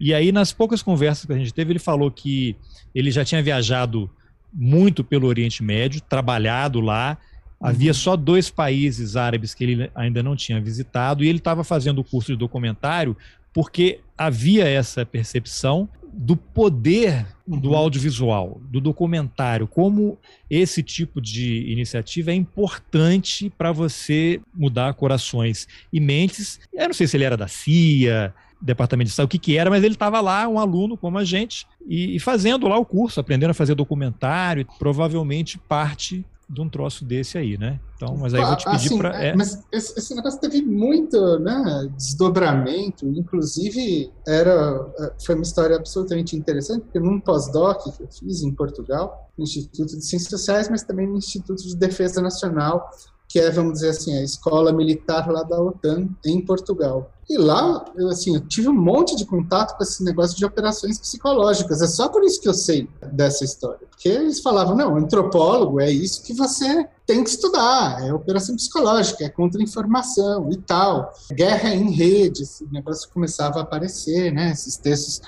[0.00, 2.56] e aí nas poucas conversas que a gente teve, ele falou que
[2.94, 4.10] ele já tinha viajado
[4.52, 7.18] muito pelo Oriente Médio, trabalhado lá,
[7.60, 12.00] Havia só dois países árabes que ele ainda não tinha visitado e ele estava fazendo
[12.00, 13.16] o curso de documentário
[13.52, 17.76] porque havia essa percepção do poder do uhum.
[17.76, 20.18] audiovisual, do documentário, como
[20.50, 26.58] esse tipo de iniciativa é importante para você mudar corações e mentes.
[26.72, 29.68] Eu não sei se ele era da CIA, Departamento de Estado, o que, que era,
[29.68, 33.20] mas ele estava lá, um aluno como a gente, e, e, fazendo lá o curso,
[33.20, 37.80] aprendendo a fazer documentário, provavelmente parte de um troço desse aí, né?
[37.96, 39.22] Então, mas aí eu vou te pedir assim, para.
[39.22, 39.34] É...
[39.34, 46.36] Mas esse, esse, negócio teve muito né, desdobramento, inclusive era é, foi uma história absolutamente
[46.36, 50.84] interessante, porque num pós-doc que eu fiz em Portugal, no Instituto de Ciências Sociais, mas
[50.84, 52.90] também no Instituto de Defesa Nacional,
[53.28, 57.10] que é, vamos dizer assim, a escola militar lá da OTAN em Portugal.
[57.28, 60.98] E lá, eu, assim, eu tive um monte de contato com esse negócio de operações
[60.98, 61.82] psicológicas.
[61.82, 63.86] É só por isso que eu sei dessa história.
[63.90, 69.24] Porque eles falavam, não, antropólogo é isso que você tem que estudar, é operação psicológica,
[69.24, 71.12] é contra-informação e tal.
[71.32, 74.50] Guerra em rede, esse negócio começava a aparecer, né?
[74.50, 75.22] Esses textos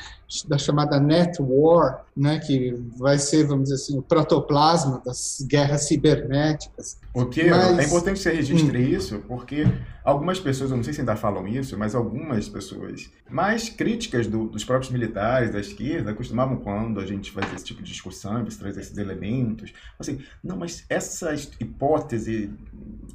[0.46, 5.88] da chamada net war, né, que vai ser, vamos dizer assim, o protoplasma das guerras
[5.88, 6.98] cibernéticas.
[7.14, 7.78] O que mas...
[7.78, 8.88] é importante que você registre hum.
[8.88, 9.64] isso, porque
[10.04, 14.46] algumas pessoas, eu não sei se ainda falam isso, mas algumas pessoas mais críticas do,
[14.48, 18.58] dos próprios militares da esquerda costumavam quando a gente faz esse tipo de discussão, você
[18.58, 21.34] traz esses elementos, assim, não, mas essa
[21.68, 22.50] hipótese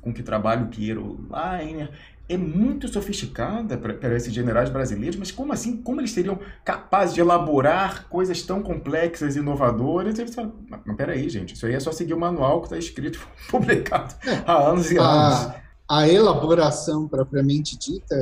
[0.02, 1.90] com que trabalha o Piero Leiner
[2.28, 5.78] é muito sofisticada para esses generais brasileiros, mas como assim?
[5.78, 10.18] Como eles seriam capazes de elaborar coisas tão complexas e inovadoras?
[10.18, 13.20] Eles falam, mas peraí, gente, isso aí é só seguir o manual que está escrito,
[13.50, 14.42] publicado é.
[14.46, 15.54] há anos e anos.
[15.90, 18.16] A elaboração propriamente dita,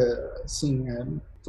[0.43, 1.05] assim, é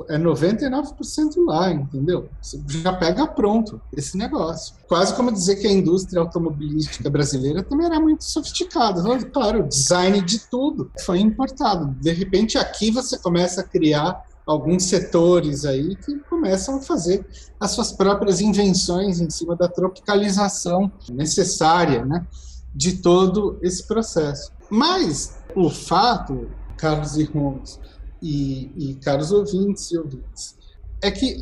[0.08, 2.28] é 99% lá, entendeu?
[2.40, 4.74] Você já pega pronto esse negócio.
[4.88, 9.00] Quase como dizer que a indústria automobilística brasileira também era muito sofisticada.
[9.00, 11.94] Então, claro, o design de tudo foi importado.
[12.00, 17.24] De repente, aqui você começa a criar alguns setores aí que começam a fazer
[17.60, 22.26] as suas próprias invenções em cima da tropicalização necessária, né,
[22.74, 24.50] de todo esse processo.
[24.68, 27.78] Mas o fato, Carlos e Holmes,
[28.22, 30.56] e, e caros ouvintes e ouvintes,
[31.02, 31.40] é que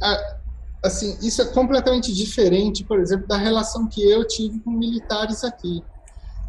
[0.82, 5.82] assim isso é completamente diferente, por exemplo, da relação que eu tive com militares aqui,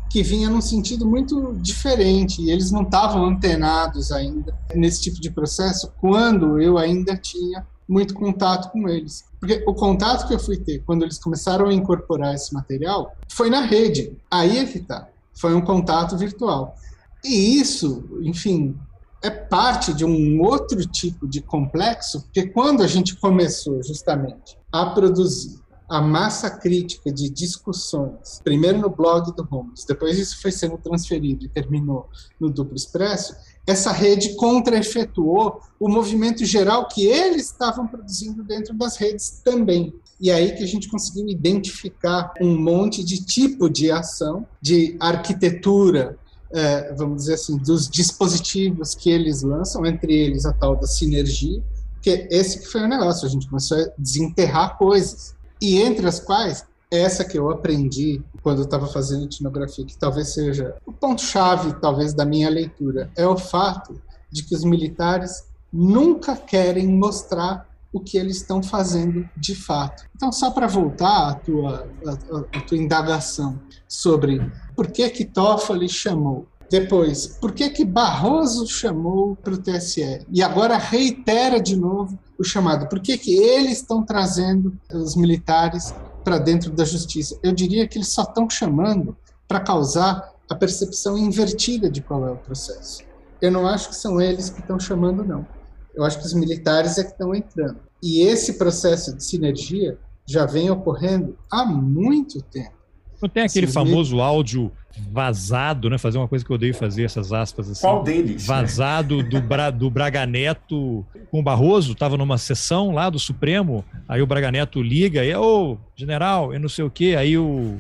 [0.10, 2.42] que vinha num sentido muito diferente.
[2.42, 8.14] E eles não estavam antenados ainda nesse tipo de processo quando eu ainda tinha muito
[8.14, 9.26] contato com eles.
[9.40, 13.50] Porque o contato que eu fui ter quando eles começaram a incorporar esse material foi
[13.50, 14.18] na rede.
[14.30, 15.10] Aí é que tá.
[15.34, 16.76] Foi um contato virtual.
[17.24, 18.78] E isso, enfim,
[19.22, 24.88] é parte de um outro tipo de complexo, porque quando a gente começou justamente a
[24.88, 30.78] produzir a massa crítica de discussões, primeiro no blog do Holmes, depois isso foi sendo
[30.78, 32.10] transferido e terminou
[32.40, 33.36] no Duplo Expresso,
[33.68, 39.94] essa rede contra-efetuou o movimento geral que eles estavam produzindo dentro das redes também.
[40.20, 46.18] E aí que a gente conseguiu identificar um monte de tipo de ação, de arquitetura,
[46.54, 51.62] é, vamos dizer assim, dos dispositivos que eles lançam, entre eles a tal da sinergia,
[52.02, 56.20] que esse que foi o negócio, a gente começou a desenterrar coisas, e entre as
[56.20, 61.74] quais essa que eu aprendi quando eu estava fazendo etnografia, que talvez seja o ponto-chave,
[61.80, 68.00] talvez, da minha leitura, é o fato de que os militares nunca querem mostrar o
[68.00, 70.06] que eles estão fazendo de fato.
[70.16, 74.42] Então, só para voltar à tua, à, à tua indagação sobre
[74.76, 80.42] por que que Toffoli chamou, depois, por que que Barroso chamou para o TSE, e
[80.42, 85.94] agora reitera de novo o chamado, por que que eles estão trazendo os militares
[86.24, 87.38] para dentro da justiça.
[87.44, 89.16] Eu diria que eles só estão chamando
[89.48, 93.04] para causar a percepção invertida de qual é o processo.
[93.42, 95.46] Eu não acho que são eles que estão chamando, não.
[95.94, 97.80] Eu acho que os militares é que estão entrando.
[98.02, 102.81] E esse processo de sinergia já vem ocorrendo há muito tempo.
[103.22, 104.72] Não tem aquele Sim, famoso áudio
[105.12, 105.98] vazado, né?
[105.98, 107.82] Fazer uma coisa que eu odeio fazer, essas aspas assim.
[107.82, 108.46] Qual deles?
[108.46, 113.86] Vazado do, Bra, do Braga Neto com o Barroso, tava numa sessão lá do Supremo,
[114.08, 117.80] aí o Braga Neto liga e, ô, general, eu não sei o quê, aí o.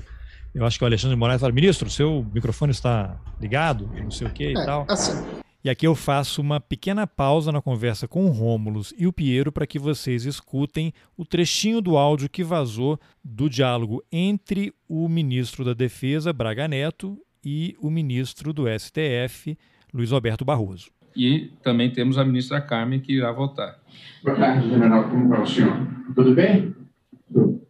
[0.53, 4.29] Eu acho que o Alexandre Moraes fala, ministro, seu microfone está ligado, não sei o
[4.29, 4.85] quê e é, tal.
[4.87, 5.13] Assim,
[5.63, 9.51] e aqui eu faço uma pequena pausa na conversa com o Rômulus e o Piero
[9.51, 15.63] para que vocês escutem o trechinho do áudio que vazou do diálogo entre o ministro
[15.63, 19.57] da Defesa, Braga Neto, e o ministro do STF,
[19.93, 20.91] Luiz Alberto Barroso.
[21.15, 23.79] E também temos a ministra Carmen que irá votar.
[24.23, 25.09] Boa tarde, general.
[25.09, 25.75] Como vai o senhor?
[26.15, 26.73] Tudo bem?
[27.31, 27.61] Tudo.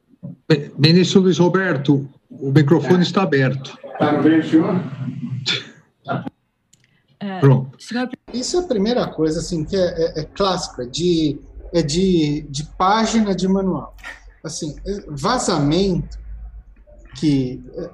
[0.77, 3.01] Ministro Luiz Roberto, o microfone é.
[3.01, 3.77] está aberto.
[3.83, 4.75] Está bem, senhor?
[7.21, 7.77] É, Pronto.
[8.33, 11.39] Isso é a primeira coisa assim que é, é, é clássica de
[11.73, 13.95] é de, de página de manual.
[14.43, 16.19] Assim, é, vazamento
[17.17, 17.89] que é,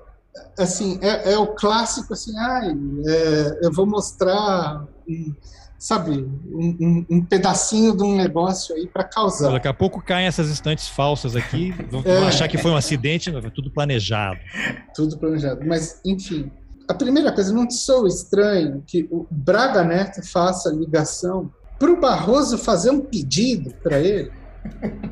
[0.63, 2.71] assim é, é o clássico assim, ai,
[3.05, 5.35] é, eu vou mostrar um,
[5.77, 6.11] sabe,
[6.47, 9.51] um, um, um, pedacinho de um negócio aí para causar.
[9.51, 13.31] Daqui a pouco caem essas estantes falsas aqui, vão, é, achar que foi um acidente,
[13.53, 14.39] tudo planejado.
[14.95, 16.51] Tudo planejado, mas enfim,
[16.87, 22.57] a primeira coisa, não sou estranho que o Braga Neto faça ligação para o Barroso
[22.57, 24.31] fazer um pedido para ele?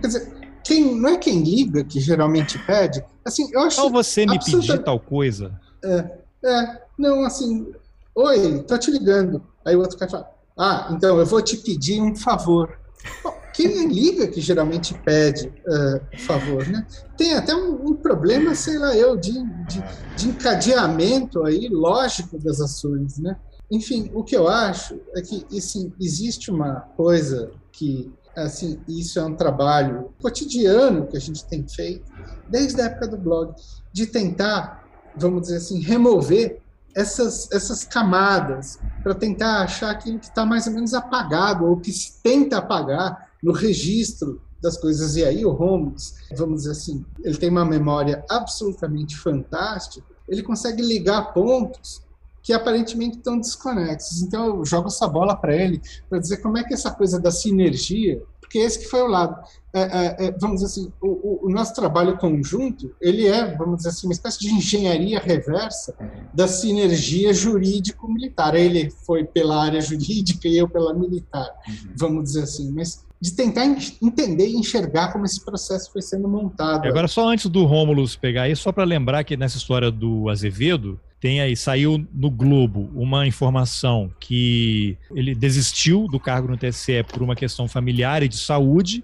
[0.01, 0.33] Quer dizer,
[0.63, 3.03] quem, não é quem liga que geralmente pede?
[3.23, 4.73] Assim, eu acho Ou você me absoluta...
[4.73, 5.59] pedir tal coisa?
[5.83, 7.71] É, é, não, assim,
[8.15, 9.43] oi, tô te ligando.
[9.65, 12.79] Aí o outro cara fala, ah, então eu vou te pedir um favor.
[13.23, 16.85] Bom, quem liga que geralmente pede uh, favor, né?
[17.17, 19.83] Tem até um, um, problema, sei lá eu, de, de,
[20.17, 23.37] de, encadeamento aí lógico das ações, né?
[23.71, 29.23] Enfim, o que eu acho é que assim, existe uma coisa que assim, isso é
[29.23, 32.11] um trabalho cotidiano que a gente tem feito
[32.49, 33.55] desde a época do blog,
[33.93, 36.61] de tentar, vamos dizer assim, remover
[36.93, 41.91] essas, essas camadas para tentar achar aquilo que está mais ou menos apagado ou que
[41.91, 45.15] se tenta apagar no registro das coisas.
[45.15, 50.81] E aí o Holmes, vamos dizer assim, ele tem uma memória absolutamente fantástica, ele consegue
[50.81, 52.03] ligar pontos
[52.41, 54.23] que aparentemente estão desconexos.
[54.23, 57.29] Então eu jogo essa bola para ele para dizer como é que essa coisa da
[57.29, 59.39] sinergia, porque esse que foi o lado.
[59.71, 63.89] É, é, é, vamos dizer assim, o, o, nosso trabalho conjunto, ele é, vamos dizer
[63.89, 65.93] assim, uma espécie de engenharia reversa
[66.33, 68.55] da sinergia jurídico-militar.
[68.55, 71.93] Ele foi pela área jurídica e eu pela militar, uhum.
[71.97, 72.71] vamos dizer assim.
[72.71, 76.87] Mas de tentar entender e enxergar como esse processo foi sendo montado.
[76.87, 80.99] Agora, só antes do Rômulus pegar aí, só para lembrar que nessa história do Azevedo,
[81.19, 87.23] tem aí, saiu no Globo uma informação que ele desistiu do cargo no TSE por
[87.23, 89.03] uma questão familiar e de saúde.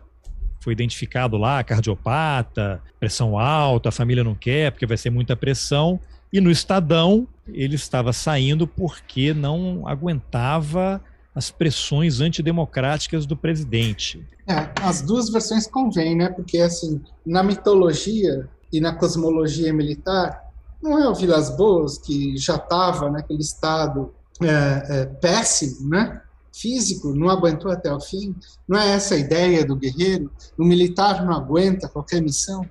[0.60, 6.00] Foi identificado lá, cardiopata, pressão alta, a família não quer, porque vai ser muita pressão.
[6.32, 11.02] E no Estadão, ele estava saindo porque não aguentava
[11.34, 14.26] as pressões antidemocráticas do presidente.
[14.48, 16.30] É, as duas versões convêm, né?
[16.30, 20.52] Porque, assim, na mitologia e na cosmologia militar,
[20.82, 26.22] não é o Vilas Boas que já estava naquele estado é, é, péssimo, né?
[26.54, 28.36] Físico, não aguentou até o fim.
[28.68, 30.30] Não é essa a ideia do guerreiro?
[30.58, 32.66] O militar não aguenta qualquer missão?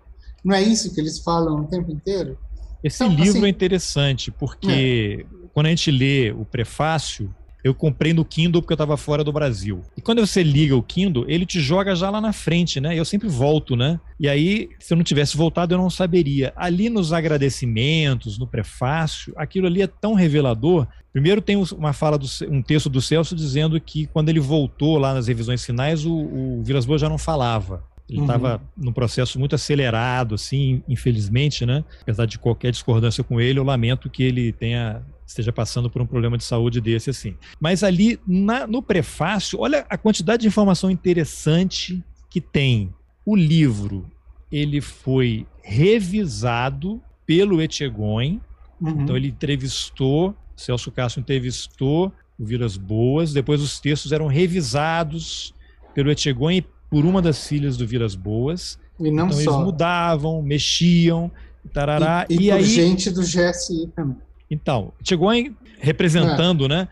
[0.44, 2.36] Não é isso que eles falam o tempo inteiro?
[2.84, 5.48] Esse então, livro assim, é interessante porque é.
[5.54, 9.32] quando a gente lê o prefácio, Eu comprei no Kindle porque eu estava fora do
[9.32, 9.82] Brasil.
[9.96, 12.98] E quando você liga o Kindle, ele te joga já lá na frente, né?
[12.98, 14.00] Eu sempre volto, né?
[14.18, 16.52] E aí, se eu não tivesse voltado, eu não saberia.
[16.56, 20.86] Ali nos agradecimentos, no prefácio, aquilo ali é tão revelador.
[21.12, 25.12] Primeiro tem uma fala, do, um texto do Celso dizendo que quando ele voltou lá
[25.12, 27.84] nas revisões finais, o, o Vilas Boas já não falava.
[28.10, 28.86] Ele estava uhum.
[28.86, 31.84] num processo muito acelerado, assim, infelizmente, né?
[32.02, 35.00] Apesar de qualquer discordância com ele, eu lamento que ele tenha
[35.30, 37.36] esteja passando por um problema de saúde desse assim.
[37.60, 42.92] Mas ali na, no prefácio, olha a quantidade de informação interessante que tem.
[43.24, 44.10] O livro
[44.50, 48.40] ele foi revisado pelo Etchegoin,
[48.80, 49.02] uhum.
[49.02, 55.54] então ele entrevistou, Celso Castro entrevistou o Vilas Boas, depois os textos eram revisados
[55.94, 58.78] pelo Etchegoin por uma das filhas do Vilas Boas.
[58.98, 59.50] E não então só.
[59.52, 61.30] eles mudavam, mexiam,
[61.72, 62.26] tarará.
[62.28, 62.64] E, e, e aí...
[62.64, 64.16] gente do GSI também.
[64.50, 66.68] Então, Etchegoin representando, é.
[66.68, 66.88] né?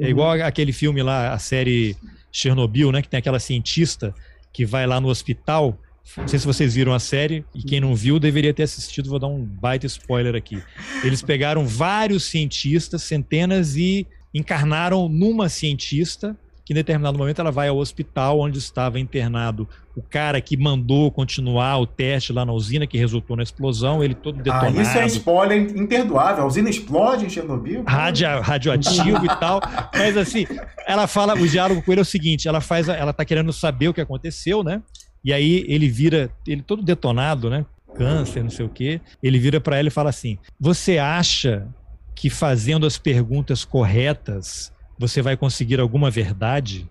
[0.00, 0.44] É igual uhum.
[0.44, 1.96] aquele filme lá, a série
[2.32, 3.02] Chernobyl, né?
[3.02, 4.14] Que tem aquela cientista
[4.52, 5.78] que vai lá no hospital.
[6.16, 9.18] Não sei se vocês viram a série, e quem não viu deveria ter assistido, vou
[9.18, 10.62] dar um baita spoiler aqui.
[11.02, 17.68] Eles pegaram vários cientistas, centenas, e encarnaram numa cientista que em determinado momento ela vai
[17.68, 22.86] ao hospital onde estava internado o cara que mandou continuar o teste lá na usina
[22.86, 24.78] que resultou na explosão, ele todo detonado.
[24.78, 26.44] Ah, isso é spoiler imperdoável.
[26.44, 27.84] A usina explode em Chernobyl?
[27.86, 29.60] Rádio, radioativo e tal.
[29.92, 30.46] Mas assim,
[30.86, 33.88] ela fala, o diálogo com ele é o seguinte, ela faz, ela tá querendo saber
[33.88, 34.82] o que aconteceu, né?
[35.24, 37.64] E aí ele vira, ele todo detonado, né?
[37.94, 39.00] Câncer, não sei o quê.
[39.22, 41.68] Ele vira para ela e fala assim: "Você acha
[42.14, 46.88] que fazendo as perguntas corretas você vai conseguir alguma verdade?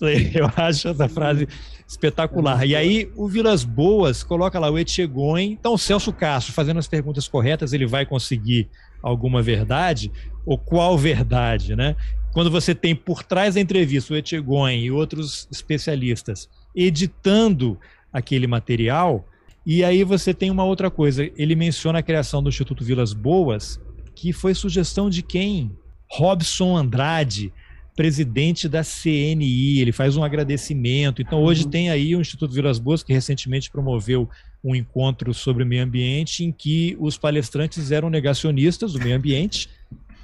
[0.34, 1.48] Eu acho essa frase
[1.86, 2.66] espetacular.
[2.66, 5.52] E aí o Vilas Boas coloca lá o Etchegoin.
[5.52, 8.68] Então o Celso Castro fazendo as perguntas corretas, ele vai conseguir
[9.02, 10.10] alguma verdade?
[10.44, 11.96] Ou qual verdade, né?
[12.32, 17.78] Quando você tem por trás da entrevista o Etchegoin e outros especialistas editando
[18.12, 19.26] aquele material,
[19.64, 21.28] e aí você tem uma outra coisa.
[21.36, 23.80] Ele menciona a criação do Instituto Vilas Boas,
[24.14, 25.72] que foi sugestão de quem?
[26.10, 27.52] Robson Andrade,
[27.94, 31.22] presidente da CNI, ele faz um agradecimento.
[31.22, 31.70] Então, hoje uhum.
[31.70, 34.28] tem aí o Instituto Vilas Boas, que recentemente promoveu
[34.62, 39.70] um encontro sobre o meio ambiente, em que os palestrantes eram negacionistas do meio ambiente.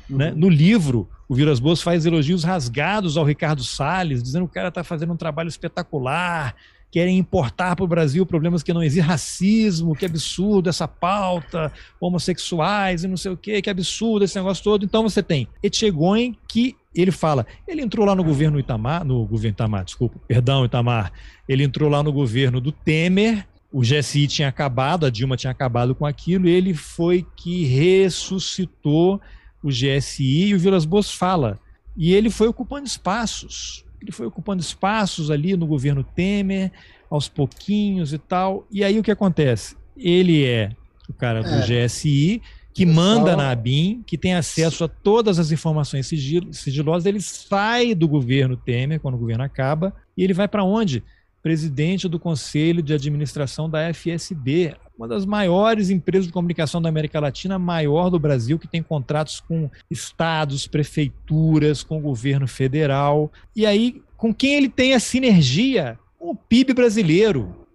[0.08, 0.18] Uhum.
[0.18, 0.32] Né?
[0.36, 4.68] No livro, o Vilas Boas faz elogios rasgados ao Ricardo Salles, dizendo que o cara
[4.68, 6.54] está fazendo um trabalho espetacular,
[6.92, 13.02] querem importar para o Brasil problemas que não existem, racismo, que absurdo essa pauta, homossexuais
[13.02, 14.84] e não sei o que, que absurdo esse negócio todo.
[14.84, 19.54] Então você tem Etchegoin que ele fala, ele entrou lá no governo Itamar, no governo
[19.54, 21.10] Itamar, desculpa, perdão, Itamar,
[21.48, 25.94] ele entrou lá no governo do Temer, o GSI tinha acabado, a Dilma tinha acabado
[25.94, 29.18] com aquilo, ele foi que ressuscitou
[29.62, 31.58] o GSI e o Vilas Boas fala.
[31.96, 36.70] E ele foi ocupando espaços ele foi ocupando espaços ali no governo Temer,
[37.10, 38.66] aos pouquinhos e tal.
[38.70, 39.76] E aí o que acontece?
[39.96, 40.70] Ele é
[41.08, 41.86] o cara do é.
[41.86, 42.42] GSI,
[42.74, 48.08] que manda na ABIN, que tem acesso a todas as informações sigilosas, ele sai do
[48.08, 51.04] governo Temer, quando o governo acaba, e ele vai para onde?
[51.42, 57.18] Presidente do Conselho de Administração da FSB, uma das maiores empresas de comunicação da América
[57.18, 63.32] Latina, maior do Brasil, que tem contratos com estados, prefeituras, com o governo federal.
[63.56, 65.98] E aí, com quem ele tem a sinergia?
[66.18, 67.66] Com o PIB brasileiro.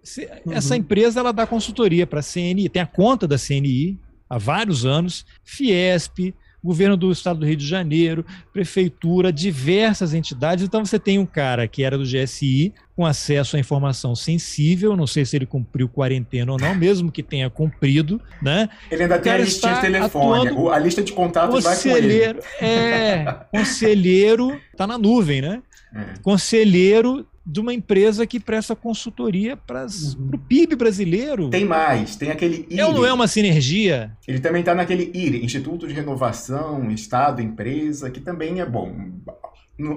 [0.50, 0.80] Essa uhum.
[0.80, 3.98] empresa ela dá consultoria para a CNI, tem a conta da CNI
[4.30, 10.64] há vários anos, Fiesp, governo do estado do Rio de Janeiro, prefeitura, diversas entidades.
[10.64, 15.06] Então você tem um cara que era do GSI, com acesso à informação sensível, não
[15.06, 18.68] sei se ele cumpriu quarentena ou não, mesmo que tenha cumprido, né?
[18.90, 22.40] Ele ainda tem a listinha de telefone, a lista de contatos vai com ele.
[22.60, 25.62] É, conselheiro, tá na nuvem, né?
[25.94, 26.18] É.
[26.22, 30.30] Conselheiro de uma empresa que presta consultoria para uhum.
[30.34, 31.48] o PIB brasileiro.
[31.48, 32.80] Tem mais, tem aquele IRI.
[32.80, 34.12] É não é uma sinergia?
[34.26, 38.92] Ele também está naquele IRI, Instituto de Renovação, Estado, Empresa, que também é bom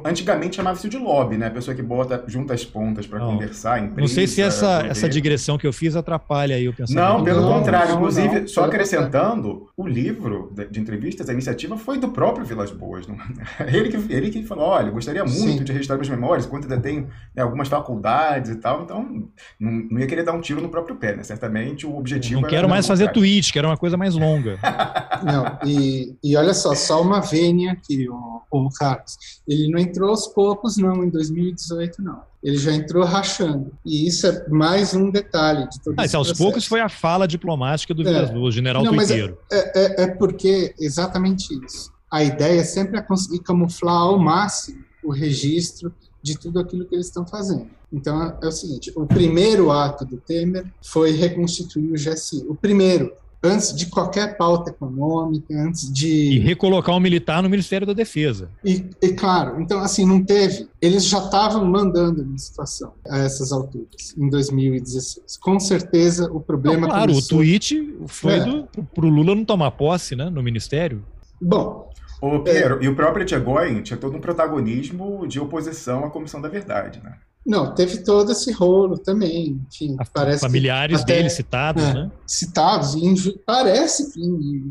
[0.06, 1.48] antigamente chamava-se de lobby, né?
[1.48, 5.10] A pessoa que bota, junta as pontas para conversar, empresa, Não sei se essa, essa
[5.10, 7.04] digressão que eu fiz atrapalha aí o pensamento.
[7.04, 7.90] Não, pelo não, contrário.
[7.90, 12.46] Não, Inclusive, não, só acrescentando, o livro de, de, entrevistas, a iniciativa foi do próprio
[12.46, 13.08] Vilas Boas.
[13.08, 13.18] Não?
[13.72, 15.64] Ele, que, ele que falou, olha, gostaria muito Sim.
[15.64, 19.28] de registrar minhas memórias, enquanto ainda tem né, algumas faculdades e tal, então
[19.60, 21.24] não, não ia querer dar um tiro no próprio pé, né?
[21.24, 24.60] Certamente o objetivo Não quero mais fazer tweet, quero uma coisa mais longa.
[25.24, 29.18] não, e, e olha só, só uma vênia aqui, o, o Carlos.
[29.48, 32.22] Ele não entrou aos poucos, não, em 2018 não.
[32.44, 33.72] Ele já entrou rachando.
[33.86, 37.28] E isso é mais um detalhe de todo ah, esse Aos poucos foi a fala
[37.28, 38.26] diplomática do é.
[38.32, 39.38] Boas, general não, Tuiteiro.
[39.52, 41.92] É, é, é, porque exatamente isso.
[42.12, 47.08] a ideia sempre é conseguir camuflar ao máximo o registro de tudo aquilo que eles
[47.08, 47.68] estão fazendo.
[47.92, 52.46] Então é, é o seguinte: o primeiro ato do Temer foi reconstituir o GSI.
[52.48, 53.12] O primeiro,
[53.44, 56.08] antes de qualquer pauta econômica, antes de.
[56.08, 58.50] E recolocar um militar no Ministério da Defesa.
[58.64, 60.68] E, e claro, então, assim, não teve.
[60.82, 65.38] Eles já estavam mandando na situação a essas alturas, em 2016.
[65.38, 66.82] Com certeza o problema.
[66.82, 67.38] Não, claro, começou...
[67.38, 68.64] o tweet foi é.
[68.94, 71.04] para o Lula não tomar posse né, no Ministério.
[71.42, 71.90] Bom,
[72.22, 72.86] Ô, Piero, é...
[72.86, 77.16] e o próprio Etchegóin tinha todo um protagonismo de oposição à Comissão da Verdade, né?
[77.46, 82.12] Não, teve todo esse rolo também, enfim, A, parece familiares até, dele citados, é, né?
[82.26, 84.22] Citados, e parece que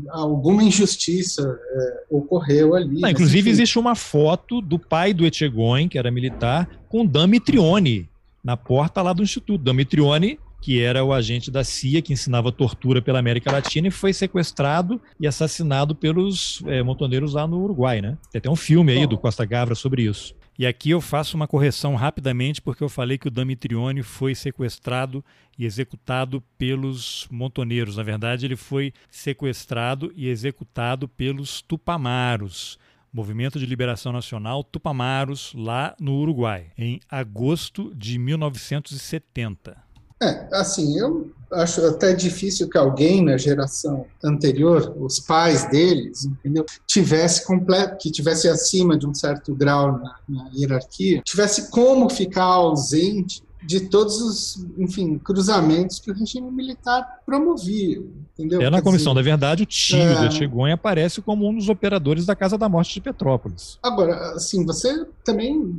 [0.09, 3.01] alguma injustiça é, ocorreu ali.
[3.01, 8.09] Não, inclusive existe uma foto do pai do Etchegóin, que era militar, com Damitrione
[8.41, 9.63] na porta lá do Instituto.
[9.63, 14.13] Damitrione que era o agente da CIA que ensinava tortura pela América Latina e foi
[14.13, 18.15] sequestrado e assassinado pelos é, montoneiros lá no Uruguai, né?
[18.31, 20.35] Tem até um filme aí do Costa Gavra sobre isso.
[20.59, 25.23] E aqui eu faço uma correção rapidamente, porque eu falei que o Damitrione foi sequestrado
[25.57, 27.97] e executado pelos montoneiros.
[27.97, 32.77] Na verdade, ele foi sequestrado e executado pelos tupamaros.
[33.13, 39.90] Movimento de Liberação Nacional Tupamaros, lá no Uruguai, em agosto de 1970.
[40.21, 46.65] É, assim, eu acho até difícil que alguém na geração anterior, os pais deles, entendeu,
[46.87, 52.43] tivesse completo, que tivesse acima de um certo grau na, na hierarquia, tivesse como ficar
[52.43, 58.01] ausente de todos os, enfim, cruzamentos que o regime militar promovia,
[58.33, 58.61] entendeu?
[58.61, 60.25] É na Comissão dizer, da Verdade, o tio é...
[60.25, 63.77] Etchegoin aparece como um dos operadores da Casa da Morte de Petrópolis.
[63.83, 65.77] Agora, assim, você também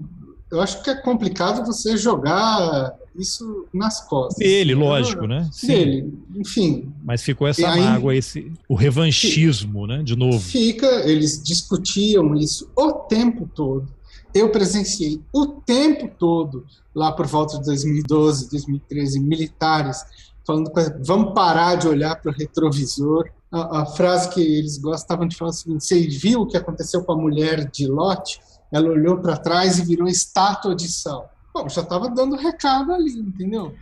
[0.53, 4.39] eu acho que é complicado você jogar isso nas costas.
[4.39, 5.49] Dele, lógico, né?
[5.51, 5.67] Sim.
[5.67, 6.93] Dele, enfim.
[7.03, 10.03] Mas ficou essa aí, mágoa, esse, o revanchismo, né?
[10.03, 10.39] De novo.
[10.39, 13.89] Fica, eles discutiam isso o tempo todo.
[14.35, 20.05] Eu presenciei o tempo todo, lá por volta de 2012, 2013, militares
[20.47, 20.71] falando,
[21.05, 23.29] vamos parar de olhar para o retrovisor.
[23.51, 26.57] A, a, frase que eles gostavam de falar é o seguinte: você viu o que
[26.57, 28.41] aconteceu com a mulher de Lot?
[28.73, 31.31] Ela olhou para trás e virou estátua de sal.
[31.55, 33.75] Bom, já estava dando recado ali, entendeu?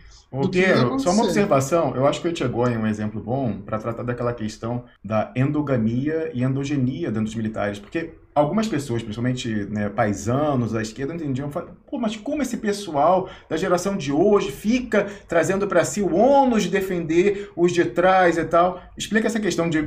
[0.49, 1.93] Piero, só uma observação.
[1.93, 6.31] Eu acho que o Etchegói é um exemplo bom para tratar daquela questão da endogamia
[6.33, 7.79] e endogenia dentro dos militares.
[7.79, 13.57] Porque algumas pessoas, principalmente né, paisanos da esquerda, entendiam, pô, mas como esse pessoal da
[13.57, 18.45] geração de hoje fica trazendo para si o ônus de defender os de trás e
[18.45, 18.81] tal?
[18.97, 19.79] Explica essa questão de...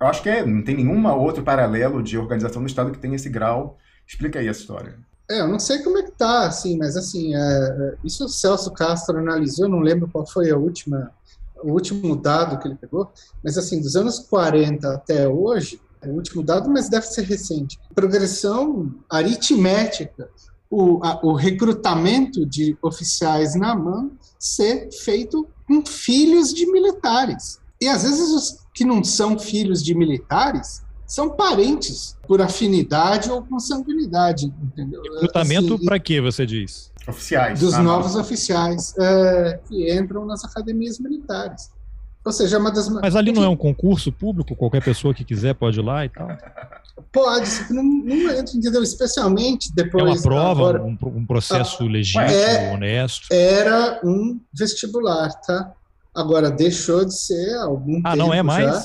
[0.00, 3.14] Eu acho que é, não tem nenhum outro paralelo de organização do Estado que tenha
[3.14, 4.98] esse grau Explica aí a história.
[5.30, 8.28] É, eu não sei como é que tá, assim, mas assim, é, é, isso o
[8.28, 11.10] Celso Castro analisou, não lembro qual foi a última,
[11.62, 13.10] o último dado que ele pegou,
[13.42, 17.80] mas assim, dos anos 40 até hoje, é o último dado, mas deve ser recente,
[17.94, 20.28] progressão aritmética,
[20.70, 27.60] o, a, o recrutamento de oficiais na mão ser feito com filhos de militares.
[27.80, 33.42] E às vezes os que não são filhos de militares são parentes por afinidade ou
[33.42, 35.02] consanguinidade, entendeu?
[35.02, 36.92] Recrutamento assim, para quê, você diz?
[37.06, 37.60] Oficiais.
[37.60, 41.70] Dos tá, novos oficiais é, que entram nas academias militares.
[42.24, 42.88] Ou seja, é uma das.
[42.88, 46.08] Mas ali não é um concurso público, qualquer pessoa que quiser pode ir lá e
[46.08, 46.28] tal?
[47.12, 48.82] Pode, não, não entra, entendeu?
[48.82, 50.04] Especialmente depois.
[50.04, 53.26] É uma prova, agora, um, um, processo ah, legítimo, é, honesto.
[53.30, 55.72] Era um vestibular, tá?
[56.14, 58.64] Agora deixou de ser algum Ah, não é mais?
[58.64, 58.84] Já.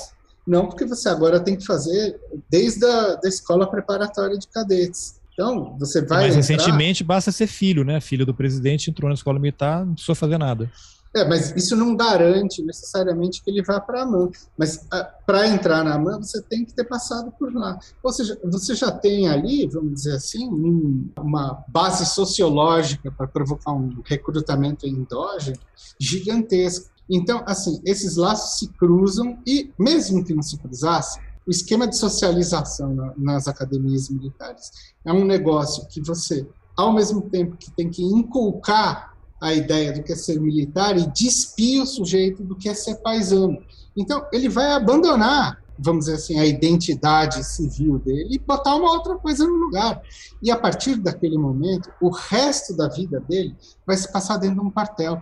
[0.50, 2.20] Não, porque você agora tem que fazer
[2.50, 5.20] desde a da escola preparatória de cadetes.
[5.32, 6.26] Então, você vai.
[6.26, 6.58] Mas entrar...
[6.58, 8.02] recentemente basta ser filho, né?
[8.02, 10.70] Filho do presidente entrou na escola militar, não precisou fazer nada.
[11.16, 14.30] É, mas isso não garante necessariamente que ele vá para a AMAN.
[14.56, 14.86] Mas
[15.26, 17.80] para entrar na AMAN, você tem que ter passado por lá.
[18.04, 23.72] Ou seja, você já tem ali, vamos dizer assim, um, uma base sociológica para provocar
[23.72, 25.58] um recrutamento endógeno
[26.00, 26.90] gigantesco.
[27.10, 31.98] Então, assim, esses laços se cruzam e, mesmo que não se cruzassem, o esquema de
[31.98, 34.70] socialização na, nas academias militares
[35.04, 40.04] é um negócio que você, ao mesmo tempo que tem que inculcar a ideia do
[40.04, 43.62] que é ser militar e despir o sujeito do que é ser paisano.
[43.96, 49.16] Então, ele vai abandonar, vamos dizer assim, a identidade civil dele e botar uma outra
[49.16, 50.02] coisa no lugar.
[50.42, 53.56] E a partir daquele momento, o resto da vida dele
[53.86, 55.22] vai se passar dentro de um quartel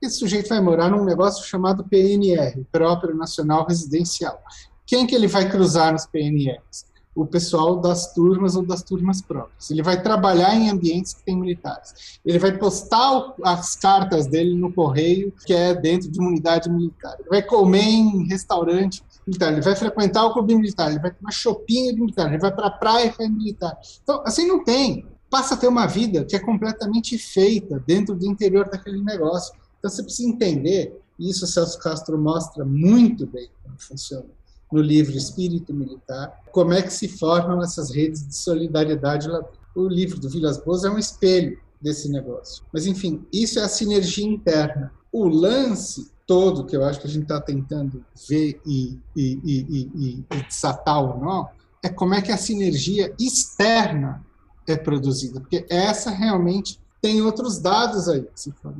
[0.00, 4.40] esse sujeito vai morar num negócio chamado PNR, Próprio Nacional Residencial.
[4.86, 6.86] Quem que ele vai cruzar nos PNRs?
[7.20, 9.72] O pessoal das turmas ou das turmas próprias.
[9.72, 12.20] Ele vai trabalhar em ambientes que tem militares.
[12.24, 17.16] Ele vai postar as cartas dele no correio, que é dentro de uma unidade militar.
[17.18, 19.52] Ele vai comer em restaurante militar.
[19.52, 20.90] Ele vai frequentar o clube militar.
[20.90, 22.28] Ele vai tomar shopping militar.
[22.28, 23.76] Ele vai para a praia militar.
[24.00, 25.04] Então, assim, não tem.
[25.28, 29.52] Passa a ter uma vida que é completamente feita dentro do interior daquele negócio.
[29.80, 34.37] Então, você precisa entender, e isso o Celso Castro mostra muito bem como funciona
[34.70, 39.42] no livro Espírito Militar, como é que se formam essas redes de solidariedade lá
[39.74, 42.64] O livro do Vilas Boas é um espelho desse negócio.
[42.72, 44.92] Mas, enfim, isso é a sinergia interna.
[45.12, 50.24] O lance todo que eu acho que a gente está tentando ver e, e, e,
[50.30, 51.48] e, desatar ou não,
[51.82, 54.22] é como é que a sinergia externa
[54.66, 58.28] é produzida, porque essa realmente tem outros dados aí,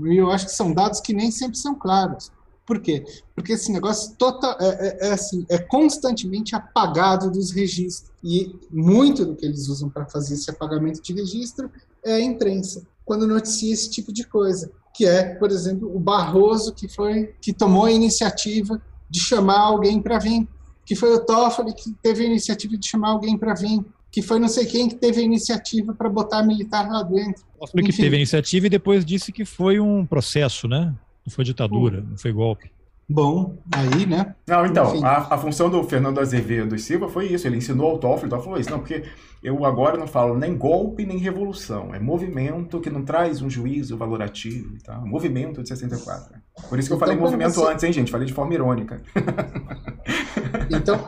[0.04, 2.30] e eu acho que são dados que nem sempre são claros.
[2.68, 3.02] Por quê?
[3.34, 8.12] Porque esse negócio total, é, é, é, assim, é constantemente apagado dos registros.
[8.22, 11.70] E muito do que eles usam para fazer esse apagamento de registro
[12.04, 14.70] é a imprensa, quando noticia esse tipo de coisa.
[14.94, 18.78] Que é, por exemplo, o Barroso que foi que tomou a iniciativa
[19.08, 20.46] de chamar alguém para vir,
[20.84, 24.38] que foi o Toffoli que teve a iniciativa de chamar alguém para vir, que foi
[24.38, 27.42] não sei quem que teve a iniciativa para botar militar lá dentro.
[27.58, 30.94] Toffoli que teve a iniciativa e depois disse que foi um processo, né?
[31.28, 32.70] Não foi ditadura, não foi golpe.
[33.06, 34.34] Bom, aí, né?
[34.46, 37.46] Não, então, a, a, função do Fernando Azevedo e Silva foi isso.
[37.46, 38.70] Ele ensinou ao Toffoli, o Toffoli falou isso.
[38.70, 39.04] Não, porque
[39.42, 41.94] eu agora não falo nem golpe nem revolução.
[41.94, 44.76] É movimento que não traz um juízo valorativo.
[44.82, 44.98] Tá?
[44.98, 46.34] Movimento de 64.
[46.68, 47.72] Por isso que eu falei então, movimento você...
[47.72, 48.10] antes, hein, gente?
[48.10, 49.00] Falei de forma irônica.
[50.70, 51.06] Então,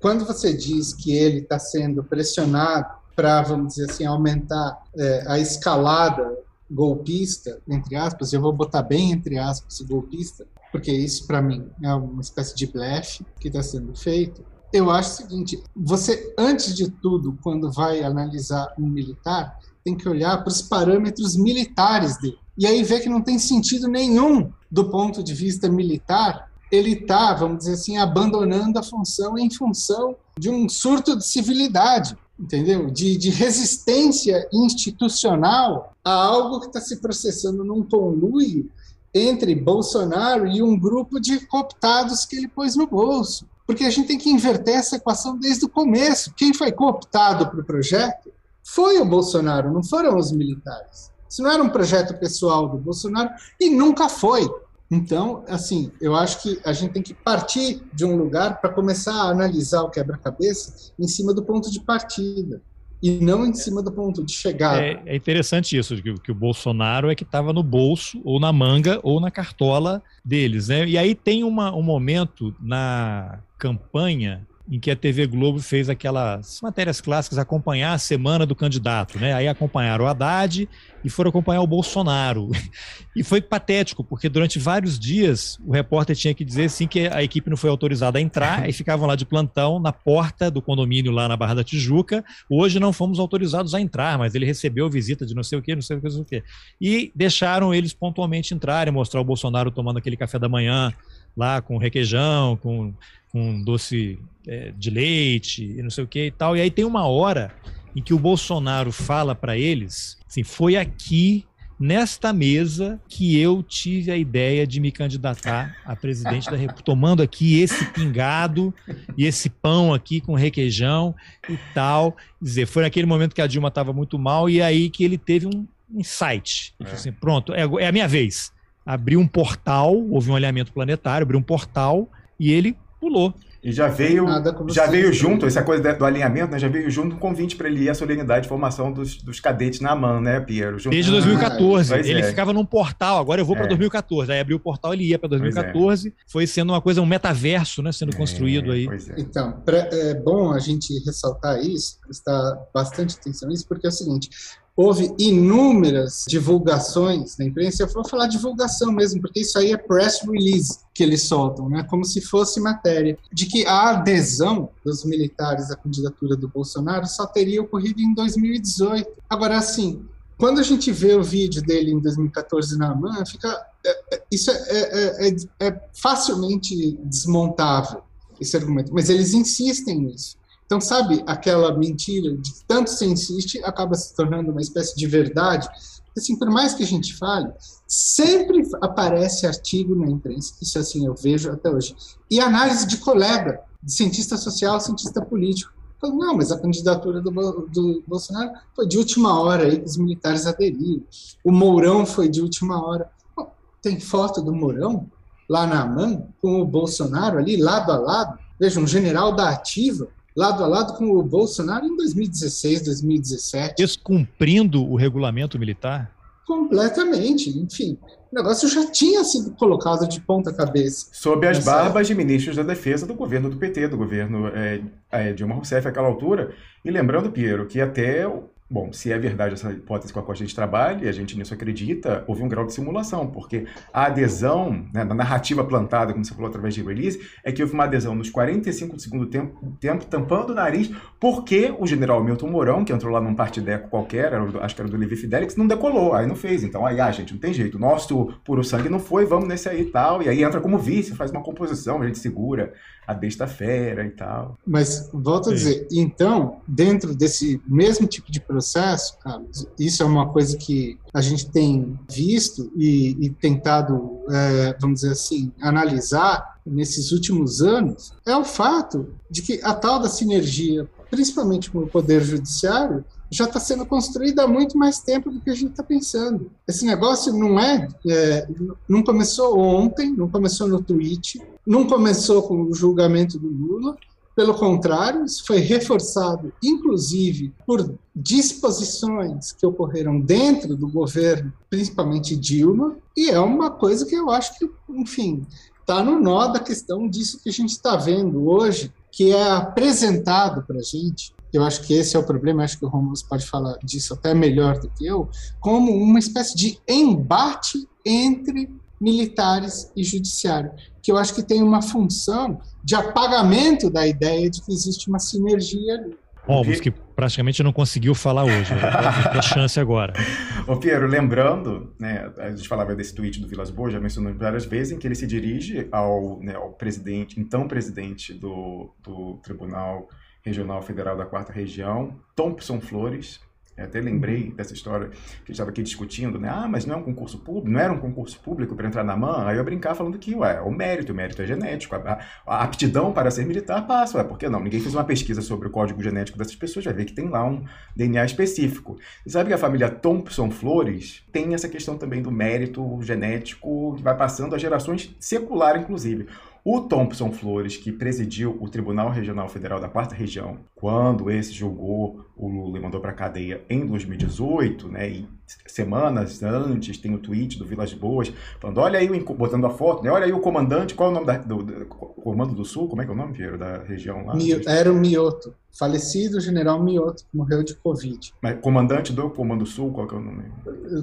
[0.00, 5.38] quando você diz que ele está sendo pressionado para, vamos dizer assim, aumentar é, a
[5.38, 6.36] escalada
[6.70, 11.94] golpista, entre aspas, eu vou botar bem entre aspas golpista, porque isso para mim é
[11.94, 14.44] uma espécie de blefe que está sendo feito.
[14.72, 20.08] Eu acho o seguinte: você, antes de tudo, quando vai analisar um militar, tem que
[20.08, 22.38] olhar para os parâmetros militares dele.
[22.58, 27.32] E aí ver que não tem sentido nenhum do ponto de vista militar ele está,
[27.34, 32.90] vamos dizer assim, abandonando a função em função de um surto de civilidade entendeu?
[32.90, 38.70] De, de resistência institucional a algo que está se processando num conluio
[39.12, 43.46] entre Bolsonaro e um grupo de cooptados que ele pôs no bolso.
[43.66, 46.32] Porque a gente tem que inverter essa equação desde o começo.
[46.34, 48.30] Quem foi cooptado para o projeto
[48.62, 51.10] foi o Bolsonaro, não foram os militares.
[51.28, 54.48] Isso não era um projeto pessoal do Bolsonaro e nunca foi.
[54.90, 59.14] Então, assim, eu acho que a gente tem que partir de um lugar para começar
[59.14, 62.62] a analisar o quebra-cabeça em cima do ponto de partida
[63.02, 64.80] e não em cima do ponto de chegada.
[64.80, 68.52] É, é interessante isso, que, que, o Bolsonaro é que estava no bolso, ou na
[68.52, 70.68] manga, ou na cartola deles.
[70.68, 70.86] Né?
[70.86, 76.60] E aí tem uma, um momento na campanha em que a TV Globo fez aquelas
[76.60, 79.32] matérias clássicas acompanhar a semana do candidato, né?
[79.32, 80.68] Aí acompanharam o Haddad
[81.04, 82.50] e foram acompanhar o Bolsonaro.
[83.14, 87.22] E foi patético, porque durante vários dias o repórter tinha que dizer sim que a
[87.22, 91.10] equipe não foi autorizada a entrar e ficavam lá de plantão na porta do condomínio
[91.10, 92.22] lá na Barra da Tijuca.
[92.46, 95.74] Hoje não fomos autorizados a entrar, mas ele recebeu visita de não sei o que,
[95.74, 96.42] não sei o que, não sei o que.
[96.78, 100.92] E deixaram eles pontualmente entrarem, mostrar o Bolsonaro tomando aquele café da manhã
[101.34, 102.92] lá com requeijão, com,
[103.36, 104.18] com doce
[104.48, 106.56] é, de leite e não sei o que e tal.
[106.56, 107.54] E aí tem uma hora
[107.94, 111.44] em que o Bolsonaro fala para eles, assim, foi aqui
[111.78, 117.22] nesta mesa que eu tive a ideia de me candidatar a presidente da República, tomando
[117.22, 118.72] aqui esse pingado
[119.18, 121.14] e esse pão aqui com requeijão
[121.46, 122.12] e tal.
[122.12, 125.18] Quer dizer, foi naquele momento que a Dilma estava muito mal e aí que ele
[125.18, 126.72] teve um insight.
[126.80, 126.90] É.
[126.90, 128.50] Assim, pronto, é, é a minha vez.
[128.86, 132.10] Abriu um portal, houve um alinhamento planetário, abriu um portal
[132.40, 132.74] e ele
[133.06, 133.32] pulou.
[133.62, 134.26] E já veio,
[134.68, 136.58] já veio junto, essa coisa do alinhamento, né?
[136.58, 139.80] Já veio junto um convite para ele ir à solenidade de formação dos, dos cadetes
[139.80, 140.78] na AMAN, né, Piero?
[140.78, 140.92] Junto...
[140.92, 141.94] Desde 2014.
[141.94, 142.22] Ah, ele é.
[142.22, 143.68] ficava num portal, agora eu vou para é.
[143.68, 144.30] 2014.
[144.30, 146.08] Aí abriu o portal, ele ia para 2014.
[146.08, 146.12] É.
[146.28, 147.90] Foi sendo uma coisa, um metaverso, né?
[147.90, 148.86] Sendo é, construído aí.
[148.86, 149.20] É.
[149.20, 153.92] Então, pra, é bom a gente ressaltar isso, prestar bastante atenção nisso, porque é o
[153.92, 154.30] seguinte:
[154.76, 157.82] houve inúmeras divulgações na imprensa.
[157.82, 161.82] Eu vou falar divulgação mesmo, porque isso aí é press release que eles soltam, né?
[161.84, 167.26] como se fosse matéria, de que a adesão dos militares à candidatura do Bolsonaro só
[167.26, 169.10] teria ocorrido em 2018.
[169.28, 170.04] Agora, assim,
[170.36, 173.48] quando a gente vê o vídeo dele em 2014 na AMAN, fica,
[173.84, 178.02] é, é, isso é, é, é, é facilmente desmontável,
[178.38, 178.92] esse argumento.
[178.92, 180.36] Mas eles insistem nisso.
[180.66, 185.68] Então, sabe aquela mentira de tanto se insiste, acaba se tornando uma espécie de verdade?
[186.16, 187.52] Assim, por mais que a gente fale,
[187.86, 191.94] sempre aparece artigo na imprensa, isso assim eu vejo até hoje,
[192.30, 197.30] e análise de colega, de cientista social, cientista político, Falou, não, mas a candidatura do,
[197.30, 201.02] do Bolsonaro foi de última hora aí que os militares aderiram.
[201.42, 203.10] O Mourão foi de última hora.
[203.34, 205.10] Bom, tem foto do Mourão
[205.48, 208.38] lá na mão com o Bolsonaro ali, lado a lado.
[208.60, 213.74] Veja, um general da ativa, lado a lado com o Bolsonaro em 2016, 2017.
[213.78, 216.14] Descumprindo o regulamento militar?
[216.46, 217.50] Completamente.
[217.58, 217.98] Enfim,
[218.30, 221.08] o negócio já tinha sido colocado de ponta cabeça.
[221.10, 225.32] Sob as barbas de ministros da defesa do governo do PT, do governo é, é,
[225.32, 226.54] Dilma Rousseff, àquela altura.
[226.84, 228.28] E lembrando, Piero, que até
[228.68, 231.54] Bom, se é verdade essa hipótese com a Costa de Trabalho, e a gente nisso
[231.54, 236.34] acredita, houve um grau de simulação, porque a adesão, né, na narrativa plantada, como você
[236.34, 240.04] falou através de release, é que houve uma adesão nos 45 do segundo tempo, tempo
[240.06, 240.90] tampando o nariz,
[241.20, 244.90] porque o general Milton Mourão, que entrou lá num partideco qualquer, era, acho que era
[244.90, 246.64] do Levi Fidelix, não decolou, aí não fez.
[246.64, 249.82] Então, aí, ah, gente, não tem jeito, nosso puro sangue não foi, vamos nesse aí
[249.82, 252.72] e tal, e aí entra como vice, faz uma composição, a gente segura
[253.06, 254.58] a besta fera e tal.
[254.66, 255.50] Mas, volto Sim.
[255.50, 260.98] a dizer, então, dentro desse mesmo tipo de processo, Carlos, isso é uma coisa que
[261.14, 268.12] a gente tem visto e, e tentado, é, vamos dizer assim, analisar nesses últimos anos,
[268.26, 273.44] é o fato de que a tal da sinergia, principalmente com o Poder Judiciário, já
[273.44, 276.50] está sendo construída há muito mais tempo do que a gente está pensando.
[276.66, 278.48] Esse negócio não é, é,
[278.88, 283.96] não começou ontem, não começou no tweet, não começou com o julgamento do Lula.
[284.34, 292.96] Pelo contrário, isso foi reforçado, inclusive, por disposições que ocorreram dentro do governo, principalmente Dilma,
[293.16, 295.46] e é uma coisa que eu acho que, enfim,
[295.80, 300.62] está no nó da questão disso que a gente está vendo hoje, que é apresentado
[300.66, 303.46] para a gente eu acho que esse é o problema, acho que o Romulo pode
[303.46, 305.28] falar disso até melhor do que eu,
[305.60, 308.70] como uma espécie de embate entre
[309.00, 310.70] militares e judiciário,
[311.02, 315.18] que eu acho que tem uma função de apagamento da ideia de que existe uma
[315.18, 316.16] sinergia ali.
[316.46, 318.82] Romulo, que praticamente não conseguiu falar hoje, né?
[318.82, 320.12] a chance agora.
[320.68, 324.64] Ô Piero, lembrando, né, a gente falava desse tweet do Vilas Boas, já mencionou várias
[324.64, 330.08] vezes, em que ele se dirige ao, né, ao presidente, então presidente do, do Tribunal
[330.46, 333.40] Regional Federal da Quarta Região, Thompson Flores.
[333.76, 336.48] Eu até lembrei dessa história que a gente estava aqui discutindo, né?
[336.50, 339.14] Ah, mas não é um concurso público, não era um concurso público para entrar na
[339.14, 339.44] MAN.
[339.44, 343.12] Aí eu brincar falando que, ué, o mérito, o mérito é genético, a, a, aptidão
[343.12, 344.60] para ser militar passa, ué, por que não?
[344.60, 347.44] Ninguém fez uma pesquisa sobre o código genético dessas pessoas, vai ver que tem lá
[347.44, 348.96] um DNA específico.
[349.26, 354.02] E sabe que a família Thompson Flores tem essa questão também do mérito genético que
[354.02, 356.28] vai passando a gerações secular, inclusive.
[356.68, 362.25] O Thompson Flores, que presidiu o Tribunal Regional Federal da Quarta Região, quando esse julgou
[362.36, 365.28] o Lula mandou para a cadeia em 2018, né, e
[365.66, 370.10] semanas antes tem o tweet do Vilas Boas, falando, olha aí, botando a foto, né,
[370.10, 373.00] olha aí o comandante, qual é o nome da, do, do, Comando do Sul, como
[373.00, 374.34] é que é o nome, Piero, da região lá?
[374.66, 378.32] Era o Mioto falecido general Mioto, que morreu de Covid.
[378.40, 380.44] Mas comandante do Comando Sul, qual que é o nome?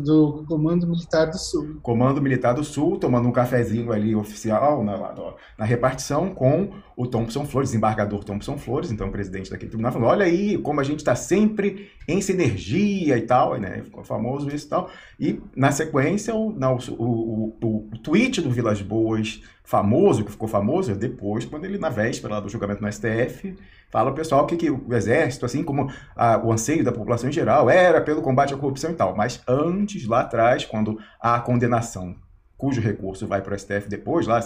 [0.03, 1.77] Do Comando Militar do Sul.
[1.81, 5.13] Comando Militar do Sul, tomando um cafezinho ali oficial na,
[5.57, 10.25] na repartição com o Thompson Flores, desembargador Thompson Flores, então presidente daquele tribunal, falou, olha
[10.25, 13.81] aí como a gente está sempre em sinergia e tal, né?
[13.83, 14.89] ficou famoso isso e tal.
[15.19, 20.91] E na sequência, o, o, o, o, tweet do Vilas Boas, famoso, que ficou famoso,
[20.91, 23.55] é depois, quando ele, na véspera do julgamento no STF,
[23.89, 27.33] fala o pessoal que, que o exército, assim como a, o anseio da população em
[27.33, 29.15] geral, era pelo combate à corrupção e tal.
[29.15, 32.15] Mas antes, lá atrás, quando a condenação,
[32.57, 34.39] cujo recurso vai para o STF depois, lá,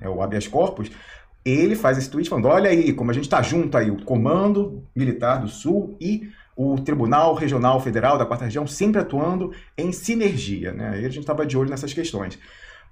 [0.00, 0.90] é o habeas corpus,
[1.44, 4.84] ele faz esse tweet falando: olha aí, como a gente está junto aí, o Comando
[4.94, 10.72] Militar do Sul e o Tribunal Regional Federal da Quarta Região sempre atuando em sinergia.
[10.72, 10.90] Né?
[10.90, 12.38] Aí a gente estava de olho nessas questões.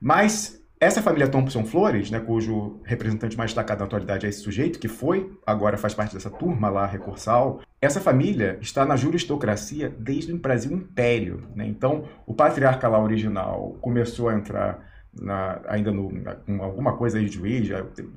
[0.00, 4.80] Mas essa família Thompson Flores, né, cujo representante mais destacado na atualidade é esse sujeito,
[4.80, 10.32] que foi, agora faz parte dessa turma lá, recursal, essa família está na juristocracia desde
[10.32, 11.44] o Brasil Império.
[11.54, 11.68] Né?
[11.68, 17.18] Então, o patriarca lá original começou a entrar na, ainda no, na, com alguma coisa
[17.18, 17.68] aí de juiz,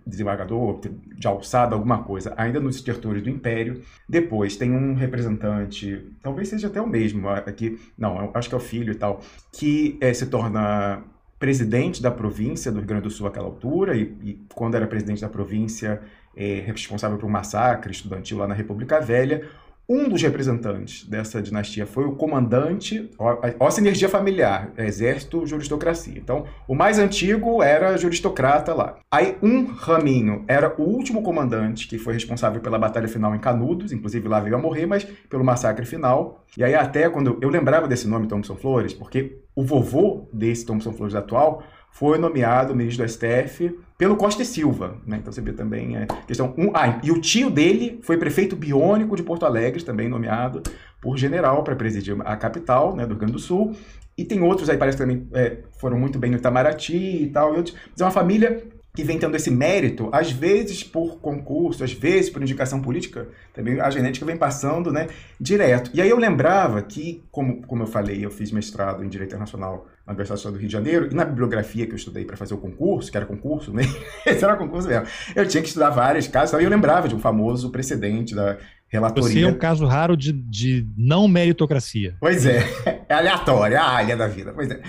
[0.06, 3.82] desembargador, de alçada, alguma coisa, ainda nos territórios do Império.
[4.08, 8.62] Depois tem um representante, talvez seja até o mesmo aqui, não, acho que é o
[8.62, 11.04] filho e tal, que é, se torna
[11.38, 15.22] presidente da província do Rio Grande do Sul àquela altura, e, e quando era presidente
[15.22, 16.02] da província,
[16.36, 19.48] é, responsável por um massacre estudantil lá na República Velha.
[19.88, 26.18] Um dos representantes dessa dinastia foi o comandante, ó, ó sinergia familiar, exército, juristocracia.
[26.18, 28.98] Então, o mais antigo era juristocrata lá.
[29.12, 33.92] Aí, um raminho era o último comandante que foi responsável pela batalha final em Canudos,
[33.92, 36.44] inclusive lá veio a morrer, mas pelo massacre final.
[36.58, 40.94] E aí, até quando eu lembrava desse nome, Thompson Flores, porque o vovô desse Thompson
[40.94, 45.18] Flores atual foi nomeado ministro do STF pelo Costa e Silva, né?
[45.18, 46.54] Então você vê também a questão.
[46.58, 50.62] Um, ah, e o tio dele foi prefeito biônico de Porto Alegre, também nomeado
[51.02, 53.76] por general para presidir a capital, né, do Rio Grande do Sul.
[54.18, 57.54] E tem outros aí, parece que também é, foram muito bem no Itamaraty e tal.
[57.54, 57.76] E outros.
[57.92, 58.64] Mas é uma família
[58.96, 63.80] que vem tendo esse mérito, às vezes por concurso, às vezes por indicação política, também
[63.80, 65.08] a genética vem passando, né,
[65.40, 65.92] direto.
[65.94, 69.88] E aí eu lembrava que, como, como eu falei, eu fiz mestrado em Direito Internacional
[70.06, 72.58] na Universidade do Rio de Janeiro, e na bibliografia que eu estudei para fazer o
[72.58, 73.84] concurso, que era concurso, né?
[74.26, 75.08] Esse era concurso mesmo.
[75.36, 78.58] Eu tinha que estudar várias casas, e eu lembrava de um famoso precedente da
[78.96, 79.30] relatoria.
[79.30, 82.16] Você é um caso raro de, de não meritocracia.
[82.20, 82.64] Pois é,
[83.08, 84.52] é aleatório, é a alha da vida.
[84.54, 84.82] Pois é.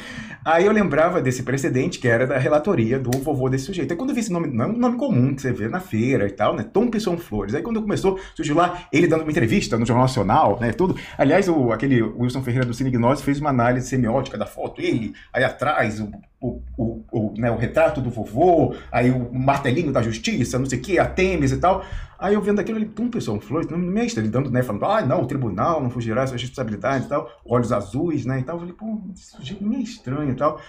[0.45, 3.91] Aí eu lembrava desse precedente que era da relatoria do vovô desse sujeito.
[3.91, 5.81] Aí quando eu vi esse nome, não é um nome comum que você vê na
[5.81, 6.65] feira e tal, né?
[6.73, 7.53] Tom Pessoa Flores.
[7.53, 10.73] Aí quando começou, surgiu lá ele dando uma entrevista no Jornal Nacional, né?
[10.73, 10.97] Tudo.
[11.19, 14.81] Aliás, o, aquele Wilson Ferreira do Cine Gnose fez uma análise semiótica da foto.
[14.81, 19.91] Ele, aí atrás, o, o, o, o, né, o retrato do vovô, aí o martelinho
[19.91, 21.85] da justiça, não sei o que, a Temes e tal.
[22.19, 23.91] Aí eu vendo aquilo, ele, Tom Pessoa Flores, não me
[24.21, 24.63] ele dando, né?
[24.63, 28.41] Falando, ah, não, o tribunal não fugirá sua responsabilidade e tal, olhos azuis, né?
[28.41, 28.57] E tal.
[28.57, 30.61] Eu falei, pô, esse sujeito meio estranho tal.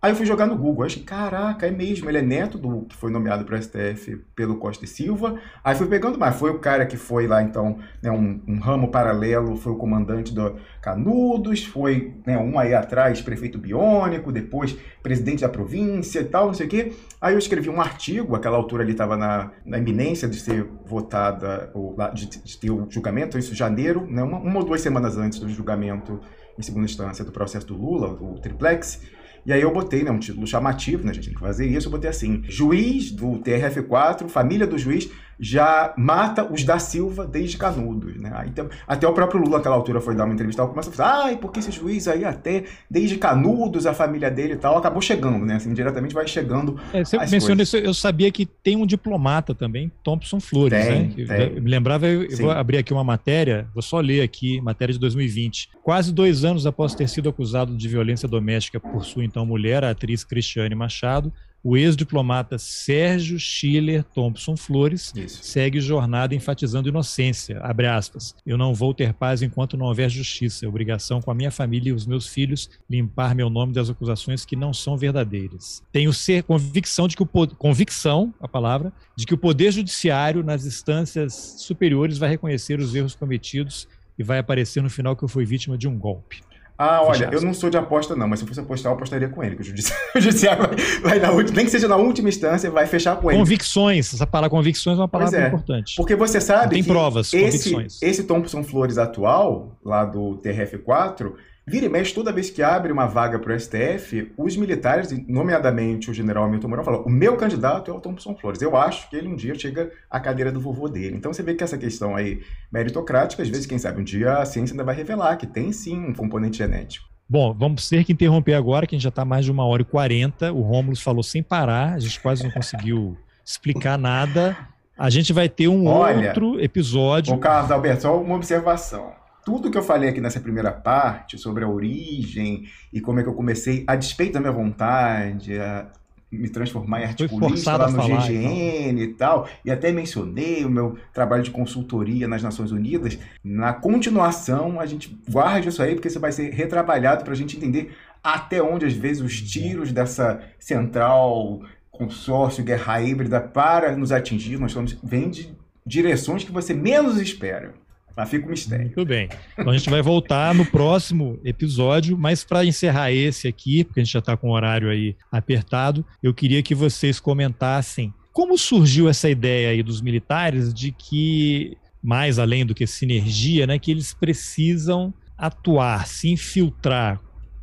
[0.00, 2.94] Aí eu fui jogar no Google, achei, caraca, é mesmo, ele é neto do que
[2.94, 5.40] foi nomeado para o STF pelo Costa e Silva.
[5.64, 8.88] Aí fui pegando mais, foi o cara que foi lá, então, né, um, um ramo
[8.88, 15.40] paralelo, foi o comandante do Canudos, foi né, um aí atrás, prefeito biônico, depois presidente
[15.40, 16.92] da província e tal, não sei o quê.
[17.18, 21.70] Aí eu escrevi um artigo, aquela altura ali estava na, na iminência de ser votada,
[21.72, 25.16] ou, de, de ter o julgamento, isso em janeiro, né, uma, uma ou duas semanas
[25.16, 26.20] antes do julgamento
[26.58, 29.00] em segunda instância do processo do Lula, o triplex.
[29.46, 31.86] E aí eu botei, né, um título chamativo, né, a gente tem que fazer isso,
[31.86, 37.56] eu botei assim, juiz do TRF4, família do juiz, já mata os da Silva desde
[37.56, 38.32] Canudos, né?
[38.34, 38.52] Aí,
[38.86, 41.36] até o próprio Lula, naquela altura, foi dar uma entrevista e começa a falar, ai,
[41.36, 45.56] porque esse juiz aí até desde Canudos, a família dele e tal, acabou chegando, né?
[45.56, 46.78] Assim, diretamente vai chegando.
[46.92, 51.48] É, você menciona isso, eu sabia que tem um diplomata também, Thompson Flores, tem, né?
[51.48, 51.60] Tem.
[51.60, 54.98] Me lembrava, eu, eu vou abrir aqui uma matéria, vou só ler aqui, matéria de
[54.98, 55.70] 2020.
[55.82, 59.90] Quase dois anos após ter sido acusado de violência doméstica por sua então mulher, a
[59.90, 61.32] atriz Cristiane Machado,
[61.68, 65.42] o ex-diplomata Sérgio Schiller Thompson Flores Isso.
[65.42, 67.58] segue jornada enfatizando inocência.
[67.60, 68.36] Abre aspas.
[68.46, 70.64] Eu não vou ter paz enquanto não houver justiça.
[70.64, 74.44] É obrigação com a minha família e os meus filhos limpar meu nome das acusações
[74.44, 75.82] que não são verdadeiras.
[75.90, 80.64] Tenho ser convicção de que o convicção, a palavra, de que o poder judiciário nas
[80.64, 85.44] instâncias superiores vai reconhecer os erros cometidos e vai aparecer no final que eu fui
[85.44, 86.42] vítima de um golpe.
[86.78, 89.42] Ah, olha, eu não sou de aposta, não, mas se fosse apostar, eu apostaria com
[89.42, 89.64] ele, que o
[90.20, 93.38] judiciário, vai, vai na última, nem que seja na última instância, vai fechar com ele.
[93.38, 95.96] Convicções, essa palavra convicções é uma palavra é, importante.
[95.96, 96.74] Porque você sabe.
[96.74, 98.02] tem provas, esse, convicções.
[98.02, 101.32] Esse Thompson Flores atual, lá do TRF4,
[101.68, 106.08] Vira e mexe, toda vez que abre uma vaga para o STF, os militares, nomeadamente
[106.08, 108.62] o general Milton Mourão, falam: o meu candidato é o Thompson Flores.
[108.62, 111.16] Eu acho que ele um dia chega à cadeira do vovô dele.
[111.16, 112.40] Então você vê que essa questão aí
[112.72, 115.98] meritocrática, às vezes, quem sabe, um dia a ciência ainda vai revelar que tem sim
[115.98, 117.04] um componente genético.
[117.28, 119.82] Bom, vamos ter que interromper agora, que a gente já está mais de uma hora
[119.82, 120.52] e quarenta.
[120.52, 124.56] O Rômulo falou sem parar, a gente quase não conseguiu explicar nada.
[124.96, 127.34] A gente vai ter um Olha, outro episódio.
[127.34, 131.62] O Carlos Alberto, só uma observação tudo que eu falei aqui nessa primeira parte sobre
[131.62, 135.86] a origem e como é que eu comecei, a despeito da minha vontade, a
[136.32, 139.04] me transformar em articulista lá no falar, GGN então.
[139.04, 143.16] e tal, e até mencionei o meu trabalho de consultoria nas Nações Unidas.
[143.44, 147.56] Na continuação, a gente guarde isso aí, porque isso vai ser retrabalhado para a gente
[147.56, 151.60] entender até onde, às vezes, os tiros dessa central
[151.92, 155.56] consórcio, guerra híbrida, para nos atingir, nós estamos, vem de
[155.86, 157.85] direções que você menos espera.
[158.16, 158.86] Mas fica o mistério.
[158.86, 159.28] Muito bem.
[159.52, 164.04] Então a gente vai voltar no próximo episódio, mas para encerrar esse aqui, porque a
[164.04, 169.08] gente já está com o horário aí apertado, eu queria que vocês comentassem como surgiu
[169.08, 174.12] essa ideia aí dos militares de que, mais além do que sinergia, né, que eles
[174.12, 177.18] precisam atuar, se infiltrar,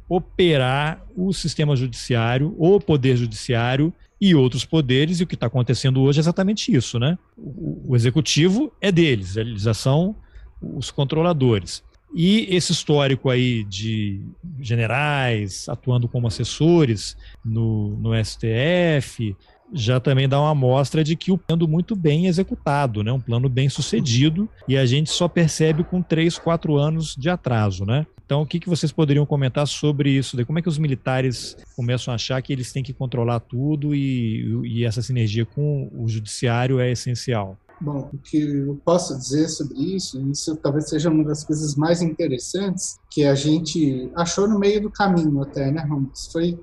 [0.09, 6.01] operar o sistema judiciário, o poder judiciário e outros poderes, e o que está acontecendo
[6.01, 7.17] hoje é exatamente isso, né?
[7.37, 10.15] O, o executivo é deles, eles já são
[10.75, 11.83] os controladores.
[12.15, 14.21] E esse histórico aí de
[14.59, 19.35] generais atuando como assessores no, no STF
[19.73, 23.11] já também dá uma amostra de que o plano muito bem executado, né?
[23.11, 27.83] um plano bem sucedido, e a gente só percebe com três, quatro anos de atraso.
[27.83, 28.05] Né?
[28.23, 30.43] Então, o que, que vocês poderiam comentar sobre isso?
[30.45, 34.61] Como é que os militares começam a achar que eles têm que controlar tudo e,
[34.63, 37.57] e essa sinergia com o judiciário é essencial?
[37.83, 42.01] Bom, o que eu posso dizer sobre isso, isso talvez seja uma das coisas mais
[42.01, 46.29] interessantes que a gente achou no meio do caminho até, né, Ramos?
[46.31, 46.57] Foi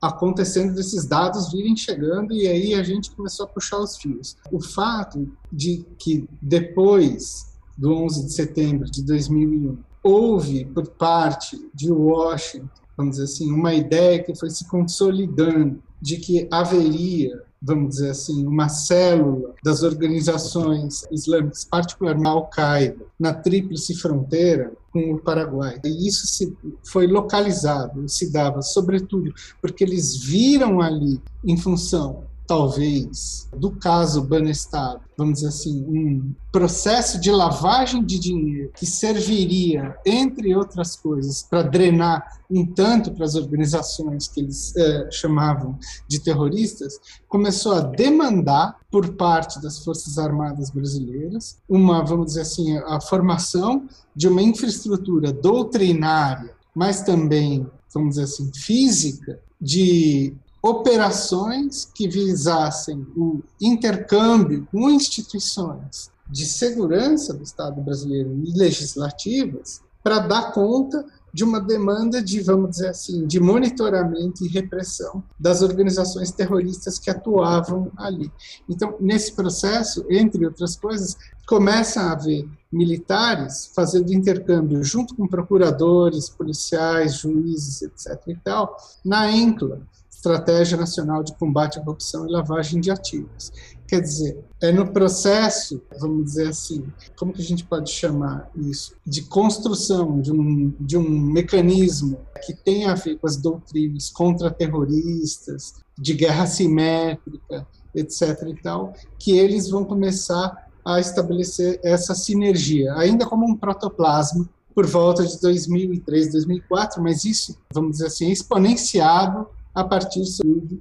[0.00, 4.36] acontecendo desses dados virem chegando e aí a gente começou a puxar os fios.
[4.52, 11.90] O fato de que depois do 11 de setembro de 2001 houve por parte de
[11.90, 18.10] Washington, vamos dizer assim, uma ideia que foi se consolidando de que haveria vamos dizer
[18.10, 25.78] assim, uma célula das organizações islâmicas, particularmente Al-Qaeda, na tríplice fronteira com o Paraguai.
[25.84, 33.48] E isso se, foi localizado, se dava sobretudo porque eles viram ali, em função talvez,
[33.56, 40.52] do caso Banestado, vamos dizer assim, um processo de lavagem de dinheiro que serviria, entre
[40.56, 45.78] outras coisas, para drenar um tanto para as organizações que eles é, chamavam
[46.08, 46.98] de terroristas,
[47.28, 53.86] começou a demandar por parte das Forças Armadas brasileiras uma, vamos dizer assim, a formação
[54.12, 57.64] de uma infraestrutura doutrinária, mas também,
[57.94, 67.42] vamos dizer assim, física, de operações que visassem o intercâmbio com instituições de segurança do
[67.42, 73.38] Estado brasileiro e legislativas para dar conta de uma demanda de, vamos dizer assim, de
[73.38, 78.30] monitoramento e repressão das organizações terroristas que atuavam ali.
[78.68, 81.16] Então, nesse processo, entre outras coisas,
[81.46, 88.20] começa a haver militares fazendo intercâmbio junto com procuradores, policiais, juízes, etc.
[88.28, 89.80] e tal, na ENCLA,
[90.20, 93.50] Estratégia Nacional de Combate à Corrupção e Lavagem de Ativos.
[93.88, 96.84] Quer dizer, é no processo, vamos dizer assim,
[97.16, 98.94] como que a gente pode chamar isso?
[99.04, 105.76] De construção de um, de um mecanismo que tem a ver com as doutrinas contra-terroristas,
[105.98, 108.42] de guerra simétrica, etc.
[108.46, 114.86] e tal, que eles vão começar a estabelecer essa sinergia, ainda como um protoplasma, por
[114.86, 120.22] volta de 2003, 2004, mas isso, vamos dizer assim, exponenciado a partir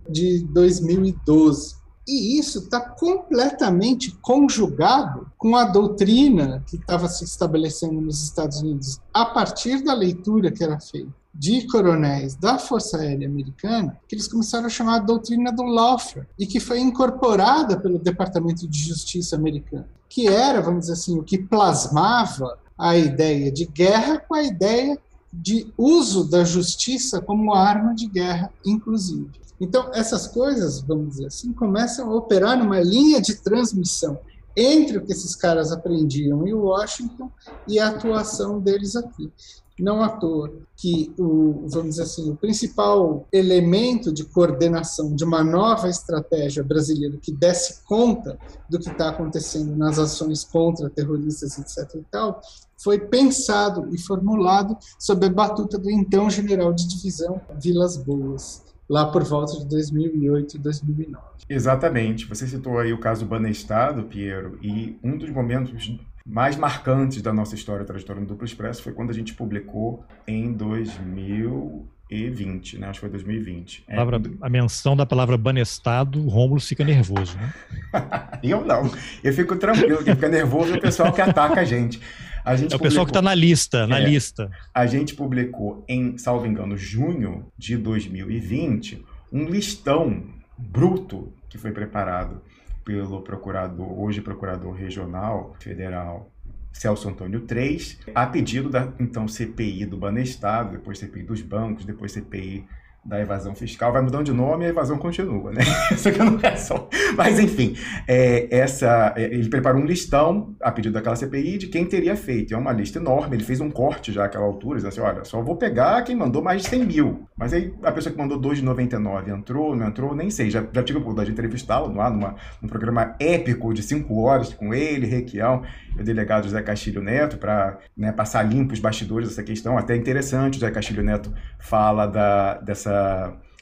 [0.10, 1.76] de 2012.
[2.08, 9.00] E isso está completamente conjugado com a doutrina que estava se estabelecendo nos Estados Unidos
[9.14, 14.28] a partir da leitura que era feita de coronéis da Força Aérea Americana, que eles
[14.28, 19.36] começaram a chamar a doutrina do lawfare, e que foi incorporada pelo Departamento de Justiça
[19.36, 24.44] americano, que era, vamos dizer assim, o que plasmava a ideia de guerra com a
[24.44, 24.98] ideia
[25.32, 29.30] de uso da justiça como arma de guerra, inclusive.
[29.60, 34.20] Então, essas coisas, vamos dizer assim, começam a operar numa linha de transmissão
[34.56, 37.30] entre o que esses caras aprendiam em Washington
[37.68, 39.32] e a atuação deles aqui.
[39.80, 45.44] Não à toa que o, vamos dizer assim, o principal elemento de coordenação de uma
[45.44, 48.38] nova estratégia brasileira que desse conta
[48.70, 51.96] do que está acontecendo nas ações contra terroristas, etc.
[51.96, 52.42] e tal,
[52.82, 59.12] foi pensado e formulado sob a batuta do então general de divisão Vilas Boas, lá
[59.12, 61.24] por volta de 2008 e 2009.
[61.50, 62.26] Exatamente.
[62.26, 67.34] Você citou aí o caso do Banestado, Piero, e um dos momentos mais marcantes da
[67.34, 72.88] nossa história, trajetória no Duplo Expresso, foi quando a gente publicou em 2020, né?
[72.88, 73.84] Acho que foi 2020.
[73.88, 74.22] A, palavra, é...
[74.42, 77.54] a menção da palavra banestado, o Rômulo fica nervoso, né?
[78.44, 78.92] eu não.
[79.24, 82.00] Eu fico tranquilo, quem fica nervoso é o pessoal que ataca a gente.
[82.44, 84.50] A gente é o pessoal que está na lista, na é, lista.
[84.74, 90.24] A gente publicou em, salvo engano, junho de 2020, um listão
[90.58, 92.42] bruto que foi preparado
[92.90, 96.32] pelo procurador, hoje procurador regional federal
[96.74, 102.12] Celso Antônio 3, a pedido da então CPI do Banestado, depois CPI dos bancos, depois
[102.12, 102.66] CPI
[103.04, 105.62] da evasão fiscal, vai mudando de nome e a evasão continua, né?
[105.92, 106.88] Isso aqui não é só.
[107.16, 107.76] Mas, enfim,
[108.08, 112.54] é, essa, é, ele preparou um listão, a pedido daquela CPI, de quem teria feito.
[112.54, 115.42] É uma lista enorme, ele fez um corte já àquela altura, dizendo assim, olha, só
[115.42, 117.28] vou pegar quem mandou mais de 100 mil.
[117.38, 120.50] Mas aí a pessoa que mandou 2,99 entrou, não entrou, nem sei.
[120.52, 124.54] Já, já tive a oportunidade de entrevistá-lo lá numa, num programa épico de 5 horas
[124.54, 125.64] com ele, Requião,
[125.98, 129.78] e o delegado José Castilho Neto, para né, passar limpo os bastidores dessa questão.
[129.78, 132.99] Até interessante, o José Castilho Neto fala da, dessa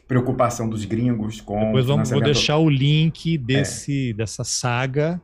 [0.07, 1.59] preocupação dos gringos com.
[1.59, 4.13] Depois vamos, vou deixar o link desse, é.
[4.13, 5.21] dessa saga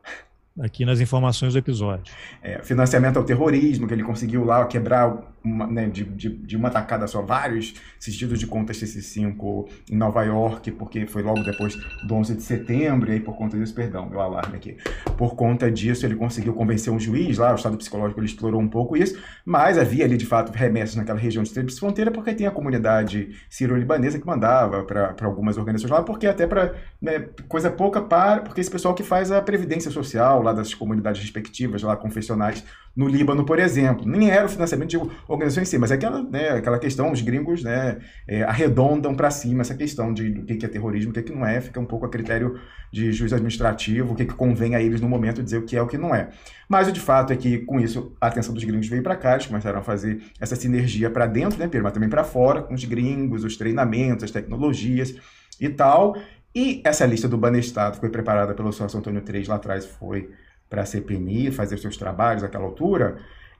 [0.59, 2.13] aqui nas informações do episódio.
[2.41, 6.69] É, financiamento ao terrorismo, que ele conseguiu lá quebrar uma, né, de, de, de, uma
[6.69, 12.15] tacada só, vários sentidos de contas CC5 em Nova York, porque foi logo depois do
[12.15, 14.77] 11 de setembro, e aí por conta disso, perdão, meu alarme aqui,
[15.17, 18.67] por conta disso ele conseguiu convencer um juiz lá, o estado psicológico ele explorou um
[18.67, 22.47] pouco isso, mas havia ali de fato remessas naquela região de tríplice fronteira, porque tem
[22.47, 28.01] a comunidade sírio-libanesa que mandava para algumas organizações lá, porque até para né, coisa pouca
[28.01, 32.63] para, porque esse pessoal que faz a previdência social lá das comunidades respectivas, lá confessionais,
[32.95, 34.05] no Líbano, por exemplo.
[34.05, 34.97] Nem era o financiamento de
[35.27, 37.97] organizações em si, mas é aquela, né, aquela questão, os gringos né,
[38.27, 41.33] é, arredondam para cima essa questão de do que é terrorismo, o que, é que
[41.33, 42.59] não é, fica um pouco a critério
[42.91, 45.75] de juiz administrativo, o que, é que convém a eles no momento dizer o que
[45.75, 46.29] é o que não é.
[46.69, 49.33] Mas o de fato é que, com isso, a atenção dos gringos veio para cá,
[49.33, 52.75] eles começaram a fazer essa sinergia para dentro, né, Pedro, mas também para fora, com
[52.75, 55.15] os gringos, os treinamentos, as tecnologias
[55.59, 56.15] e tal.
[56.55, 60.29] E essa lista do Banestado foi preparada pelo São Antônio 3 lá atrás, foi
[60.73, 63.19] para a CPMI fazer seus trabalhos naquela altura,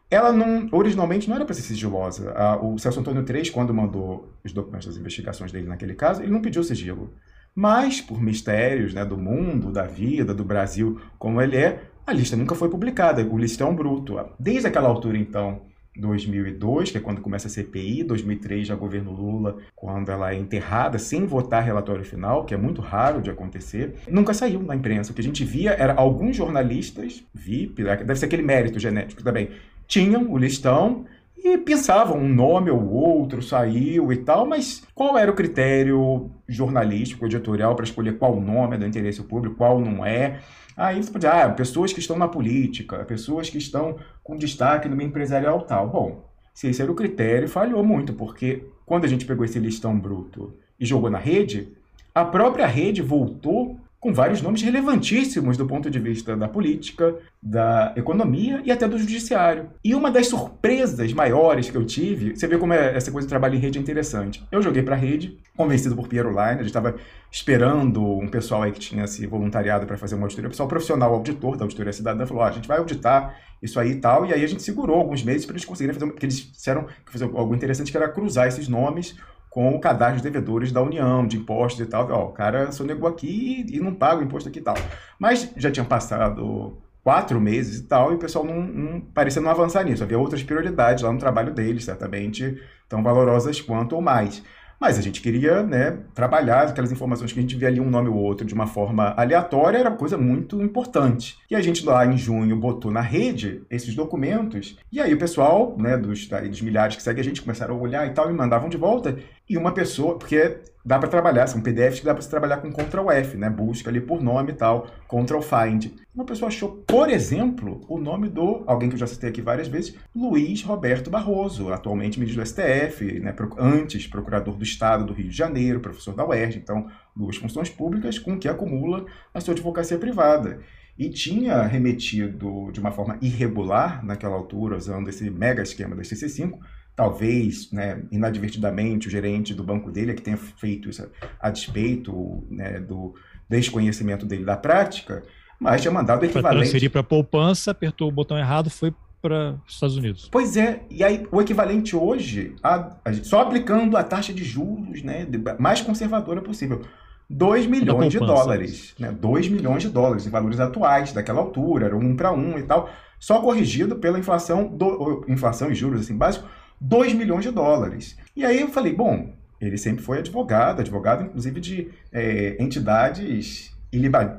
[0.10, 2.34] ela não, originalmente não era para ser sigilosa.
[2.60, 6.41] o Celso Antônio III, quando mandou os documentos das investigações dele naquele caso, ele não
[6.41, 7.14] pediu sigilo.
[7.53, 12.35] Mas, por mistérios né, do mundo, da vida, do Brasil, como ele é, a lista
[12.35, 14.19] nunca foi publicada, o listão bruto.
[14.40, 15.61] Desde aquela altura, então,
[15.95, 20.98] 2002, que é quando começa a CPI, 2003 já governo Lula, quando ela é enterrada
[20.98, 25.11] sem votar relatório final, que é muito raro de acontecer, nunca saiu na imprensa.
[25.11, 29.49] O que a gente via era alguns jornalistas, VIP, deve ser aquele mérito genético também,
[29.88, 31.06] tinham o listão
[31.44, 37.26] e pensavam um nome ou outro, saiu e tal, mas qual era o critério jornalístico,
[37.26, 40.40] editorial para escolher qual nome é do interesse público, qual não é?
[40.76, 44.88] Aí você pode dizer, ah, pessoas que estão na política, pessoas que estão com destaque
[44.88, 45.90] no meio empresarial tal.
[45.90, 49.99] Bom, se esse era o critério, falhou muito, porque quando a gente pegou esse listão
[49.99, 51.74] bruto e jogou na rede,
[52.15, 57.93] a própria rede voltou com vários nomes relevantíssimos do ponto de vista da política, da
[57.95, 59.69] economia e até do judiciário.
[59.81, 63.30] E uma das surpresas maiores que eu tive, você vê como é, essa coisa de
[63.30, 64.43] trabalho em rede é interessante.
[64.51, 66.95] Eu joguei para a rede, convencido por Piero Line, a gente estava
[67.31, 71.13] esperando um pessoal aí que tinha se voluntariado para fazer uma auditoria, o pessoal profissional
[71.13, 74.34] auditor da auditoria cidadã falou: ah, a gente vai auditar isso aí e tal, e
[74.34, 77.23] aí a gente segurou alguns meses para eles conseguirem fazer, porque eles disseram que fazer
[77.23, 79.15] algo interessante que era cruzar esses nomes
[79.53, 82.09] com o cadastro de devedores da União, de impostos e tal.
[82.09, 84.73] Ó, o cara sonegou aqui e não paga o imposto aqui e tal.
[85.19, 89.51] Mas já tinham passado quatro meses e tal, e o pessoal não, não parecia não
[89.51, 90.03] avançar nisso.
[90.03, 92.59] Havia outras prioridades lá no trabalho deles, certamente
[92.89, 94.41] tão valorosas quanto ou mais.
[94.84, 98.10] Mas a gente queria né, trabalhar aquelas informações que a gente via ali um nome
[98.10, 101.38] ou outro de uma forma aleatória, era coisa muito importante.
[101.49, 105.73] E a gente lá em junho botou na rede esses documentos, e aí o pessoal,
[105.80, 108.68] né, dos, dos milhares que seguem a gente, começaram a olhar e tal, e mandavam
[108.68, 109.18] de volta.
[109.49, 112.72] E uma pessoa, porque dá para trabalhar, são PDFs que dá para se trabalhar com
[112.72, 113.49] Ctrl F, né?
[113.49, 115.91] Busca ali por nome e tal, Ctrl Find.
[116.14, 119.68] Uma pessoa achou, por exemplo, o nome do, alguém que eu já citei aqui várias
[119.68, 123.34] vezes, Luiz Roberto Barroso, atualmente ministro do STF, né?
[123.57, 128.19] antes procurador do Estado do Rio de Janeiro, professor da UERJ, então duas funções públicas
[128.19, 130.60] com que acumula a sua advocacia privada.
[130.95, 136.60] E tinha remetido de uma forma irregular naquela altura, usando esse mega esquema da CC5,
[136.95, 141.10] talvez, né, inadvertidamente, o gerente do banco dele é que tenha feito isso
[141.40, 143.15] a despeito né, do
[143.49, 145.24] desconhecimento dele da prática,
[145.60, 146.48] mas tinha mandado o equivalente...
[146.48, 150.28] Para transferir para poupança, apertou o botão errado, foi para os Estados Unidos.
[150.30, 155.02] Pois é, e aí o equivalente hoje, a, a, só aplicando a taxa de juros
[155.02, 155.26] né,
[155.57, 156.82] mais conservadora possível,
[157.30, 158.94] 2 milhões de dólares.
[158.99, 162.64] Né, 2 milhões de dólares em valores atuais daquela altura, era um para um e
[162.64, 166.49] tal, só corrigido pela inflação, do, inflação e juros assim, básicos,
[166.84, 168.18] 2 milhões de dólares.
[168.35, 173.73] E aí eu falei, bom, ele sempre foi advogado, advogado inclusive de é, entidades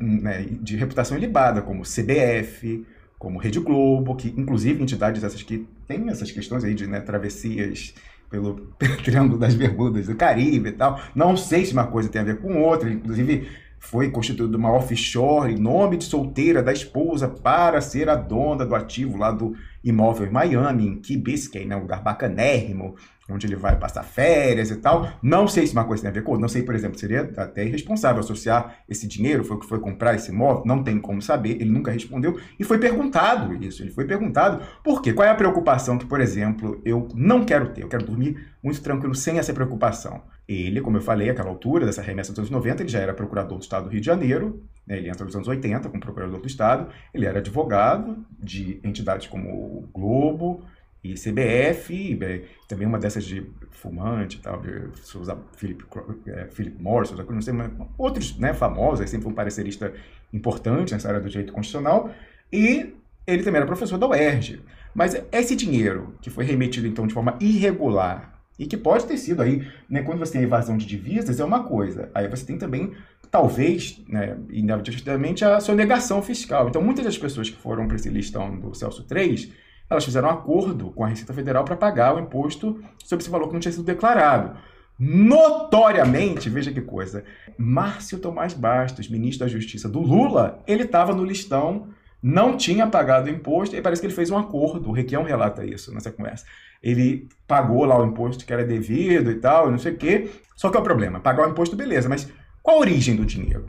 [0.01, 2.85] né, de reputação ilibada, como CBF,
[3.19, 7.95] como Rede Globo, que inclusive entidades essas que têm essas questões aí de né, travessias
[8.29, 8.55] pelo
[9.03, 11.01] Triângulo das Bermudas do Caribe e tal.
[11.15, 13.49] Não sei se uma coisa tem a ver com outra, inclusive
[13.85, 18.75] foi constituído uma offshore em nome de solteira da esposa para ser a dona do
[18.75, 19.55] ativo lá do
[19.85, 22.97] imóvel em Miami, em Key Biscayne, né, um lugar bacanérrimo,
[23.31, 25.09] onde ele vai passar férias e tal.
[25.23, 26.37] Não sei se uma coisa tem a ver com.
[26.37, 30.15] Não sei, por exemplo, seria até irresponsável associar esse dinheiro, foi o que foi comprar
[30.15, 32.39] esse imóvel, não tem como saber, ele nunca respondeu.
[32.59, 35.13] E foi perguntado isso, ele foi perguntado por quê?
[35.13, 37.83] Qual é a preocupação que, por exemplo, eu não quero ter?
[37.83, 40.23] Eu quero dormir muito tranquilo sem essa preocupação.
[40.47, 43.57] Ele, como eu falei, àquela altura dessa remessa dos anos 90, ele já era procurador
[43.57, 46.47] do Estado do Rio de Janeiro, né, ele entra nos anos 80 como procurador do
[46.47, 50.63] Estado, ele era advogado de entidades como o Globo,
[51.05, 55.85] e CBF, e, também uma dessas de fumante, tal, de Souza, Philip,
[56.27, 59.93] é, Philip Morris, não sei, mas outros né, famosos, sempre um parecerista
[60.33, 62.11] importante nessa área do direito constitucional,
[62.51, 62.95] e
[63.27, 64.63] ele também era professor da UERJ.
[64.95, 69.43] Mas esse dinheiro que foi remetido, então, de forma irregular, e que pode ter sido
[69.43, 72.09] aí, né, quando você tem evasão de divisas, é uma coisa.
[72.15, 72.93] Aí você tem também,
[73.31, 76.69] talvez, né, inevitavelmente, a sonegação fiscal.
[76.69, 79.51] Então, muitas das pessoas que foram para esse listão do Celso 3,
[79.89, 83.49] elas fizeram um acordo com a Receita Federal para pagar o imposto sobre esse valor
[83.49, 84.57] que não tinha sido declarado.
[84.99, 87.25] Notoriamente, veja que coisa,
[87.59, 91.89] Márcio Tomás Bastos, ministro da Justiça do Lula, ele estava no listão
[92.27, 95.63] não tinha pagado o imposto, e parece que ele fez um acordo, o Requião relata
[95.63, 96.47] isso nessa conversa.
[96.83, 100.31] Ele pagou lá o imposto que era devido e tal, não sei o quê.
[100.57, 102.27] Só que é o problema, pagar o imposto, beleza, mas
[102.63, 103.67] qual a origem do dinheiro?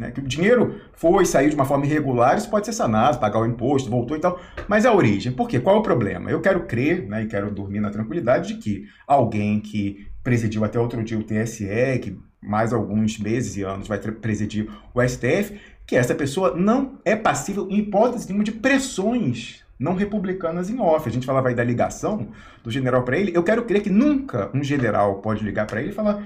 [0.00, 0.10] Né?
[0.10, 3.44] Que o dinheiro foi, saiu de uma forma irregular, isso pode ser sanado, pagar o
[3.46, 4.40] imposto, voltou e tal.
[4.66, 5.60] Mas a origem, por quê?
[5.60, 6.30] Qual é o problema?
[6.30, 10.80] Eu quero crer, né, e quero dormir na tranquilidade de que alguém que presidiu até
[10.80, 15.94] outro dia o TSE, que mais alguns meses e anos vai presidir o STF, que
[15.94, 21.06] essa pessoa não é passível, em hipótese nenhuma, de pressões não republicanas em off.
[21.06, 22.28] A gente falava aí da ligação
[22.64, 23.32] do general para ele.
[23.34, 26.22] Eu quero crer que nunca um general pode ligar para ele e falar: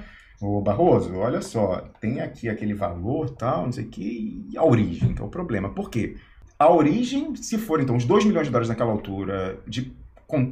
[0.47, 4.63] Ô Barroso, olha só, tem aqui aquele valor, tal, não sei o que, e a
[4.63, 5.71] origem, que é o problema.
[5.71, 6.17] Por quê?
[6.59, 9.91] A origem, se for então os 2 milhões de dólares naquela altura de,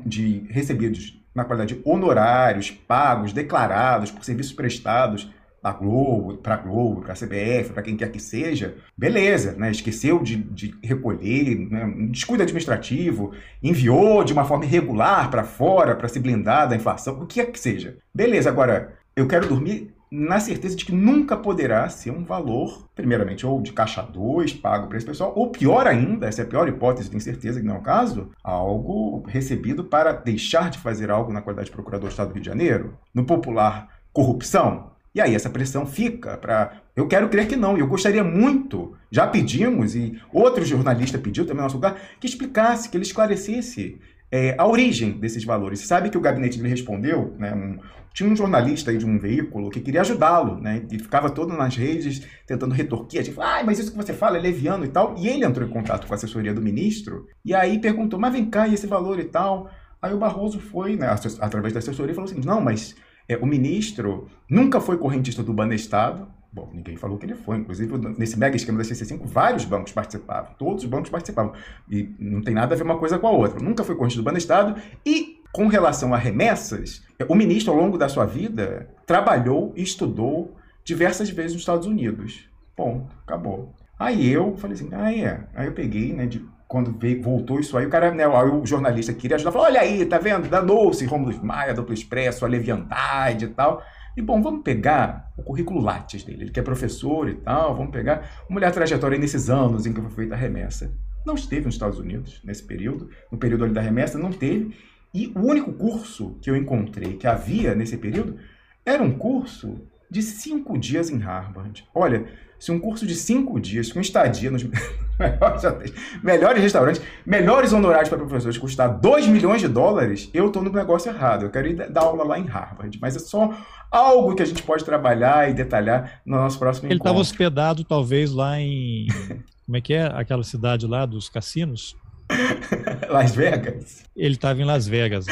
[0.07, 5.31] de recebidos na qualidade de honorários pagos, declarados por serviços prestados
[5.63, 9.71] da Globo, para a Globo, para a CBF, para quem quer que seja, beleza, né?
[9.71, 11.95] Esqueceu de, de recolher, né?
[12.09, 13.33] descuido administrativo,
[13.63, 17.45] enviou de uma forma irregular para fora para se blindar da inflação, o que é
[17.45, 17.99] que seja.
[18.13, 23.47] Beleza, agora eu quero dormir na certeza de que nunca poderá ser um valor, primeiramente,
[23.47, 26.69] ou de caixa 2 pago para esse pessoal, ou pior ainda, essa é a pior
[26.69, 31.33] hipótese, tenho certeza que não é o caso, algo recebido para deixar de fazer algo
[31.33, 35.35] na qualidade de procurador do Estado do Rio de Janeiro, no popular corrupção, e aí
[35.35, 36.81] essa pressão fica para.
[36.97, 37.77] Eu quero crer que não.
[37.77, 42.89] Eu gostaria muito, já pedimos, e outro jornalista pediu também no nosso lugar, que explicasse,
[42.89, 44.01] que ele esclarecesse
[44.33, 45.81] é, a origem desses valores.
[45.81, 47.55] Você sabe que o gabinete dele respondeu, né?
[47.55, 47.79] Um,
[48.15, 50.83] tinha um jornalista aí de um veículo que queria ajudá-lo, né?
[50.91, 54.41] E ficava todo nas redes tentando retorquir, tipo, ah, mas isso que você fala é
[54.41, 55.15] leviano e tal.
[55.19, 58.47] E ele entrou em contato com a assessoria do ministro e aí perguntou, mas vem
[58.47, 59.71] cá, e esse valor e tal?
[60.01, 61.07] Aí o Barroso foi, né,
[61.41, 62.97] através da assessoria, falou assim: não, mas
[63.29, 66.27] é, o ministro nunca foi correntista do Banestado.
[66.53, 67.57] Bom, ninguém falou que ele foi.
[67.57, 70.53] Inclusive, nesse mega esquema da CC5, vários bancos participavam.
[70.59, 71.55] Todos os bancos participavam.
[71.91, 73.59] E não tem nada a ver uma coisa com a outra.
[73.59, 74.81] Nunca foi correntista do Banestado.
[75.05, 80.55] E, com relação a remessas, o ministro, ao longo da sua vida, trabalhou e estudou
[80.85, 82.51] diversas vezes nos Estados Unidos.
[82.77, 83.75] Bom, acabou.
[83.99, 85.45] Aí eu falei assim, ah, é.
[85.55, 89.13] Aí eu peguei, né, de quando veio, voltou isso aí, o cara, né, o jornalista
[89.13, 90.49] queria ajudar, falou, olha aí, tá vendo?
[90.49, 93.83] Danou-se Romulo Maia, Duplo Expresso, a leviandade e tal.
[94.17, 97.93] E bom, vamos pegar o currículo Lattes dele, ele que é professor e tal, vamos
[97.93, 100.95] pegar, vamos olhar a trajetória nesses anos em que foi feita a remessa.
[101.25, 104.77] Não esteve nos Estados Unidos nesse período, no período ali da remessa, não teve.
[105.15, 108.37] E o único curso que eu encontrei que havia nesse período
[108.85, 109.81] era um curso
[110.13, 111.89] de cinco dias em Harvard.
[111.95, 112.27] Olha,
[112.59, 114.63] se um curso de cinco dias, com estadia nos
[115.19, 120.63] melhores hotéis, melhores restaurantes, melhores honorários para professores custar 2 milhões de dólares, eu estou
[120.63, 121.47] no negócio errado.
[121.47, 122.99] Eu quero ir dar aula lá em Harvard.
[123.01, 123.55] Mas é só
[123.91, 128.31] algo que a gente pode trabalhar e detalhar no nosso próximo Ele estava hospedado, talvez,
[128.33, 129.07] lá em.
[129.65, 131.97] Como é que é aquela cidade lá dos cassinos?
[133.09, 134.05] Las Vegas?
[134.17, 135.27] Ele estava em Las Vegas.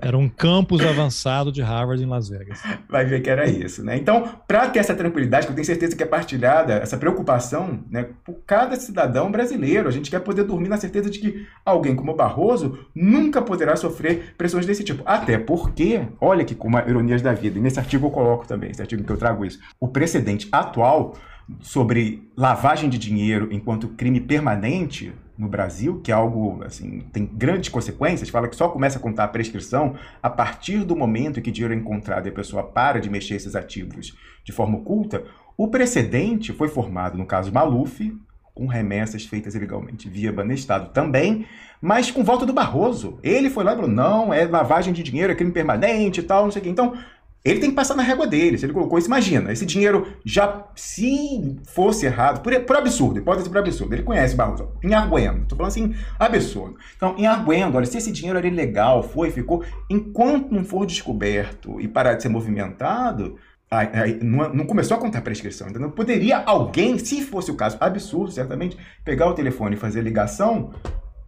[0.00, 2.60] Era um campus avançado de Harvard em Las Vegas.
[2.88, 3.96] Vai ver que era isso, né?
[3.96, 8.06] Então, para ter essa tranquilidade, que eu tenho certeza que é partilhada, essa preocupação, né,
[8.24, 12.14] por cada cidadão brasileiro, a gente quer poder dormir na certeza de que alguém como
[12.14, 15.02] Barroso nunca poderá sofrer pressões desse tipo.
[15.06, 18.82] Até porque, olha que como ironias da vida, e nesse artigo eu coloco também, esse
[18.82, 21.14] artigo que eu trago isso, o precedente atual
[21.60, 27.70] sobre lavagem de dinheiro enquanto crime permanente no Brasil, que é algo assim, tem grandes
[27.70, 31.50] consequências, fala que só começa a contar a prescrição a partir do momento em que
[31.50, 34.14] dinheiro é encontrado e a pessoa para de mexer esses ativos
[34.44, 35.24] de forma oculta,
[35.56, 38.14] o precedente foi formado no caso Maluf,
[38.54, 41.46] com remessas feitas ilegalmente via Banestado também,
[41.80, 43.18] mas com volta do Barroso.
[43.22, 46.44] Ele foi lá e falou: não, é lavagem de dinheiro, é crime permanente e tal,
[46.44, 46.68] não sei o quê.
[46.68, 46.94] Então,
[47.44, 48.58] ele tem que passar na régua dele.
[48.58, 53.48] Se ele colocou isso, imagina, esse dinheiro já, se fosse errado, por, por absurdo, hipótese
[53.48, 56.76] por absurdo, ele conhece Barroso, em Arguendo, tô falando assim, absurdo.
[56.96, 61.80] Então, em Arguendo, olha, se esse dinheiro era ilegal, foi, ficou, enquanto não for descoberto
[61.80, 63.36] e parar de ser movimentado,
[63.70, 65.90] aí, aí, não, não, começou a contar prescrição, entendeu?
[65.90, 70.72] Poderia alguém, se fosse o caso, absurdo, certamente, pegar o telefone e fazer ligação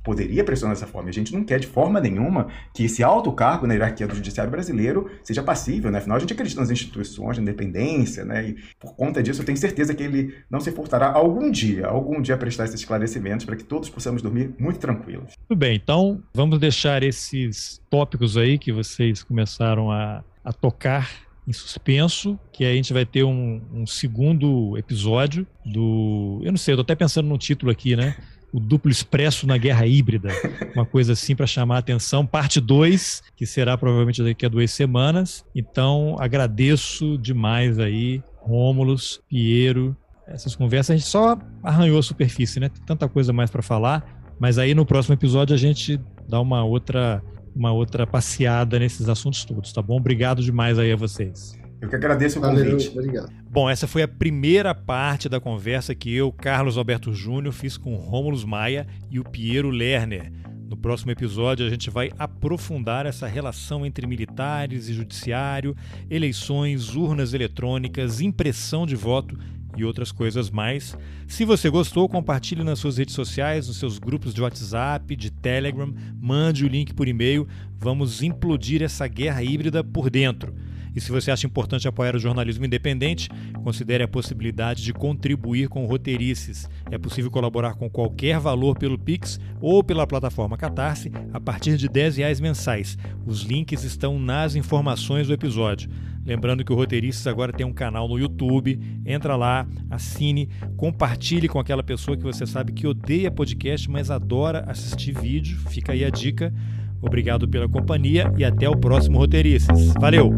[0.03, 1.09] poderia pressionar dessa forma.
[1.09, 4.51] A gente não quer de forma nenhuma que esse alto cargo na hierarquia do judiciário
[4.51, 5.99] brasileiro seja passível, né?
[5.99, 8.51] Afinal, a gente acredita nas instituições, na independência, né?
[8.51, 12.21] E por conta disso, eu tenho certeza que ele não se furtará algum dia, algum
[12.21, 15.35] dia a prestar esses esclarecimentos para que todos possamos dormir muito tranquilos.
[15.49, 21.11] Tudo bem, então vamos deixar esses tópicos aí que vocês começaram a, a tocar
[21.47, 26.41] em suspenso, que a gente vai ter um, um, segundo episódio do.
[26.43, 28.17] Eu não sei, eu tô até pensando no título aqui, né?
[28.53, 30.29] O duplo expresso na guerra híbrida.
[30.75, 32.27] Uma coisa assim para chamar a atenção.
[32.27, 35.45] Parte 2, que será provavelmente daqui a duas semanas.
[35.55, 39.97] Então, agradeço demais aí, Rômulus, Piero.
[40.27, 42.69] Essas conversas a gente só arranhou a superfície, né?
[42.69, 44.23] Tem tanta coisa mais para falar.
[44.39, 47.23] Mas aí no próximo episódio a gente dá uma outra
[47.55, 49.99] uma outra passeada nesses assuntos todos, tá bom?
[49.99, 51.62] Obrigado demais aí a vocês.
[51.83, 52.91] Eu que agradeço o convite.
[52.91, 53.33] Valeu, obrigado.
[53.51, 57.97] Bom, essa foi a primeira parte da conversa que eu, Carlos Alberto Júnior, fiz com
[57.97, 60.33] Rômulus Maia e o Piero Lerner.
[60.69, 65.77] No próximo episódio, a gente vai aprofundar essa relação entre militares e judiciário,
[66.09, 69.37] eleições, urnas eletrônicas, impressão de voto
[69.77, 70.97] e outras coisas mais.
[71.27, 75.93] Se você gostou, compartilhe nas suas redes sociais, nos seus grupos de WhatsApp, de Telegram,
[76.21, 77.49] mande o link por e-mail.
[77.77, 80.55] Vamos implodir essa guerra híbrida por dentro.
[80.95, 83.29] E se você acha importante apoiar o jornalismo independente,
[83.63, 86.69] considere a possibilidade de contribuir com roteirices.
[86.91, 91.87] É possível colaborar com qualquer valor pelo Pix ou pela plataforma Catarse a partir de
[91.87, 92.99] R$ reais mensais.
[93.27, 95.91] Os links estão nas informações do episódio.
[96.25, 98.79] Lembrando que o Roteiristas agora tem um canal no YouTube.
[99.05, 104.65] Entra lá, assine, compartilhe com aquela pessoa que você sabe que odeia podcast, mas adora
[104.69, 105.59] assistir vídeo.
[105.69, 106.55] Fica aí a dica.
[107.03, 109.93] Obrigado pela companhia e até o próximo Roteiristas.
[110.01, 110.33] Valeu!